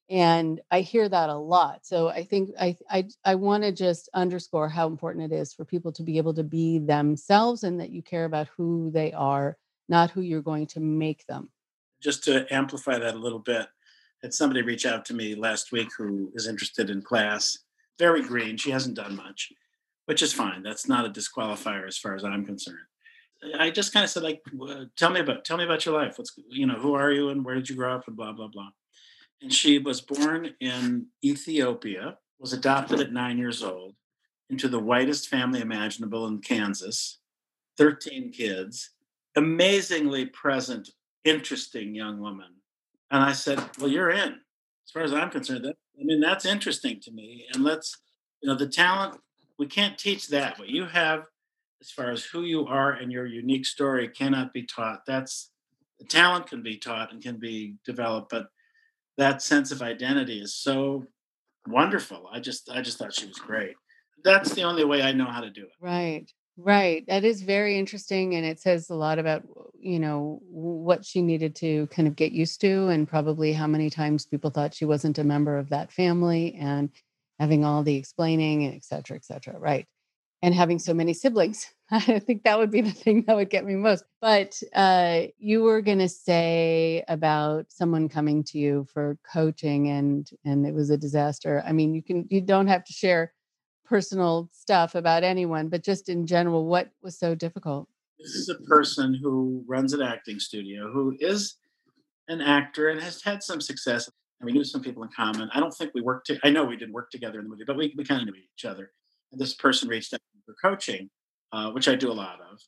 And 0.09 0.59
i 0.69 0.81
hear 0.81 1.07
that 1.07 1.29
a 1.29 1.35
lot. 1.35 1.85
So 1.85 2.09
i 2.09 2.23
think 2.23 2.51
i 2.59 2.75
i, 2.89 3.07
I 3.23 3.35
want 3.35 3.63
to 3.63 3.71
just 3.71 4.09
underscore 4.13 4.69
how 4.69 4.87
important 4.87 5.31
it 5.31 5.35
is 5.35 5.53
for 5.53 5.63
people 5.63 5.91
to 5.93 6.03
be 6.03 6.17
able 6.17 6.33
to 6.33 6.43
be 6.43 6.79
themselves 6.79 7.63
and 7.63 7.79
that 7.79 7.89
you 7.89 8.01
care 8.01 8.25
about 8.25 8.49
who 8.57 8.91
they 8.91 9.13
are 9.13 9.57
not 9.89 10.11
who 10.11 10.21
you're 10.21 10.41
going 10.41 10.67
to 10.67 10.79
make 10.79 11.25
them. 11.27 11.49
Just 12.01 12.23
to 12.25 12.45
amplify 12.53 12.97
that 12.99 13.15
a 13.15 13.19
little 13.19 13.39
bit 13.39 13.67
had 14.23 14.33
somebody 14.33 14.61
reach 14.61 14.85
out 14.85 15.05
to 15.05 15.13
me 15.13 15.35
last 15.35 15.71
week 15.71 15.89
who 15.97 16.31
is 16.33 16.47
interested 16.47 16.89
in 16.89 17.01
class 17.01 17.59
very 17.99 18.23
green 18.23 18.57
she 18.57 18.71
hasn't 18.71 18.95
done 18.95 19.15
much 19.15 19.51
which 20.05 20.21
is 20.21 20.33
fine 20.33 20.63
that's 20.63 20.87
not 20.87 21.05
a 21.05 21.09
disqualifier 21.09 21.87
as 21.87 21.97
far 21.97 22.15
as 22.15 22.23
i'm 22.23 22.45
concerned 22.45 22.77
i 23.59 23.69
just 23.69 23.93
kind 23.93 24.03
of 24.03 24.09
said 24.09 24.23
like 24.23 24.41
tell 24.95 25.09
me 25.09 25.19
about 25.19 25.43
tell 25.45 25.57
me 25.57 25.63
about 25.63 25.85
your 25.85 25.95
life 25.95 26.17
what's 26.17 26.33
you 26.49 26.65
know 26.65 26.75
who 26.75 26.93
are 26.93 27.11
you 27.11 27.29
and 27.29 27.43
where 27.43 27.55
did 27.55 27.69
you 27.69 27.75
grow 27.75 27.95
up 27.95 28.07
and 28.07 28.15
blah 28.15 28.31
blah 28.31 28.47
blah 28.47 28.69
and 29.43 29.53
she 29.53 29.77
was 29.77 29.99
born 29.99 30.55
in 30.61 31.07
Ethiopia, 31.23 32.17
was 32.39 32.53
adopted 32.53 33.01
at 33.01 33.11
nine 33.11 33.37
years 33.37 33.61
old 33.61 33.93
into 34.49 34.69
the 34.69 34.79
whitest 34.79 35.27
family 35.27 35.59
imaginable 35.59 36.25
in 36.27 36.39
Kansas, 36.39 37.19
13 37.77 38.31
kids, 38.31 38.91
amazingly 39.35 40.27
present, 40.27 40.89
interesting 41.25 41.93
young 41.93 42.21
woman. 42.21 42.53
And 43.11 43.21
I 43.21 43.33
said, 43.33 43.61
Well, 43.79 43.89
you're 43.89 44.11
in. 44.11 44.31
As 44.85 44.91
far 44.93 45.03
as 45.03 45.13
I'm 45.13 45.29
concerned, 45.29 45.65
that, 45.65 45.75
I 45.99 46.03
mean, 46.03 46.21
that's 46.21 46.45
interesting 46.45 47.01
to 47.01 47.11
me. 47.11 47.45
And 47.53 47.65
let's, 47.65 47.97
you 48.41 48.47
know, 48.47 48.55
the 48.55 48.67
talent, 48.67 49.19
we 49.59 49.67
can't 49.67 49.97
teach 49.97 50.29
that. 50.29 50.57
What 50.57 50.69
you 50.69 50.85
have 50.85 51.25
as 51.83 51.91
far 51.91 52.11
as 52.11 52.23
who 52.23 52.43
you 52.43 52.65
are 52.65 52.93
and 52.93 53.11
your 53.11 53.25
unique 53.25 53.65
story 53.65 54.07
cannot 54.07 54.53
be 54.53 54.63
taught. 54.63 55.01
That's 55.05 55.51
talent 56.09 56.47
can 56.47 56.63
be 56.63 56.77
taught 56.77 57.11
and 57.11 57.21
can 57.21 57.37
be 57.37 57.75
developed, 57.85 58.29
but 58.31 58.47
that 59.17 59.41
sense 59.41 59.71
of 59.71 59.81
identity 59.81 60.39
is 60.39 60.55
so 60.55 61.05
wonderful. 61.67 62.29
I 62.31 62.39
just 62.39 62.69
I 62.69 62.81
just 62.81 62.97
thought 62.97 63.13
she 63.13 63.27
was 63.27 63.37
great. 63.37 63.75
That's 64.23 64.53
the 64.53 64.63
only 64.63 64.85
way 64.85 65.01
I 65.01 65.11
know 65.11 65.25
how 65.25 65.41
to 65.41 65.49
do 65.49 65.63
it. 65.63 65.73
Right. 65.81 66.31
Right. 66.55 67.03
That 67.07 67.25
is 67.25 67.41
very 67.41 67.77
interesting. 67.77 68.35
And 68.35 68.45
it 68.45 68.59
says 68.61 68.89
a 68.89 68.95
lot 68.95 69.19
about, 69.19 69.43
you 69.77 69.99
know, 69.99 70.39
what 70.43 71.03
she 71.03 71.21
needed 71.21 71.55
to 71.57 71.87
kind 71.87 72.07
of 72.07 72.15
get 72.15 72.31
used 72.31 72.61
to 72.61 72.87
and 72.87 73.07
probably 73.07 73.51
how 73.51 73.67
many 73.67 73.89
times 73.89 74.25
people 74.25 74.51
thought 74.51 74.73
she 74.73 74.85
wasn't 74.85 75.17
a 75.17 75.23
member 75.23 75.57
of 75.57 75.69
that 75.69 75.91
family 75.91 76.55
and 76.59 76.89
having 77.39 77.65
all 77.65 77.83
the 77.83 77.95
explaining, 77.95 78.73
et 78.73 78.85
cetera, 78.85 79.17
et 79.17 79.25
cetera. 79.25 79.59
Right. 79.59 79.87
And 80.43 80.53
having 80.53 80.77
so 80.77 80.93
many 80.93 81.13
siblings. 81.13 81.73
I 81.91 82.19
think 82.19 82.43
that 82.43 82.59
would 82.59 82.69
be 82.69 82.81
the 82.81 82.91
thing 82.91 83.23
that 83.27 83.35
would 83.35 83.49
get 83.49 83.65
me 83.65 83.75
most. 83.75 84.03
But 84.21 84.61
uh, 84.75 85.21
you 85.39 85.63
were 85.63 85.81
going 85.81 85.99
to 85.99 86.09
say 86.09 87.03
about 87.07 87.71
someone 87.71 88.09
coming 88.09 88.43
to 88.45 88.59
you 88.59 88.85
for 88.93 89.17
coaching 89.31 89.87
and 89.89 90.29
and 90.43 90.67
it 90.67 90.73
was 90.73 90.89
a 90.89 90.97
disaster. 90.97 91.63
I 91.65 91.71
mean, 91.71 91.95
you 91.95 92.03
can 92.03 92.27
you 92.29 92.41
don't 92.41 92.67
have 92.67 92.83
to 92.83 92.93
share 92.93 93.33
personal 93.85 94.49
stuff 94.51 94.95
about 94.95 95.23
anyone, 95.23 95.69
but 95.69 95.83
just 95.83 96.09
in 96.09 96.25
general, 96.25 96.65
what 96.65 96.89
was 97.01 97.17
so 97.17 97.35
difficult? 97.35 97.87
This 98.19 98.35
is 98.35 98.49
a 98.49 98.55
person 98.63 99.13
who 99.13 99.63
runs 99.67 99.93
an 99.93 100.01
acting 100.01 100.39
studio 100.39 100.91
who 100.91 101.15
is 101.19 101.57
an 102.27 102.41
actor 102.41 102.89
and 102.89 103.01
has 103.01 103.21
had 103.21 103.43
some 103.43 103.61
success. 103.61 104.09
And 104.39 104.45
we 104.45 104.53
knew 104.53 104.63
some 104.63 104.81
people 104.81 105.03
in 105.03 105.09
common. 105.15 105.49
I 105.53 105.59
don't 105.59 105.73
think 105.73 105.91
we 105.93 106.01
worked. 106.01 106.27
To, 106.27 106.39
I 106.43 106.49
know 106.49 106.63
we 106.63 106.77
didn't 106.77 106.93
work 106.93 107.11
together 107.11 107.39
in 107.39 107.45
the 107.45 107.49
movie, 107.49 107.63
but 107.65 107.77
we, 107.77 107.93
we 107.97 108.03
kind 108.03 108.21
of 108.21 108.27
knew 108.27 108.41
each 108.55 108.65
other. 108.65 108.91
And 109.31 109.39
this 109.39 109.53
person 109.53 109.89
reached 109.89 110.13
out 110.13 110.19
for 110.45 110.55
coaching, 110.61 111.09
uh, 111.51 111.71
which 111.71 111.87
I 111.87 111.95
do 111.95 112.11
a 112.11 112.13
lot 112.13 112.39
of. 112.41 112.59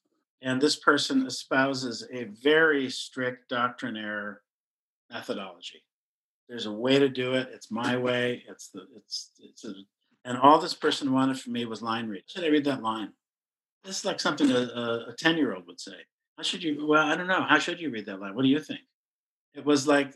And 0.41 0.61
this 0.61 0.75
person 0.75 1.25
espouses 1.25 2.07
a 2.11 2.25
very 2.25 2.89
strict 2.89 3.49
doctrinaire 3.49 4.41
methodology. 5.11 5.83
There's 6.47 6.67
a 6.67 6.71
way 6.71 6.99
to 6.99 7.09
do 7.09 7.33
it. 7.33 7.49
It's 7.51 7.71
my 7.71 7.97
way. 7.97 8.43
It's 8.47 8.69
the 8.69 8.85
it's 8.95 9.31
it's 9.39 9.65
a 9.65 9.73
and 10.25 10.37
all 10.37 10.59
this 10.59 10.73
person 10.73 11.11
wanted 11.11 11.39
from 11.39 11.53
me 11.53 11.65
was 11.65 11.81
line 11.81 12.07
read. 12.07 12.23
Should 12.27 12.43
I 12.43 12.47
read 12.47 12.65
that 12.65 12.83
line? 12.83 13.11
This 13.83 13.99
is 13.99 14.05
like 14.05 14.19
something 14.19 14.51
a 14.51 15.13
10 15.17 15.37
year 15.37 15.53
old 15.53 15.67
would 15.67 15.79
say. 15.79 15.93
How 16.37 16.43
should 16.43 16.63
you? 16.63 16.87
Well, 16.87 17.05
I 17.05 17.15
don't 17.15 17.27
know. 17.27 17.43
How 17.43 17.59
should 17.59 17.79
you 17.79 17.91
read 17.91 18.07
that 18.07 18.19
line? 18.19 18.35
What 18.35 18.41
do 18.41 18.49
you 18.49 18.59
think? 18.59 18.81
It 19.53 19.63
was 19.63 19.87
like, 19.87 20.13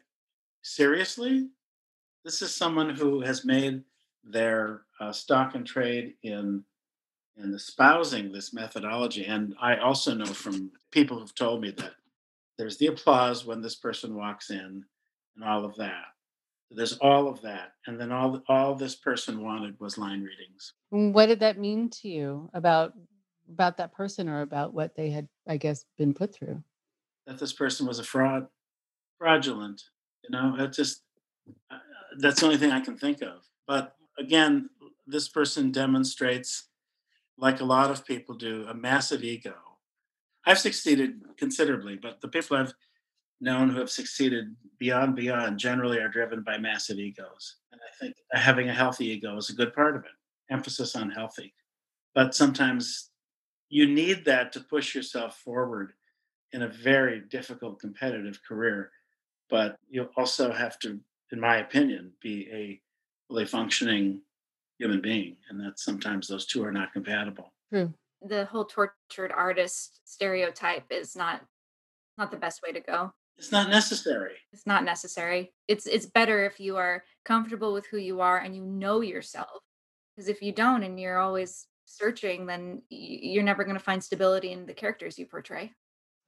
seriously? 0.64 1.48
This 2.26 2.42
is 2.42 2.54
someone 2.54 2.90
who 2.90 3.22
has 3.22 3.46
made 3.46 3.84
their 4.24 4.82
uh, 5.00 5.12
stock 5.14 5.56
and 5.56 5.66
trade 5.66 6.16
in 6.24 6.64
in 7.42 7.54
espousing 7.54 8.32
this 8.32 8.54
methodology. 8.54 9.26
And 9.26 9.56
I 9.62 9.78
also 9.78 10.14
know 10.14 10.26
from 10.26 10.72
people 10.92 11.20
who've 11.20 11.36
told 11.36 11.62
me 11.62 11.72
that 11.72 11.94
there's 12.58 12.78
the 12.78 12.88
applause 12.88 13.46
when 13.46 13.62
this 13.62 13.76
person 13.76 14.16
walks 14.16 14.50
in 14.50 14.84
and 15.36 15.46
all 15.46 15.66
of 15.66 15.76
that. 15.78 16.06
There's 16.72 16.98
all 16.98 17.28
of 17.28 17.42
that, 17.42 17.72
and 17.88 18.00
then 18.00 18.12
all 18.12 18.44
all 18.48 18.76
this 18.76 18.96
person 18.96 19.42
wanted 19.42 19.80
was 19.80 19.98
line 19.98 20.22
readings. 20.22 20.74
What 20.92 21.26
did 21.26 21.40
that 21.40 21.58
mean 21.58 21.90
to 22.02 22.08
you 22.08 22.48
about 22.54 22.94
about 23.52 23.78
that 23.78 23.92
person 23.92 24.30
or 24.30 24.42
about 24.42 24.72
what 24.72 24.94
they 24.96 25.10
had, 25.10 25.28
I 25.48 25.58
guess, 25.58 25.86
been 25.98 26.14
put 26.14 26.32
through? 26.32 26.64
That 27.26 27.40
this 27.40 27.54
person 27.54 27.88
was 27.88 27.98
a 27.98 28.04
fraud, 28.04 28.46
fraudulent. 29.18 29.82
You 30.24 30.30
know, 30.30 30.58
it 30.60 30.72
just 30.72 31.02
uh, 31.72 31.78
that's 32.20 32.42
the 32.42 32.46
only 32.46 32.60
thing 32.60 32.70
I 32.70 32.82
can 32.82 32.98
think 32.98 33.24
of. 33.24 33.48
But 33.66 33.96
again, 34.20 34.70
this 35.08 35.28
person 35.28 35.72
demonstrates, 35.72 36.69
like 37.40 37.62
a 37.62 37.66
lot 37.66 37.92
of 37.92 38.06
people 38.06 38.36
do, 38.36 38.66
a 38.68 38.74
massive 38.74 39.24
ego. 39.24 39.56
I've 40.46 40.60
succeeded 40.60 41.22
considerably, 41.38 41.96
but 41.96 42.22
the 42.22 42.28
people 42.28 42.58
I've 42.58 42.74
known 43.42 43.70
who 43.70 43.80
have 43.80 43.90
succeeded 43.90 44.56
beyond 44.78 45.16
beyond 45.16 45.58
generally 45.60 46.00
are 46.00 46.10
driven 46.10 46.44
by 46.44 46.58
massive 46.58 47.00
egos. 47.00 47.58
And 47.72 47.80
i 47.82 47.92
think 48.00 48.16
having 48.32 48.70
a 48.70 48.74
healthy 48.74 49.08
ego 49.08 49.38
is 49.38 49.50
a 49.50 49.56
good 49.56 49.74
part 49.74 49.96
of 49.96 50.04
it. 50.04 50.12
Emphasis 50.52 50.96
on 50.96 51.12
healthy. 51.12 51.54
But 52.16 52.36
sometimes 52.36 53.12
you 53.70 53.88
need 53.88 54.26
that 54.26 54.52
to 54.54 54.62
push 54.62 54.96
yourself 54.96 55.38
forward 55.38 55.94
in 56.52 56.64
a 56.64 56.68
very 56.68 57.22
difficult 57.30 57.80
competitive 57.80 58.40
career. 58.48 58.92
But 59.50 59.78
you 59.90 60.10
also 60.18 60.52
have 60.52 60.80
to 60.80 61.00
in 61.32 61.40
my 61.40 61.58
opinion 61.58 62.12
be 62.22 62.50
a 62.52 62.82
fully 63.28 63.46
functioning 63.46 64.22
human 64.80 65.02
being 65.02 65.36
and 65.50 65.60
that 65.60 65.78
sometimes 65.78 66.28
those 66.28 66.46
two 66.46 66.64
are 66.64 66.72
not 66.72 66.92
compatible 66.94 67.54
True. 67.72 67.94
the 68.22 68.46
whole 68.46 68.66
tortured 68.66 69.32
artist 69.36 70.00
stereotype 70.06 70.86
is 70.90 71.16
not 71.16 71.42
not 72.18 72.32
the 72.32 72.38
best 72.38 72.62
way 72.64 72.72
to 72.72 72.80
go 72.80 73.14
it's 73.40 73.54
not 73.54 73.70
necessary. 73.70 74.34
It's 74.52 74.68
not 74.68 74.84
necessary. 74.84 75.54
It's 75.70 75.88
it's 75.88 76.06
better 76.06 76.46
if 76.46 76.60
you 76.60 76.76
are 76.76 77.06
comfortable 77.24 77.72
with 77.72 77.86
who 77.88 77.98
you 77.98 78.20
are 78.20 78.38
and 78.38 78.54
you 78.54 78.66
know 78.66 79.00
yourself. 79.00 79.62
Because 80.14 80.28
if 80.28 80.42
you 80.42 80.52
don't 80.52 80.84
and 80.84 81.00
you're 81.00 81.20
always 81.20 81.66
searching, 81.86 82.46
then 82.46 82.82
you're 82.90 83.44
never 83.44 83.64
going 83.64 83.78
to 83.78 83.84
find 83.84 84.04
stability 84.04 84.52
in 84.52 84.66
the 84.66 84.74
characters 84.74 85.18
you 85.18 85.26
portray. 85.26 85.72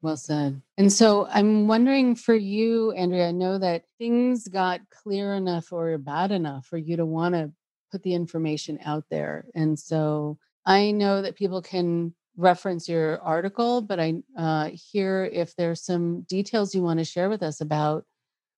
Well 0.02 0.16
said. 0.16 0.62
And 0.78 0.91
so 0.91 1.28
I'm 1.28 1.68
wondering 1.68 2.16
for 2.16 2.34
you, 2.34 2.91
Andrea, 2.93 3.28
I 3.28 3.32
know 3.32 3.58
that 3.60 3.84
things 3.97 4.47
got 4.47 4.80
clear 4.89 5.36
enough 5.36 5.74
or 5.74 5.97
bad 5.97 6.32
enough 6.32 6.66
for 6.66 6.78
you 6.78 6.95
to 6.95 7.06
want 7.06 7.36
to 7.36 7.52
put 7.92 8.04
the 8.04 8.14
information 8.14 8.80
out 8.86 9.06
there. 9.10 9.46
And 9.54 9.78
so 9.78 10.38
I 10.66 10.92
know 10.92 11.22
that 11.22 11.36
people 11.36 11.62
can 11.62 12.14
reference 12.38 12.88
your 12.88 13.20
article, 13.22 13.82
but 13.82 14.00
I 14.00 14.16
uh, 14.38 14.70
hear 14.74 15.30
if 15.32 15.56
there's 15.56 15.84
some 15.84 16.22
details 16.22 16.74
you 16.74 16.82
want 16.82 17.00
to 17.00 17.06
share 17.06 17.30
with 17.30 17.44
us 17.44 17.62
about 17.62 18.06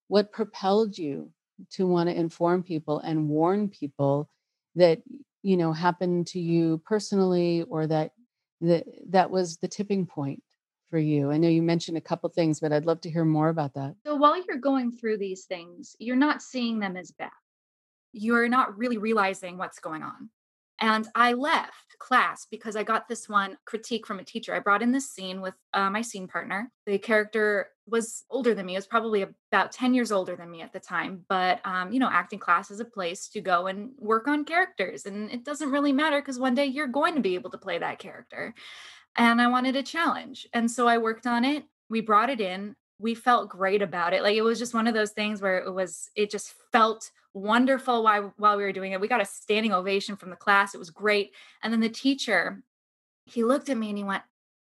what 0.07 0.31
propelled 0.31 0.97
you 0.97 1.31
to 1.71 1.87
want 1.87 2.09
to 2.09 2.15
inform 2.15 2.63
people 2.63 2.99
and 2.99 3.29
warn 3.29 3.69
people 3.69 4.29
that 4.75 5.01
you 5.43 5.57
know 5.57 5.71
happened 5.71 6.27
to 6.27 6.39
you 6.39 6.81
personally 6.85 7.63
or 7.69 7.87
that 7.87 8.11
that 8.61 8.85
that 9.09 9.29
was 9.29 9.57
the 9.57 9.67
tipping 9.67 10.05
point 10.05 10.41
for 10.89 10.97
you 10.97 11.31
i 11.31 11.37
know 11.37 11.47
you 11.47 11.61
mentioned 11.61 11.97
a 11.97 12.01
couple 12.01 12.29
things 12.29 12.59
but 12.59 12.71
i'd 12.71 12.85
love 12.85 13.01
to 13.01 13.09
hear 13.09 13.25
more 13.25 13.49
about 13.49 13.73
that 13.73 13.95
so 14.05 14.15
while 14.15 14.35
you're 14.45 14.57
going 14.57 14.91
through 14.91 15.17
these 15.17 15.45
things 15.45 15.95
you're 15.99 16.15
not 16.15 16.41
seeing 16.41 16.79
them 16.79 16.97
as 16.97 17.11
bad 17.11 17.29
you're 18.13 18.47
not 18.47 18.77
really 18.77 18.97
realizing 18.97 19.57
what's 19.57 19.79
going 19.79 20.03
on 20.03 20.29
and 20.83 21.07
I 21.15 21.31
left 21.31 21.95
class 21.99 22.45
because 22.51 22.75
I 22.75 22.83
got 22.83 23.07
this 23.07 23.29
one 23.29 23.57
critique 23.65 24.05
from 24.05 24.19
a 24.19 24.23
teacher. 24.23 24.53
I 24.53 24.59
brought 24.59 24.81
in 24.81 24.91
this 24.91 25.09
scene 25.09 25.39
with 25.39 25.53
uh, 25.73 25.89
my 25.89 26.01
scene 26.01 26.27
partner. 26.27 26.69
The 26.85 26.97
character 26.97 27.69
was 27.87 28.25
older 28.29 28.53
than 28.53 28.65
me. 28.65 28.73
It 28.73 28.79
was 28.79 28.87
probably 28.87 29.25
about 29.51 29.71
10 29.71 29.93
years 29.93 30.11
older 30.11 30.35
than 30.35 30.51
me 30.51 30.61
at 30.61 30.73
the 30.73 30.81
time. 30.81 31.23
But, 31.29 31.65
um, 31.65 31.93
you 31.93 31.99
know, 31.99 32.09
acting 32.11 32.39
class 32.39 32.69
is 32.69 32.81
a 32.81 32.85
place 32.85 33.29
to 33.29 33.39
go 33.39 33.67
and 33.67 33.91
work 33.97 34.27
on 34.27 34.43
characters. 34.43 35.05
And 35.05 35.31
it 35.31 35.45
doesn't 35.45 35.71
really 35.71 35.93
matter 35.93 36.19
because 36.19 36.37
one 36.37 36.55
day 36.55 36.65
you're 36.65 36.87
going 36.87 37.15
to 37.15 37.21
be 37.21 37.35
able 37.35 37.51
to 37.51 37.57
play 37.57 37.77
that 37.77 37.99
character. 37.99 38.53
And 39.15 39.39
I 39.39 39.47
wanted 39.47 39.77
a 39.77 39.83
challenge. 39.83 40.47
And 40.53 40.69
so 40.69 40.87
I 40.87 40.97
worked 40.97 41.27
on 41.27 41.45
it. 41.45 41.63
We 41.89 42.01
brought 42.01 42.29
it 42.29 42.41
in. 42.41 42.75
We 42.99 43.15
felt 43.15 43.49
great 43.49 43.81
about 43.81 44.13
it. 44.13 44.23
Like 44.23 44.35
it 44.35 44.43
was 44.43 44.59
just 44.59 44.73
one 44.73 44.87
of 44.87 44.93
those 44.93 45.11
things 45.11 45.41
where 45.41 45.57
it 45.57 45.71
was, 45.71 46.09
it 46.15 46.31
just 46.31 46.53
felt 46.71 47.11
wonderful 47.33 48.03
while 48.03 48.33
while 48.37 48.55
we 48.57 48.63
were 48.63 48.71
doing 48.71 48.91
it. 48.91 49.01
We 49.01 49.07
got 49.07 49.21
a 49.21 49.25
standing 49.25 49.73
ovation 49.73 50.15
from 50.15 50.29
the 50.29 50.35
class. 50.35 50.75
It 50.75 50.77
was 50.77 50.91
great. 50.91 51.31
And 51.61 51.73
then 51.73 51.79
the 51.79 51.89
teacher, 51.89 52.63
he 53.25 53.43
looked 53.43 53.69
at 53.69 53.77
me 53.77 53.89
and 53.89 53.97
he 53.97 54.03
went, 54.03 54.23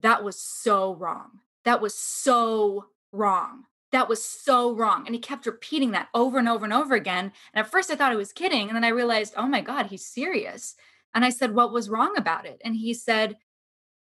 "That 0.01 0.23
was 0.23 0.41
so 0.41 0.93
wrong. 0.95 1.39
That 1.63 1.81
was 1.81 1.95
so 1.95 2.87
wrong. 3.11 3.65
That 3.91 4.09
was 4.09 4.23
so 4.23 4.73
wrong." 4.73 5.05
And 5.05 5.15
he 5.15 5.21
kept 5.21 5.45
repeating 5.45 5.91
that 5.91 6.09
over 6.13 6.37
and 6.37 6.49
over 6.49 6.65
and 6.65 6.73
over 6.73 6.95
again. 6.95 7.31
And 7.53 7.65
at 7.65 7.71
first 7.71 7.89
I 7.89 7.95
thought 7.95 8.11
he 8.11 8.17
was 8.17 8.33
kidding, 8.33 8.67
and 8.67 8.75
then 8.75 8.83
I 8.83 8.89
realized, 8.89 9.33
"Oh 9.37 9.47
my 9.47 9.61
god, 9.61 9.87
he's 9.87 10.05
serious." 10.05 10.75
And 11.13 11.23
I 11.25 11.29
said, 11.29 11.55
"What 11.55 11.71
was 11.71 11.89
wrong 11.89 12.15
about 12.17 12.45
it?" 12.45 12.61
And 12.65 12.75
he 12.75 12.93
said, 12.93 13.37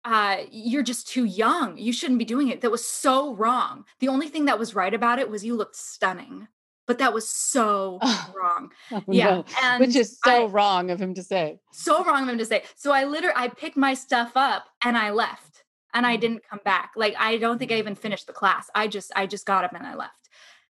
uh, 0.08 0.43
you're 0.51 0.84
just 0.84 1.08
too 1.08 1.26
young. 1.26 1.78
You 1.78 1.91
shouldn't 1.91 2.20
be 2.20 2.26
doing 2.26 2.47
it. 2.47 2.62
That 2.62 2.72
was 2.72 2.86
so 2.86 3.36
wrong. 3.36 3.84
The 3.99 4.08
only 4.08 4.30
thing 4.30 4.45
that 4.45 4.58
was 4.58 4.74
right 4.74 4.93
about 4.93 5.20
it 5.20 5.30
was 5.30 5.43
you 5.43 5.55
looked 5.55 5.76
stunning 5.76 6.47
but 6.88 6.99
that 6.99 7.14
was 7.14 7.28
so 7.28 7.99
oh, 8.01 8.34
wrong. 8.36 8.72
Oh, 8.91 9.03
yeah. 9.10 9.41
No. 9.62 9.78
Which 9.80 9.95
is 9.95 10.18
so 10.24 10.45
I, 10.45 10.47
wrong 10.47 10.89
of 10.89 11.01
him 11.01 11.14
to 11.16 11.22
say. 11.22 11.60
So 11.74 12.03
wrong 12.03 12.24
of 12.24 12.30
him 12.30 12.38
to 12.38 12.45
say. 12.45 12.64
So 12.76 12.93
I 12.93 13.03
literally 13.03 13.36
I 13.36 13.49
picked 13.49 13.78
my 13.78 13.93
stuff 13.93 14.32
up 14.36 14.68
and 14.82 14.97
I 14.97 15.12
left 15.12 15.66
and 15.93 16.08
I 16.08 16.18
mm. 16.18 16.22
didn't 16.22 16.47
come 16.49 16.62
back. 16.64 16.91
Like 16.95 17.14
I 17.20 17.38
don't 17.38 17.60
think 17.60 17.72
I 17.72 17.76
even 17.76 17.95
finished 17.95 18.26
the 18.26 18.34
class. 18.34 18.70
I 18.74 18.88
just 18.88 19.12
I 19.16 19.28
just 19.28 19.45
got 19.45 19.66
up 19.66 19.74
and 19.74 19.86
I 19.86 19.95
left. 19.95 20.30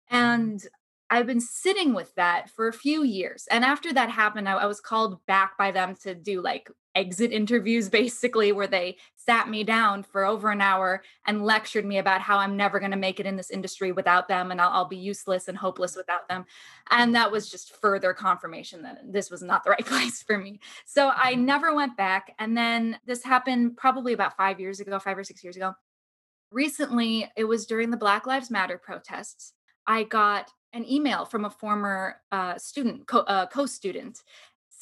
And 0.09 0.61
I've 1.09 1.27
been 1.27 1.41
sitting 1.41 1.93
with 1.93 2.13
that 2.15 2.49
for 2.49 2.67
a 2.67 2.73
few 2.73 3.03
years. 3.03 3.47
And 3.49 3.65
after 3.65 3.93
that 3.93 4.09
happened, 4.09 4.47
I, 4.47 4.53
I, 4.53 4.65
was 4.65 4.79
called 4.79 5.25
back 5.25 5.57
by 5.57 5.71
them 5.71 5.95
to 6.03 6.15
do 6.15 6.41
like 6.41 6.69
exit 6.95 7.31
interviews, 7.31 7.89
basically, 8.01 8.51
where 8.51 8.67
they 8.67 8.97
sat 9.15 9.49
me 9.49 9.63
down 9.63 10.03
for 10.03 10.25
over 10.25 10.49
an 10.49 10.61
hour 10.61 11.03
and 11.27 11.45
lectured 11.45 11.85
me 11.85 11.99
about 11.99 12.21
how 12.21 12.37
I'm 12.37 12.57
never 12.57 12.79
going 12.79 12.91
to 12.91 12.97
make 12.97 13.19
it 13.19 13.25
in 13.25 13.35
this 13.35 13.51
industry 13.51 13.91
without 13.91 14.27
them 14.27 14.51
and 14.51 14.59
I'll, 14.59 14.69
I'll, 14.69 14.85
be 14.85 14.97
useless 14.97 15.47
and 15.47 15.57
hopeless 15.57 15.95
without 15.95 16.27
them. 16.27 16.45
And 16.89 17.13
that 17.15 17.31
was 17.31 17.49
just 17.49 17.75
further 17.75 18.13
confirmation 18.13 18.81
that 18.81 18.99
this 19.05 19.29
was 19.29 19.41
not 19.41 19.63
the 19.63 19.69
right 19.71 19.85
place 19.85 20.23
for 20.23 20.37
me. 20.37 20.59
So 20.85 21.11
I 21.15 21.33
mm-hmm. 21.33 21.45
never 21.45 21.75
went 21.75 21.95
back. 21.95 22.33
And 22.39 22.57
then 22.57 22.97
this 23.05 23.23
happened 23.23 23.77
probably 23.77 24.13
about 24.13 24.35
five 24.35 24.59
years 24.59 24.79
ago, 24.79 24.97
five 24.99 25.17
or 25.17 25.23
six 25.23 25.43
years 25.43 25.55
ago. 25.55 25.73
recently, 26.51 27.31
it 27.37 27.45
was 27.45 27.65
during 27.65 27.91
the 27.91 27.97
Black 27.97 28.25
Lives 28.25 28.49
Matter 28.49 28.77
protests. 28.77 29.53
I 29.87 30.03
got 30.03 30.51
an 30.73 30.89
email 30.89 31.25
from 31.25 31.45
a 31.45 31.49
former 31.49 32.15
uh, 32.31 32.57
student, 32.57 33.07
co 33.07 33.19
uh, 33.19 33.65
student, 33.67 34.23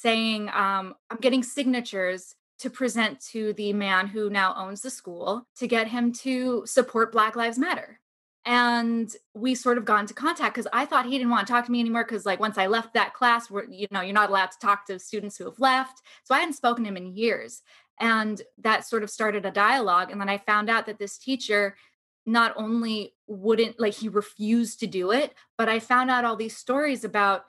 saying, 0.00 0.48
um, 0.48 0.94
I'm 1.10 1.18
getting 1.20 1.42
signatures 1.42 2.34
to 2.60 2.70
present 2.70 3.20
to 3.20 3.52
the 3.54 3.72
man 3.72 4.06
who 4.06 4.30
now 4.30 4.54
owns 4.56 4.82
the 4.82 4.90
school 4.90 5.46
to 5.56 5.66
get 5.66 5.88
him 5.88 6.12
to 6.12 6.62
support 6.66 7.12
Black 7.12 7.36
Lives 7.36 7.58
Matter. 7.58 8.00
And 8.46 9.14
we 9.34 9.54
sort 9.54 9.76
of 9.76 9.84
got 9.84 10.00
into 10.00 10.14
contact 10.14 10.54
because 10.54 10.68
I 10.72 10.86
thought 10.86 11.04
he 11.04 11.18
didn't 11.18 11.30
want 11.30 11.46
to 11.46 11.52
talk 11.52 11.66
to 11.66 11.72
me 11.72 11.80
anymore. 11.80 12.04
Because, 12.04 12.24
like, 12.24 12.40
once 12.40 12.56
I 12.56 12.66
left 12.66 12.94
that 12.94 13.12
class, 13.12 13.50
you 13.50 13.86
know, 13.90 14.00
you're 14.00 14.14
not 14.14 14.30
allowed 14.30 14.50
to 14.52 14.58
talk 14.58 14.86
to 14.86 14.98
students 14.98 15.36
who 15.36 15.44
have 15.44 15.60
left. 15.60 16.00
So 16.24 16.34
I 16.34 16.38
hadn't 16.38 16.54
spoken 16.54 16.84
to 16.84 16.88
him 16.88 16.96
in 16.96 17.14
years. 17.14 17.60
And 18.00 18.40
that 18.56 18.86
sort 18.86 19.02
of 19.02 19.10
started 19.10 19.44
a 19.44 19.50
dialogue. 19.50 20.10
And 20.10 20.18
then 20.18 20.30
I 20.30 20.38
found 20.38 20.70
out 20.70 20.86
that 20.86 20.98
this 20.98 21.18
teacher 21.18 21.76
not 22.24 22.54
only 22.56 23.14
wouldn't 23.26 23.78
like 23.78 23.94
he 23.94 24.08
refused 24.08 24.80
to 24.80 24.86
do 24.86 25.10
it, 25.10 25.34
but 25.58 25.68
I 25.68 25.78
found 25.78 26.10
out 26.10 26.24
all 26.24 26.36
these 26.36 26.56
stories 26.56 27.04
about 27.04 27.44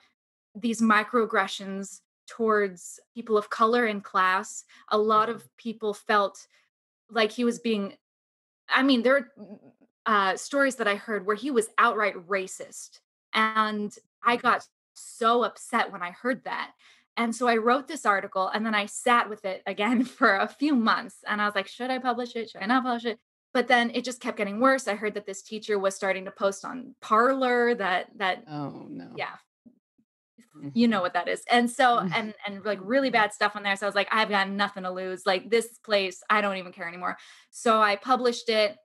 these 0.54 0.82
microaggressions 0.82 2.00
towards 2.26 3.00
people 3.14 3.36
of 3.36 3.50
color 3.50 3.86
in 3.86 4.00
class. 4.00 4.64
A 4.90 4.98
lot 4.98 5.28
mm-hmm. 5.28 5.36
of 5.36 5.56
people 5.56 5.94
felt 5.94 6.46
like 7.10 7.32
he 7.32 7.44
was 7.44 7.58
being, 7.58 7.94
I 8.68 8.82
mean, 8.82 9.02
there 9.02 9.16
are 9.16 9.28
mm, 9.38 9.46
mm, 9.46 9.58
uh, 10.06 10.36
stories 10.36 10.76
that 10.76 10.88
I 10.88 10.96
heard 10.96 11.26
where 11.26 11.36
he 11.36 11.50
was 11.50 11.68
outright 11.78 12.14
racist. 12.28 13.00
And 13.34 13.94
I 14.22 14.36
mm-hmm. 14.36 14.46
got 14.46 14.66
so 14.94 15.44
upset 15.44 15.92
when 15.92 16.02
I 16.02 16.10
heard 16.10 16.44
that. 16.44 16.72
And 17.16 17.34
so 17.34 17.46
I 17.46 17.56
wrote 17.56 17.88
this 17.88 18.06
article 18.06 18.48
and 18.48 18.64
then 18.64 18.74
I 18.74 18.86
sat 18.86 19.28
with 19.28 19.44
it 19.44 19.62
again 19.66 20.04
for 20.18 20.36
a 20.36 20.48
few 20.48 20.74
months. 20.74 21.16
And 21.26 21.40
I 21.40 21.46
was 21.46 21.54
like, 21.54 21.68
should 21.68 21.90
I 21.90 21.98
publish 21.98 22.36
it? 22.36 22.50
Should 22.50 22.62
I 22.62 22.66
not 22.66 22.84
publish 22.84 23.04
it? 23.04 23.18
but 23.52 23.68
then 23.68 23.90
it 23.94 24.04
just 24.04 24.20
kept 24.20 24.36
getting 24.36 24.60
worse 24.60 24.88
i 24.88 24.94
heard 24.94 25.14
that 25.14 25.26
this 25.26 25.42
teacher 25.42 25.78
was 25.78 25.94
starting 25.94 26.24
to 26.24 26.30
post 26.30 26.64
on 26.64 26.94
parler 27.00 27.74
that 27.74 28.06
that 28.16 28.44
oh 28.48 28.86
no 28.88 29.10
yeah 29.16 29.34
you 30.74 30.86
know 30.86 30.96
mm-hmm. 30.96 31.02
what 31.02 31.14
that 31.14 31.28
is 31.28 31.42
and 31.50 31.70
so 31.70 31.96
mm-hmm. 31.96 32.12
and 32.14 32.34
and 32.46 32.64
like 32.64 32.78
really 32.82 33.10
bad 33.10 33.32
stuff 33.32 33.56
on 33.56 33.62
there 33.62 33.76
so 33.76 33.86
i 33.86 33.88
was 33.88 33.94
like 33.94 34.08
i've 34.12 34.28
got 34.28 34.50
nothing 34.50 34.82
to 34.82 34.90
lose 34.90 35.22
like 35.24 35.48
this 35.50 35.78
place 35.78 36.22
i 36.28 36.40
don't 36.40 36.56
even 36.56 36.72
care 36.72 36.88
anymore 36.88 37.16
so 37.50 37.80
i 37.80 37.96
published 37.96 38.48
it 38.48 38.76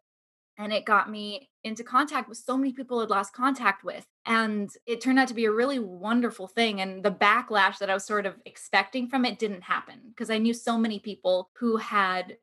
and 0.58 0.74
it 0.74 0.86
got 0.86 1.10
me 1.10 1.50
into 1.64 1.84
contact 1.84 2.28
with 2.28 2.38
so 2.38 2.58
many 2.58 2.74
people 2.74 3.00
I'd 3.00 3.10
lost 3.10 3.34
contact 3.34 3.84
with. 3.84 4.06
And 4.26 4.70
it 4.86 5.02
turned 5.02 5.20
out 5.20 5.28
to 5.28 5.34
be 5.34 5.46
a 5.46 5.52
really 5.52 5.80
wonderful 5.80 6.48
thing. 6.48 6.82
And 6.82 7.04
the 7.04 7.12
backlash 7.12 7.78
that 7.78 7.90
I 7.90 7.94
was 7.94 8.06
sort 8.06 8.26
of 8.26 8.36
expecting 8.46 9.08
from 9.08 9.26
it 9.26 9.38
didn't 9.38 9.64
happen 9.64 10.02
because 10.10 10.30
I 10.30 10.40
knew 10.40 10.54
so 10.54 10.78
many 10.78 11.00
people 11.00 11.50
who 11.60 11.78
had 11.78 12.38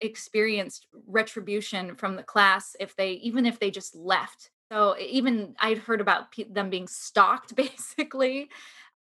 experienced 0.00 0.86
retribution 1.06 1.96
from 1.96 2.16
the 2.16 2.22
class 2.22 2.76
if 2.78 2.94
they 2.96 3.12
even 3.12 3.46
if 3.46 3.58
they 3.58 3.70
just 3.70 3.96
left 3.96 4.50
so 4.70 4.96
even 4.98 5.54
i'd 5.60 5.78
heard 5.78 6.00
about 6.00 6.32
pe- 6.32 6.44
them 6.44 6.70
being 6.70 6.86
stalked 6.86 7.54
basically 7.56 8.48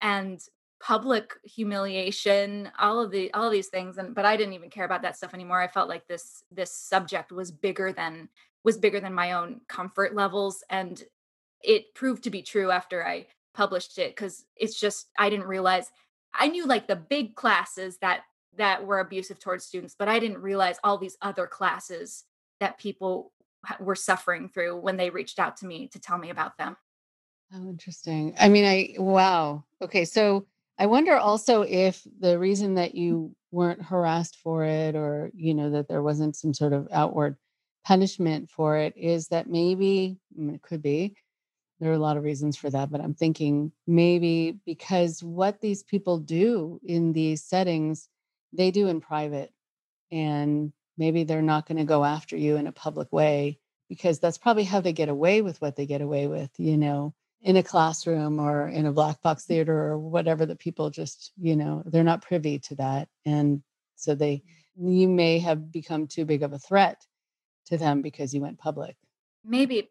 and 0.01 0.41
public 0.81 1.35
humiliation 1.45 2.69
all 2.79 3.01
of 3.01 3.11
the 3.13 3.33
all 3.35 3.47
of 3.47 3.53
these 3.53 3.69
things 3.69 3.99
and 3.99 4.15
but 4.15 4.25
i 4.25 4.37
didn't 4.37 4.55
even 4.55 4.71
care 4.71 4.85
about 4.85 5.03
that 5.03 5.17
stuff 5.17 5.33
anymore. 5.33 5.63
I 5.63 5.69
felt 5.69 5.89
like 5.89 6.09
this 6.09 6.43
this 6.51 6.73
subject 6.73 7.31
was 7.31 7.53
bigger 7.53 7.93
than 7.93 8.29
was 8.65 8.79
bigger 8.79 8.99
than 8.99 9.15
my 9.15 9.33
own 9.33 9.61
comfort 9.69 10.15
levels 10.15 10.65
and 10.71 11.03
it 11.63 11.95
proved 11.95 12.25
to 12.25 12.31
be 12.31 12.43
true 12.43 12.73
after 12.73 13.07
i 13.07 13.27
published 13.55 13.99
it 13.99 14.17
because 14.17 14.45
it's 14.57 14.79
just 14.79 15.11
i 15.17 15.31
didn't 15.31 15.47
realize 15.47 15.93
i 16.35 16.49
knew 16.49 16.67
like 16.67 16.89
the 16.89 16.97
big 16.97 17.37
classes 17.37 17.99
that 17.99 18.23
that 18.57 18.85
were 18.85 19.01
abusive 19.01 19.39
towards 19.39 19.65
students, 19.65 19.95
but 19.99 20.09
I 20.09 20.19
didn't 20.19 20.43
realize 20.43 20.79
all 20.85 20.99
these 20.99 21.17
other 21.23 21.47
classes 21.47 22.25
that 22.61 22.79
people 22.79 23.33
were 23.81 23.95
suffering 23.95 24.49
through 24.49 24.81
when 24.81 24.97
they 24.97 25.11
reached 25.11 25.39
out 25.39 25.57
to 25.59 25.67
me 25.67 25.89
to 25.89 26.01
tell 26.01 26.19
me 26.19 26.31
about 26.31 26.57
them. 26.59 26.77
Oh, 27.55 27.69
interesting. 27.69 28.35
I 28.39 28.49
mean, 28.49 28.65
I, 28.65 28.95
wow. 28.99 29.65
Okay. 29.81 30.05
So 30.05 30.47
I 30.79 30.87
wonder 30.87 31.17
also 31.17 31.63
if 31.63 32.07
the 32.19 32.39
reason 32.39 32.75
that 32.77 32.95
you 32.95 33.35
weren't 33.51 33.83
harassed 33.83 34.37
for 34.37 34.65
it 34.65 34.97
or, 34.97 35.31
you 35.35 35.55
know, 35.55 35.71
that 35.71 35.89
there 35.89 36.03
wasn't 36.03 36.37
some 36.37 36.55
sort 36.55 36.73
of 36.73 36.89
outward 36.91 37.37
punishment 37.85 38.51
for 38.51 38.79
it 38.79 38.97
is 38.97 39.29
that 39.29 39.51
maybe, 39.51 40.19
mm, 40.39 40.55
it 40.55 40.63
could 40.63 40.83
be, 40.83 41.15
there 41.79 41.91
are 41.91 41.95
a 41.95 41.99
lot 41.99 42.17
of 42.17 42.23
reasons 42.23 42.57
for 42.57 42.71
that, 42.71 42.91
but 42.91 43.01
I'm 43.01 43.15
thinking 43.15 43.73
maybe 43.87 44.59
because 44.65 45.23
what 45.23 45.61
these 45.61 45.83
people 45.83 46.19
do 46.19 46.81
in 46.85 47.13
these 47.13 47.45
settings 47.45 48.09
they 48.53 48.71
do 48.71 48.89
in 48.89 49.01
private 49.01 49.53
and 50.11 50.73
maybe 50.97 51.25
they're 51.25 51.43
not 51.43 51.67
going 51.67 51.79
to 51.79 51.85
go 51.85 52.05
after 52.05 52.37
you 52.37 52.57
in 52.57 52.67
a 52.67 52.73
public 52.73 53.13
way 53.13 53.59
because 53.89 54.19
that's 54.19 54.39
probably 54.39 54.65
how 54.65 54.81
they 54.81 54.93
get 54.93 55.09
away 55.09 55.43
with 55.43 55.61
what 55.61 55.77
they 55.77 55.87
get 55.87 56.01
away 56.01 56.27
with 56.27 56.51
you 56.59 56.77
know 56.77 57.15
in 57.43 57.57
a 57.57 57.63
classroom 57.63 58.39
or 58.39 58.69
in 58.69 58.87
a 58.87 58.93
black 58.93 59.21
box 59.23 59.45
theater 59.45 59.77
or 59.77 59.99
whatever 59.99 60.47
the 60.47 60.57
people 60.57 60.91
just 60.91 61.33
you 61.37 61.57
know 61.57 61.83
they're 61.87 62.05
not 62.05 62.23
privy 62.23 62.59
to 62.59 62.75
that 62.75 63.09
and 63.25 63.63
so 63.97 64.15
they 64.15 64.43
you 64.77 65.09
may 65.09 65.39
have 65.39 65.71
become 65.71 66.07
too 66.07 66.25
big 66.25 66.43
of 66.43 66.53
a 66.53 66.59
threat 66.59 67.05
to 67.67 67.77
them 67.77 68.03
because 68.03 68.35
you 68.35 68.41
went 68.41 68.59
public. 68.59 68.97
Maybe 69.45 69.91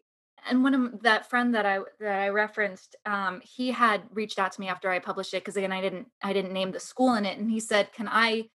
and 0.49 0.63
one 0.63 0.73
of 0.73 1.03
that 1.03 1.29
friend 1.29 1.53
that 1.53 1.65
I 1.65 1.79
that 1.99 2.19
I 2.19 2.29
referenced, 2.29 2.95
um, 3.05 3.41
he 3.43 3.71
had 3.71 4.01
reached 4.11 4.39
out 4.39 4.51
to 4.53 4.61
me 4.61 4.69
after 4.69 4.89
I 4.89 4.99
published 4.99 5.33
it 5.33 5.41
because 5.41 5.55
again 5.55 5.71
I 5.71 5.81
didn't 5.81 6.07
I 6.23 6.33
didn't 6.33 6.53
name 6.53 6.71
the 6.71 6.79
school 6.79 7.13
in 7.13 7.25
it, 7.25 7.37
and 7.37 7.51
he 7.51 7.59
said, 7.59 7.93
"Can 7.93 8.07
I 8.09 8.49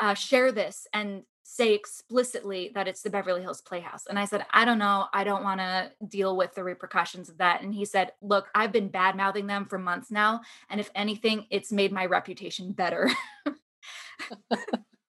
uh, 0.00 0.14
share 0.14 0.50
this? 0.50 0.86
And 0.92 1.22
say 1.50 1.74
explicitly 1.74 2.70
that 2.74 2.86
it's 2.86 3.02
the 3.02 3.10
Beverly 3.10 3.42
Hills 3.42 3.60
Playhouse?" 3.60 4.06
And 4.06 4.18
I 4.18 4.24
said, 4.24 4.44
"I 4.50 4.64
don't 4.64 4.78
know. 4.78 5.06
I 5.12 5.24
don't 5.24 5.44
want 5.44 5.60
to 5.60 5.90
deal 6.06 6.36
with 6.36 6.54
the 6.54 6.64
repercussions 6.64 7.28
of 7.28 7.38
that." 7.38 7.62
And 7.62 7.74
he 7.74 7.84
said, 7.84 8.12
"Look, 8.20 8.48
I've 8.54 8.72
been 8.72 8.88
bad 8.88 9.16
mouthing 9.16 9.46
them 9.46 9.66
for 9.66 9.78
months 9.78 10.10
now, 10.10 10.40
and 10.68 10.80
if 10.80 10.90
anything, 10.94 11.46
it's 11.50 11.72
made 11.72 11.92
my 11.92 12.06
reputation 12.06 12.72
better." 12.72 13.10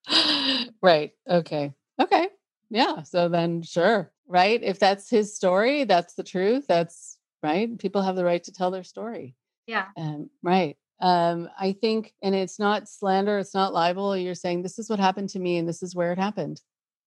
right. 0.82 1.12
Okay. 1.30 1.74
Okay. 2.02 2.30
Yeah. 2.70 3.04
So 3.04 3.30
then, 3.30 3.62
sure 3.62 4.12
right? 4.30 4.62
If 4.64 4.80
that's 4.80 5.10
his 5.10 5.36
story, 5.36 5.84
that's 5.84 6.14
the 6.14 6.24
truth. 6.24 6.66
That's 6.68 7.18
right. 7.44 7.78
People 7.78 8.04
have 8.04 8.16
the 8.16 8.24
right 8.24 8.44
to 8.44 8.54
tell 8.54 8.72
their 8.72 8.84
story. 8.84 9.36
Yeah. 9.68 9.88
Um, 9.98 10.30
right. 10.42 10.78
Um, 11.02 11.50
I 11.58 11.72
think, 11.74 12.14
and 12.22 12.36
it's 12.36 12.60
not 12.60 12.90
slander, 12.90 13.40
it's 13.40 13.54
not 13.54 13.74
libel. 13.74 14.18
You're 14.18 14.36
saying 14.36 14.62
this 14.62 14.80
is 14.80 14.90
what 14.90 15.00
happened 15.00 15.30
to 15.30 15.40
me 15.40 15.58
and 15.58 15.68
this 15.68 15.82
is 15.82 15.96
where 15.96 16.12
it 16.12 16.20
happened. 16.20 16.62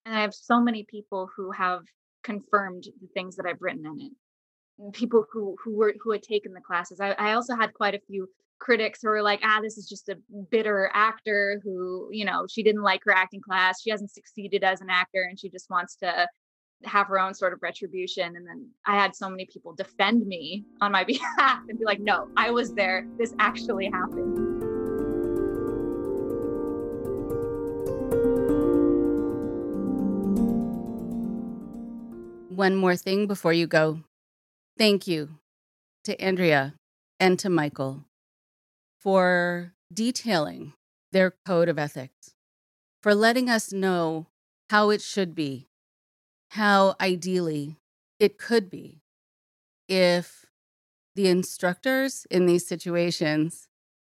And 0.07 0.15
I 0.17 0.23
have 0.23 0.35
so 0.35 0.61
many 0.61 0.85
people 0.85 1.31
who 1.37 1.51
have 1.51 1.83
confirmed 2.25 2.85
the 3.01 3.09
things 3.09 3.37
that 3.37 3.47
I've 3.47 3.61
written 3.61 3.87
in 3.87 4.01
it. 4.01 4.93
People 4.95 5.27
who 5.31 5.57
who 5.63 5.77
were 5.77 5.95
who 6.03 6.13
had 6.13 6.23
taken 6.23 6.53
the 6.55 6.61
classes. 6.61 6.99
I, 7.01 7.11
I 7.13 7.35
also 7.35 7.55
had 7.55 7.75
quite 7.75 7.95
a 7.95 8.01
few 8.07 8.29
critics 8.59 9.01
who 9.03 9.09
were 9.09 9.23
like, 9.23 9.41
ah, 9.45 9.61
this 9.61 9.77
is 9.77 9.89
just 9.89 10.09
a 10.09 10.17
bitter 10.51 10.91
actor 10.95 11.61
who, 11.63 12.09
you 12.11 12.25
know, 12.25 12.47
she 12.49 12.63
didn't 12.63 12.83
like 12.83 13.03
her 13.05 13.13
acting 13.13 13.41
class. 13.41 13.83
She 13.83 13.91
hasn't 13.91 14.13
succeeded 14.13 14.65
as 14.65 14.81
an 14.81 14.89
actor 14.89 15.27
and 15.29 15.39
she 15.39 15.51
just 15.51 15.69
wants 15.69 15.97
to 15.97 16.27
have 16.85 17.07
her 17.09 17.19
own 17.19 17.35
sort 17.35 17.53
of 17.53 17.61
retribution. 17.63 18.37
And 18.37 18.47
then 18.47 18.69
I 18.87 18.97
had 18.97 19.15
so 19.15 19.29
many 19.29 19.47
people 19.47 19.75
defend 19.75 20.27
me 20.27 20.65
on 20.81 20.93
my 20.93 21.05
behalf 21.13 21.61
and 21.69 21.79
be 21.79 21.85
like, 21.85 22.01
no, 22.01 22.29
I 22.37 22.51
was 22.51 22.75
there. 22.75 23.07
This 23.19 23.35
actually 23.39 23.87
happened. 23.87 24.63
One 32.57 32.77
more 32.77 32.97
thing 32.97 33.27
before 33.27 33.53
you 33.53 33.67
go. 33.67 34.01
Thank 34.79 35.07
you 35.07 35.39
to 36.05 36.21
Andrea 36.21 36.75
and 37.19 37.39
to 37.39 37.49
Michael 37.49 38.05
for 38.99 39.75
detailing 39.93 40.75
their 41.13 41.35
code 41.45 41.69
of 41.69 41.79
ethics, 41.79 42.35
for 43.03 43.15
letting 43.15 43.49
us 43.49 43.73
know 43.73 44.27
how 44.71 44.91
it 44.91 45.03
should 45.03 45.35
be 45.35 45.69
how 46.53 46.95
ideally 47.01 47.79
it 48.21 48.37
could 48.37 48.69
be 48.69 49.01
if 49.89 50.45
the 51.15 51.27
instructors 51.27 52.27
in 52.31 52.45
these 52.45 52.67
situations 52.67 53.69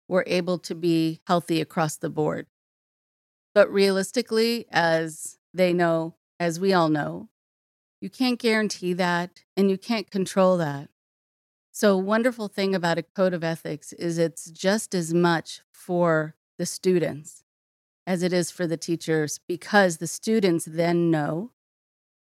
were 0.07 0.23
able 0.29 0.57
to 0.57 0.73
be 0.73 1.21
healthy 1.27 1.61
across 1.61 1.97
the 1.97 2.09
board. 2.09 2.47
But 3.57 3.73
realistically, 3.73 4.67
as 4.71 5.39
they 5.53 5.73
know, 5.73 6.15
as 6.39 6.61
we 6.61 6.73
all 6.73 6.89
know, 6.89 7.29
you 8.01 8.09
can't 8.09 8.39
guarantee 8.39 8.93
that 8.93 9.43
and 9.57 9.69
you 9.69 9.77
can't 9.77 10.09
control 10.09 10.57
that. 10.59 10.91
So, 11.73 11.97
wonderful 11.97 12.47
thing 12.47 12.73
about 12.73 12.99
a 12.99 13.03
code 13.03 13.35
of 13.35 13.43
ethics 13.43 13.93
is 13.95 14.17
it's 14.17 14.49
just 14.49 14.95
as 14.95 15.13
much 15.13 15.63
for 15.73 16.37
the 16.57 16.67
students 16.67 17.43
as 18.07 18.23
it 18.23 18.33
is 18.33 18.53
for 18.53 18.69
the 18.69 18.77
teachers 18.77 19.41
because 19.49 19.97
the 19.97 20.07
students 20.07 20.65
then 20.65 21.11
know 21.11 21.51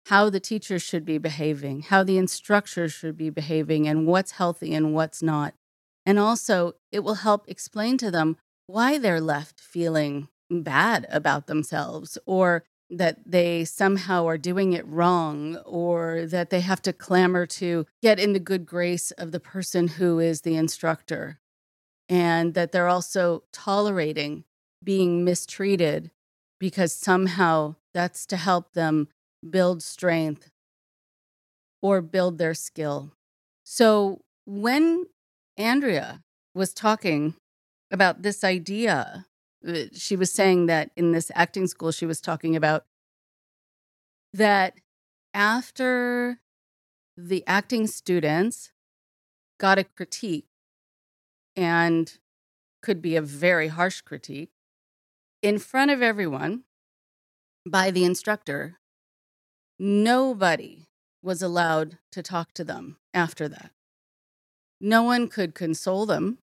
how 0.07 0.29
the 0.29 0.39
teachers 0.39 0.81
should 0.81 1.05
be 1.05 1.17
behaving, 1.17 1.83
how 1.83 2.03
the 2.03 2.17
instructors 2.17 2.91
should 2.91 3.17
be 3.17 3.29
behaving, 3.29 3.87
and 3.87 4.05
what's 4.05 4.31
healthy 4.31 4.73
and 4.73 4.93
what's 4.93 5.23
not. 5.23 5.53
And 6.05 6.19
also, 6.19 6.73
it 6.91 7.03
will 7.03 7.15
help 7.15 7.45
explain 7.47 7.97
to 7.99 8.11
them 8.11 8.37
why 8.67 8.97
they're 8.97 9.21
left 9.21 9.59
feeling 9.59 10.27
bad 10.49 11.07
about 11.09 11.47
themselves 11.47 12.17
or 12.25 12.63
that 12.89 13.19
they 13.25 13.65
somehow 13.65 14.27
are 14.27 14.37
doing 14.37 14.73
it 14.73 14.85
wrong 14.87 15.55
or 15.65 16.25
that 16.25 16.49
they 16.49 16.61
have 16.61 16.81
to 16.81 16.93
clamor 16.93 17.45
to 17.45 17.85
get 18.01 18.19
in 18.19 18.33
the 18.33 18.39
good 18.39 18.65
grace 18.65 19.11
of 19.11 19.31
the 19.31 19.39
person 19.39 19.87
who 19.87 20.19
is 20.19 20.41
the 20.41 20.55
instructor 20.55 21.39
and 22.09 22.53
that 22.53 22.71
they're 22.71 22.87
also 22.87 23.43
tolerating 23.51 24.43
being 24.83 25.23
mistreated 25.23 26.11
because 26.59 26.93
somehow 26.93 27.75
that's 27.93 28.25
to 28.25 28.37
help 28.37 28.73
them 28.73 29.07
build 29.49 29.83
strength 29.83 30.49
or 31.81 32.01
build 32.01 32.37
their 32.37 32.53
skill. 32.53 33.11
So 33.63 34.21
when 34.45 35.05
Andrea 35.57 36.23
was 36.55 36.73
talking 36.73 37.35
about 37.91 38.21
this 38.21 38.43
idea, 38.43 39.25
uh, 39.67 39.85
she 39.93 40.15
was 40.15 40.31
saying 40.31 40.67
that 40.67 40.91
in 40.95 41.11
this 41.11 41.31
acting 41.35 41.67
school, 41.67 41.91
she 41.91 42.05
was 42.05 42.21
talking 42.21 42.55
about 42.55 42.85
that 44.33 44.75
after 45.33 46.39
the 47.15 47.43
acting 47.47 47.87
students 47.87 48.71
got 49.59 49.77
a 49.77 49.83
critique 49.83 50.47
and 51.55 52.17
could 52.81 53.01
be 53.01 53.15
a 53.15 53.21
very 53.21 53.67
harsh 53.67 54.01
critique 54.01 54.51
in 55.41 55.59
front 55.59 55.91
of 55.91 56.01
everyone 56.01 56.63
by 57.65 57.91
the 57.91 58.03
instructor, 58.03 58.79
nobody 59.83 60.85
was 61.21 61.41
allowed 61.41 61.97
to 62.11 62.23
talk 62.23 62.53
to 62.53 62.63
them 62.63 62.97
after 63.13 63.49
that. 63.49 63.71
No 64.79 65.03
one 65.03 65.27
could 65.27 65.53
console 65.53 66.05
them. 66.05 66.39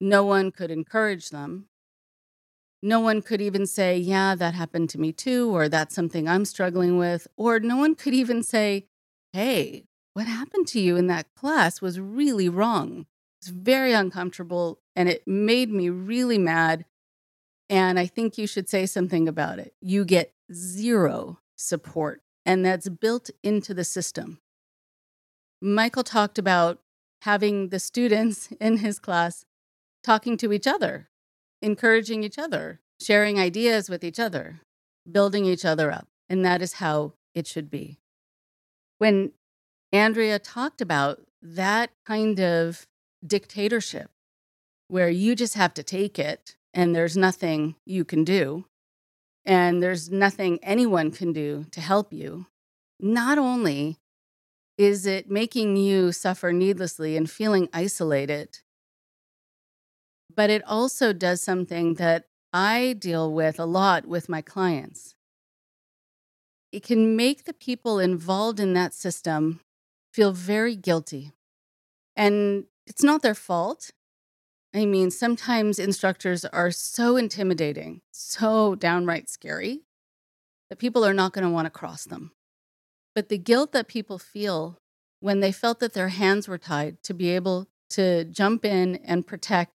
No 0.00 0.24
one 0.24 0.50
could 0.50 0.70
encourage 0.70 1.30
them. 1.30 1.68
No 2.82 3.00
one 3.00 3.22
could 3.22 3.40
even 3.40 3.66
say, 3.66 3.96
Yeah, 3.98 4.34
that 4.34 4.54
happened 4.54 4.90
to 4.90 5.00
me 5.00 5.12
too, 5.12 5.54
or 5.54 5.68
that's 5.68 5.94
something 5.94 6.28
I'm 6.28 6.44
struggling 6.44 6.98
with. 6.98 7.26
Or 7.36 7.60
no 7.60 7.76
one 7.76 7.94
could 7.94 8.14
even 8.14 8.42
say, 8.42 8.86
Hey, 9.32 9.84
what 10.14 10.26
happened 10.26 10.66
to 10.68 10.80
you 10.80 10.96
in 10.96 11.08
that 11.08 11.26
class 11.34 11.82
was 11.82 12.00
really 12.00 12.48
wrong. 12.48 13.06
It's 13.40 13.48
very 13.48 13.92
uncomfortable 13.92 14.80
and 14.94 15.08
it 15.08 15.26
made 15.26 15.70
me 15.70 15.90
really 15.90 16.38
mad. 16.38 16.86
And 17.68 17.98
I 17.98 18.06
think 18.06 18.38
you 18.38 18.46
should 18.46 18.68
say 18.68 18.86
something 18.86 19.28
about 19.28 19.58
it. 19.58 19.74
You 19.80 20.04
get 20.04 20.32
zero 20.52 21.38
support, 21.56 22.22
and 22.46 22.64
that's 22.64 22.88
built 22.88 23.28
into 23.42 23.74
the 23.74 23.84
system. 23.84 24.38
Michael 25.60 26.04
talked 26.04 26.38
about 26.38 26.78
having 27.22 27.70
the 27.70 27.80
students 27.80 28.48
in 28.60 28.78
his 28.78 28.98
class 28.98 29.44
talking 30.04 30.36
to 30.36 30.52
each 30.52 30.66
other, 30.66 31.08
encouraging 31.60 32.22
each 32.22 32.38
other, 32.38 32.80
sharing 33.00 33.38
ideas 33.38 33.90
with 33.90 34.04
each 34.04 34.20
other, 34.20 34.60
building 35.10 35.44
each 35.44 35.64
other 35.64 35.90
up. 35.90 36.06
And 36.28 36.44
that 36.44 36.62
is 36.62 36.74
how 36.74 37.14
it 37.34 37.46
should 37.46 37.68
be. 37.68 37.98
When 38.98 39.32
Andrea 39.92 40.38
talked 40.38 40.80
about 40.80 41.22
that 41.42 41.90
kind 42.06 42.40
of 42.40 42.86
dictatorship 43.26 44.10
where 44.88 45.10
you 45.10 45.34
just 45.34 45.54
have 45.54 45.74
to 45.74 45.82
take 45.82 46.18
it 46.18 46.56
and 46.72 46.94
there's 46.94 47.16
nothing 47.16 47.74
you 47.84 48.04
can 48.04 48.24
do, 48.24 48.66
and 49.46 49.82
there's 49.82 50.10
nothing 50.10 50.58
anyone 50.62 51.10
can 51.10 51.32
do 51.32 51.64
to 51.70 51.80
help 51.80 52.12
you, 52.12 52.46
not 53.00 53.38
only 53.38 53.98
is 54.76 55.06
it 55.06 55.30
making 55.30 55.76
you 55.76 56.12
suffer 56.12 56.52
needlessly 56.52 57.16
and 57.16 57.30
feeling 57.30 57.68
isolated, 57.72 58.58
but 60.34 60.50
it 60.50 60.62
also 60.66 61.12
does 61.12 61.40
something 61.40 61.94
that 61.94 62.24
I 62.52 62.94
deal 62.98 63.32
with 63.32 63.58
a 63.58 63.64
lot 63.64 64.06
with 64.06 64.28
my 64.28 64.42
clients. 64.42 65.14
It 66.72 66.82
can 66.82 67.16
make 67.16 67.44
the 67.44 67.54
people 67.54 67.98
involved 67.98 68.60
in 68.60 68.74
that 68.74 68.92
system 68.92 69.60
feel 70.12 70.32
very 70.32 70.76
guilty. 70.76 71.32
And 72.16 72.64
it's 72.86 73.02
not 73.02 73.22
their 73.22 73.34
fault. 73.34 73.90
I 74.76 74.84
mean, 74.84 75.10
sometimes 75.10 75.78
instructors 75.78 76.44
are 76.44 76.70
so 76.70 77.16
intimidating, 77.16 78.02
so 78.12 78.74
downright 78.74 79.30
scary, 79.30 79.80
that 80.68 80.78
people 80.78 81.02
are 81.02 81.14
not 81.14 81.32
going 81.32 81.46
to 81.46 81.50
want 81.50 81.64
to 81.64 81.70
cross 81.70 82.04
them. 82.04 82.32
But 83.14 83.30
the 83.30 83.38
guilt 83.38 83.72
that 83.72 83.88
people 83.88 84.18
feel 84.18 84.76
when 85.20 85.40
they 85.40 85.50
felt 85.50 85.80
that 85.80 85.94
their 85.94 86.10
hands 86.10 86.46
were 86.46 86.58
tied 86.58 87.02
to 87.04 87.14
be 87.14 87.30
able 87.30 87.68
to 87.90 88.24
jump 88.24 88.66
in 88.66 88.96
and 88.96 89.26
protect 89.26 89.72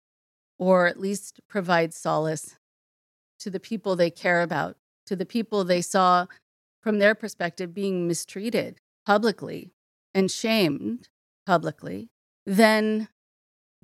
or 0.59 0.87
at 0.87 0.99
least 0.99 1.41
provide 1.47 1.93
solace 1.93 2.57
to 3.41 3.51
the 3.51 3.61
people 3.61 3.97
they 3.97 4.11
care 4.11 4.41
about, 4.41 4.79
to 5.05 5.15
the 5.15 5.27
people 5.27 5.63
they 5.63 5.83
saw 5.83 6.25
from 6.83 7.01
their 7.01 7.15
perspective 7.15 7.75
being 7.75 8.09
mistreated 8.09 8.81
publicly 9.05 9.73
and 10.15 10.31
shamed 10.31 11.11
publicly, 11.45 12.09
then 12.47 13.09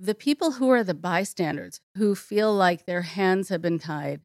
the 0.02 0.14
people 0.16 0.52
who 0.52 0.68
are 0.68 0.82
the 0.82 0.94
bystanders, 0.94 1.80
who 1.96 2.16
feel 2.16 2.52
like 2.52 2.86
their 2.86 3.02
hands 3.02 3.50
have 3.50 3.62
been 3.62 3.78
tied, 3.78 4.20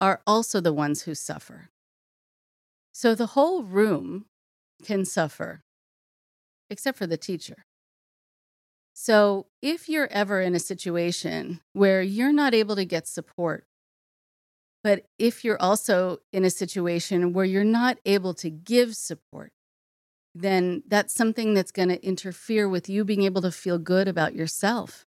are 0.00 0.20
also 0.26 0.60
the 0.60 0.72
ones 0.72 1.02
who 1.02 1.14
suffer. 1.14 1.70
So 2.90 3.14
the 3.14 3.26
whole 3.26 3.62
room 3.62 4.24
can 4.82 5.04
suffer, 5.04 5.62
except 6.68 6.98
for 6.98 7.06
the 7.06 7.16
teacher. 7.16 7.64
So 8.92 9.46
if 9.62 9.88
you're 9.88 10.08
ever 10.10 10.40
in 10.40 10.56
a 10.56 10.58
situation 10.58 11.60
where 11.74 12.02
you're 12.02 12.32
not 12.32 12.52
able 12.52 12.74
to 12.74 12.84
get 12.84 13.06
support, 13.06 13.66
but 14.82 15.06
if 15.16 15.44
you're 15.44 15.62
also 15.62 16.18
in 16.32 16.44
a 16.44 16.50
situation 16.50 17.32
where 17.32 17.44
you're 17.44 17.62
not 17.62 17.98
able 18.04 18.34
to 18.34 18.50
give 18.50 18.96
support, 18.96 19.52
then 20.34 20.82
that's 20.88 21.14
something 21.14 21.54
that's 21.54 21.70
going 21.70 21.90
to 21.90 22.04
interfere 22.04 22.68
with 22.68 22.88
you 22.88 23.04
being 23.04 23.22
able 23.22 23.42
to 23.42 23.52
feel 23.52 23.78
good 23.78 24.08
about 24.08 24.34
yourself. 24.34 25.06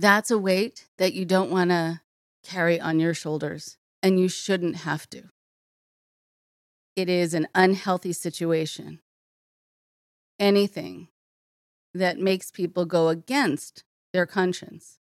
That's 0.00 0.30
a 0.30 0.38
weight 0.38 0.86
that 0.98 1.12
you 1.12 1.24
don't 1.24 1.50
want 1.50 1.70
to 1.70 2.02
carry 2.44 2.80
on 2.80 3.00
your 3.00 3.14
shoulders, 3.14 3.78
and 4.00 4.20
you 4.20 4.28
shouldn't 4.28 4.76
have 4.76 5.10
to. 5.10 5.24
It 6.94 7.08
is 7.08 7.34
an 7.34 7.48
unhealthy 7.52 8.12
situation. 8.12 9.00
Anything 10.38 11.08
that 11.94 12.16
makes 12.16 12.52
people 12.52 12.84
go 12.84 13.08
against 13.08 13.82
their 14.12 14.24
conscience, 14.24 15.00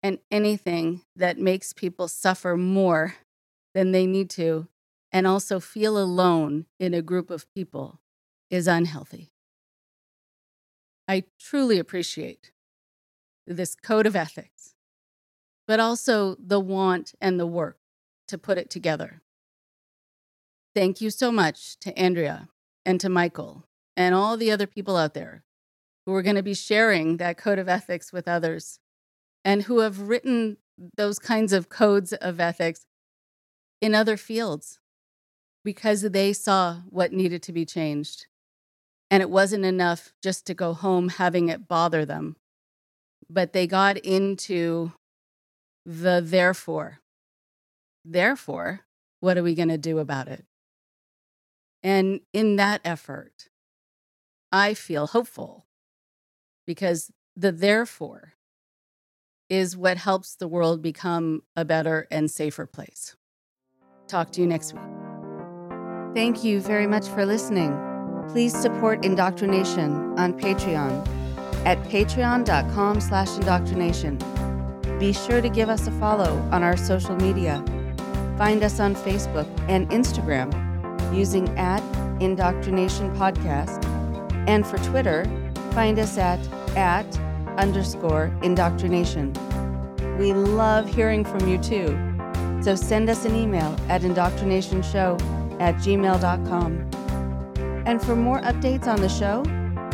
and 0.00 0.20
anything 0.30 1.02
that 1.16 1.40
makes 1.40 1.72
people 1.72 2.06
suffer 2.06 2.56
more 2.56 3.16
than 3.74 3.90
they 3.90 4.06
need 4.06 4.30
to, 4.30 4.68
and 5.10 5.26
also 5.26 5.58
feel 5.58 5.98
alone 5.98 6.66
in 6.78 6.94
a 6.94 7.02
group 7.02 7.30
of 7.30 7.52
people, 7.52 7.98
is 8.48 8.68
unhealthy. 8.68 9.32
I 11.08 11.24
truly 11.40 11.80
appreciate 11.80 12.52
this 13.46 13.74
code 13.74 14.06
of 14.06 14.16
ethics, 14.16 14.74
but 15.66 15.80
also 15.80 16.36
the 16.38 16.60
want 16.60 17.14
and 17.20 17.38
the 17.38 17.46
work 17.46 17.78
to 18.28 18.38
put 18.38 18.58
it 18.58 18.70
together. 18.70 19.22
Thank 20.74 21.00
you 21.00 21.10
so 21.10 21.30
much 21.30 21.78
to 21.80 21.96
Andrea 21.96 22.48
and 22.84 23.00
to 23.00 23.08
Michael 23.08 23.64
and 23.96 24.14
all 24.14 24.36
the 24.36 24.50
other 24.50 24.66
people 24.66 24.96
out 24.96 25.14
there 25.14 25.44
who 26.04 26.14
are 26.14 26.22
going 26.22 26.36
to 26.36 26.42
be 26.42 26.54
sharing 26.54 27.16
that 27.16 27.38
code 27.38 27.58
of 27.58 27.68
ethics 27.68 28.12
with 28.12 28.28
others 28.28 28.80
and 29.44 29.62
who 29.62 29.80
have 29.80 30.00
written 30.00 30.56
those 30.96 31.18
kinds 31.18 31.52
of 31.52 31.68
codes 31.68 32.12
of 32.12 32.40
ethics 32.40 32.86
in 33.80 33.94
other 33.94 34.16
fields 34.16 34.80
because 35.64 36.02
they 36.02 36.32
saw 36.32 36.80
what 36.88 37.12
needed 37.12 37.42
to 37.42 37.52
be 37.52 37.64
changed. 37.64 38.26
And 39.10 39.22
it 39.22 39.30
wasn't 39.30 39.64
enough 39.64 40.12
just 40.22 40.46
to 40.46 40.54
go 40.54 40.74
home 40.74 41.08
having 41.08 41.48
it 41.48 41.68
bother 41.68 42.04
them 42.04 42.36
but 43.28 43.52
they 43.52 43.66
got 43.66 43.98
into 43.98 44.92
the 45.84 46.22
therefore. 46.24 47.00
Therefore, 48.04 48.80
what 49.20 49.38
are 49.38 49.42
we 49.42 49.54
going 49.54 49.68
to 49.68 49.78
do 49.78 49.98
about 49.98 50.28
it? 50.28 50.44
And 51.82 52.20
in 52.32 52.56
that 52.56 52.80
effort, 52.84 53.48
I 54.52 54.74
feel 54.74 55.06
hopeful 55.06 55.66
because 56.66 57.10
the 57.36 57.52
therefore 57.52 58.34
is 59.50 59.76
what 59.76 59.98
helps 59.98 60.34
the 60.36 60.48
world 60.48 60.80
become 60.80 61.42
a 61.56 61.64
better 61.64 62.06
and 62.10 62.30
safer 62.30 62.66
place. 62.66 63.16
Talk 64.06 64.32
to 64.32 64.40
you 64.40 64.46
next 64.46 64.72
week. 64.72 64.82
Thank 66.14 66.44
you 66.44 66.60
very 66.60 66.86
much 66.86 67.08
for 67.08 67.26
listening. 67.26 67.76
Please 68.28 68.54
support 68.54 69.04
Indoctrination 69.04 70.18
on 70.18 70.38
Patreon 70.38 71.13
at 71.64 71.82
patreon.com 71.84 73.00
slash 73.00 73.36
indoctrination. 73.36 74.18
Be 74.98 75.12
sure 75.12 75.40
to 75.40 75.48
give 75.48 75.68
us 75.68 75.86
a 75.86 75.90
follow 75.92 76.38
on 76.52 76.62
our 76.62 76.76
social 76.76 77.16
media. 77.16 77.62
Find 78.38 78.62
us 78.62 78.80
on 78.80 78.94
Facebook 78.94 79.48
and 79.68 79.88
Instagram 79.90 80.52
using 81.14 81.48
at 81.58 81.82
indoctrination 82.20 83.14
podcast. 83.16 83.84
And 84.48 84.66
for 84.66 84.78
Twitter, 84.78 85.24
find 85.72 85.98
us 85.98 86.18
at 86.18 86.40
at 86.76 87.06
underscore 87.58 88.32
indoctrination. 88.42 89.32
We 90.18 90.32
love 90.32 90.88
hearing 90.92 91.24
from 91.24 91.48
you 91.48 91.58
too. 91.58 91.98
So 92.62 92.74
send 92.74 93.10
us 93.10 93.24
an 93.24 93.34
email 93.34 93.76
at 93.88 94.02
indoctrinationshow 94.02 95.60
at 95.60 95.74
gmail.com. 95.76 96.90
And 97.86 98.02
for 98.02 98.16
more 98.16 98.40
updates 98.40 98.86
on 98.86 99.00
the 99.00 99.08
show, 99.08 99.42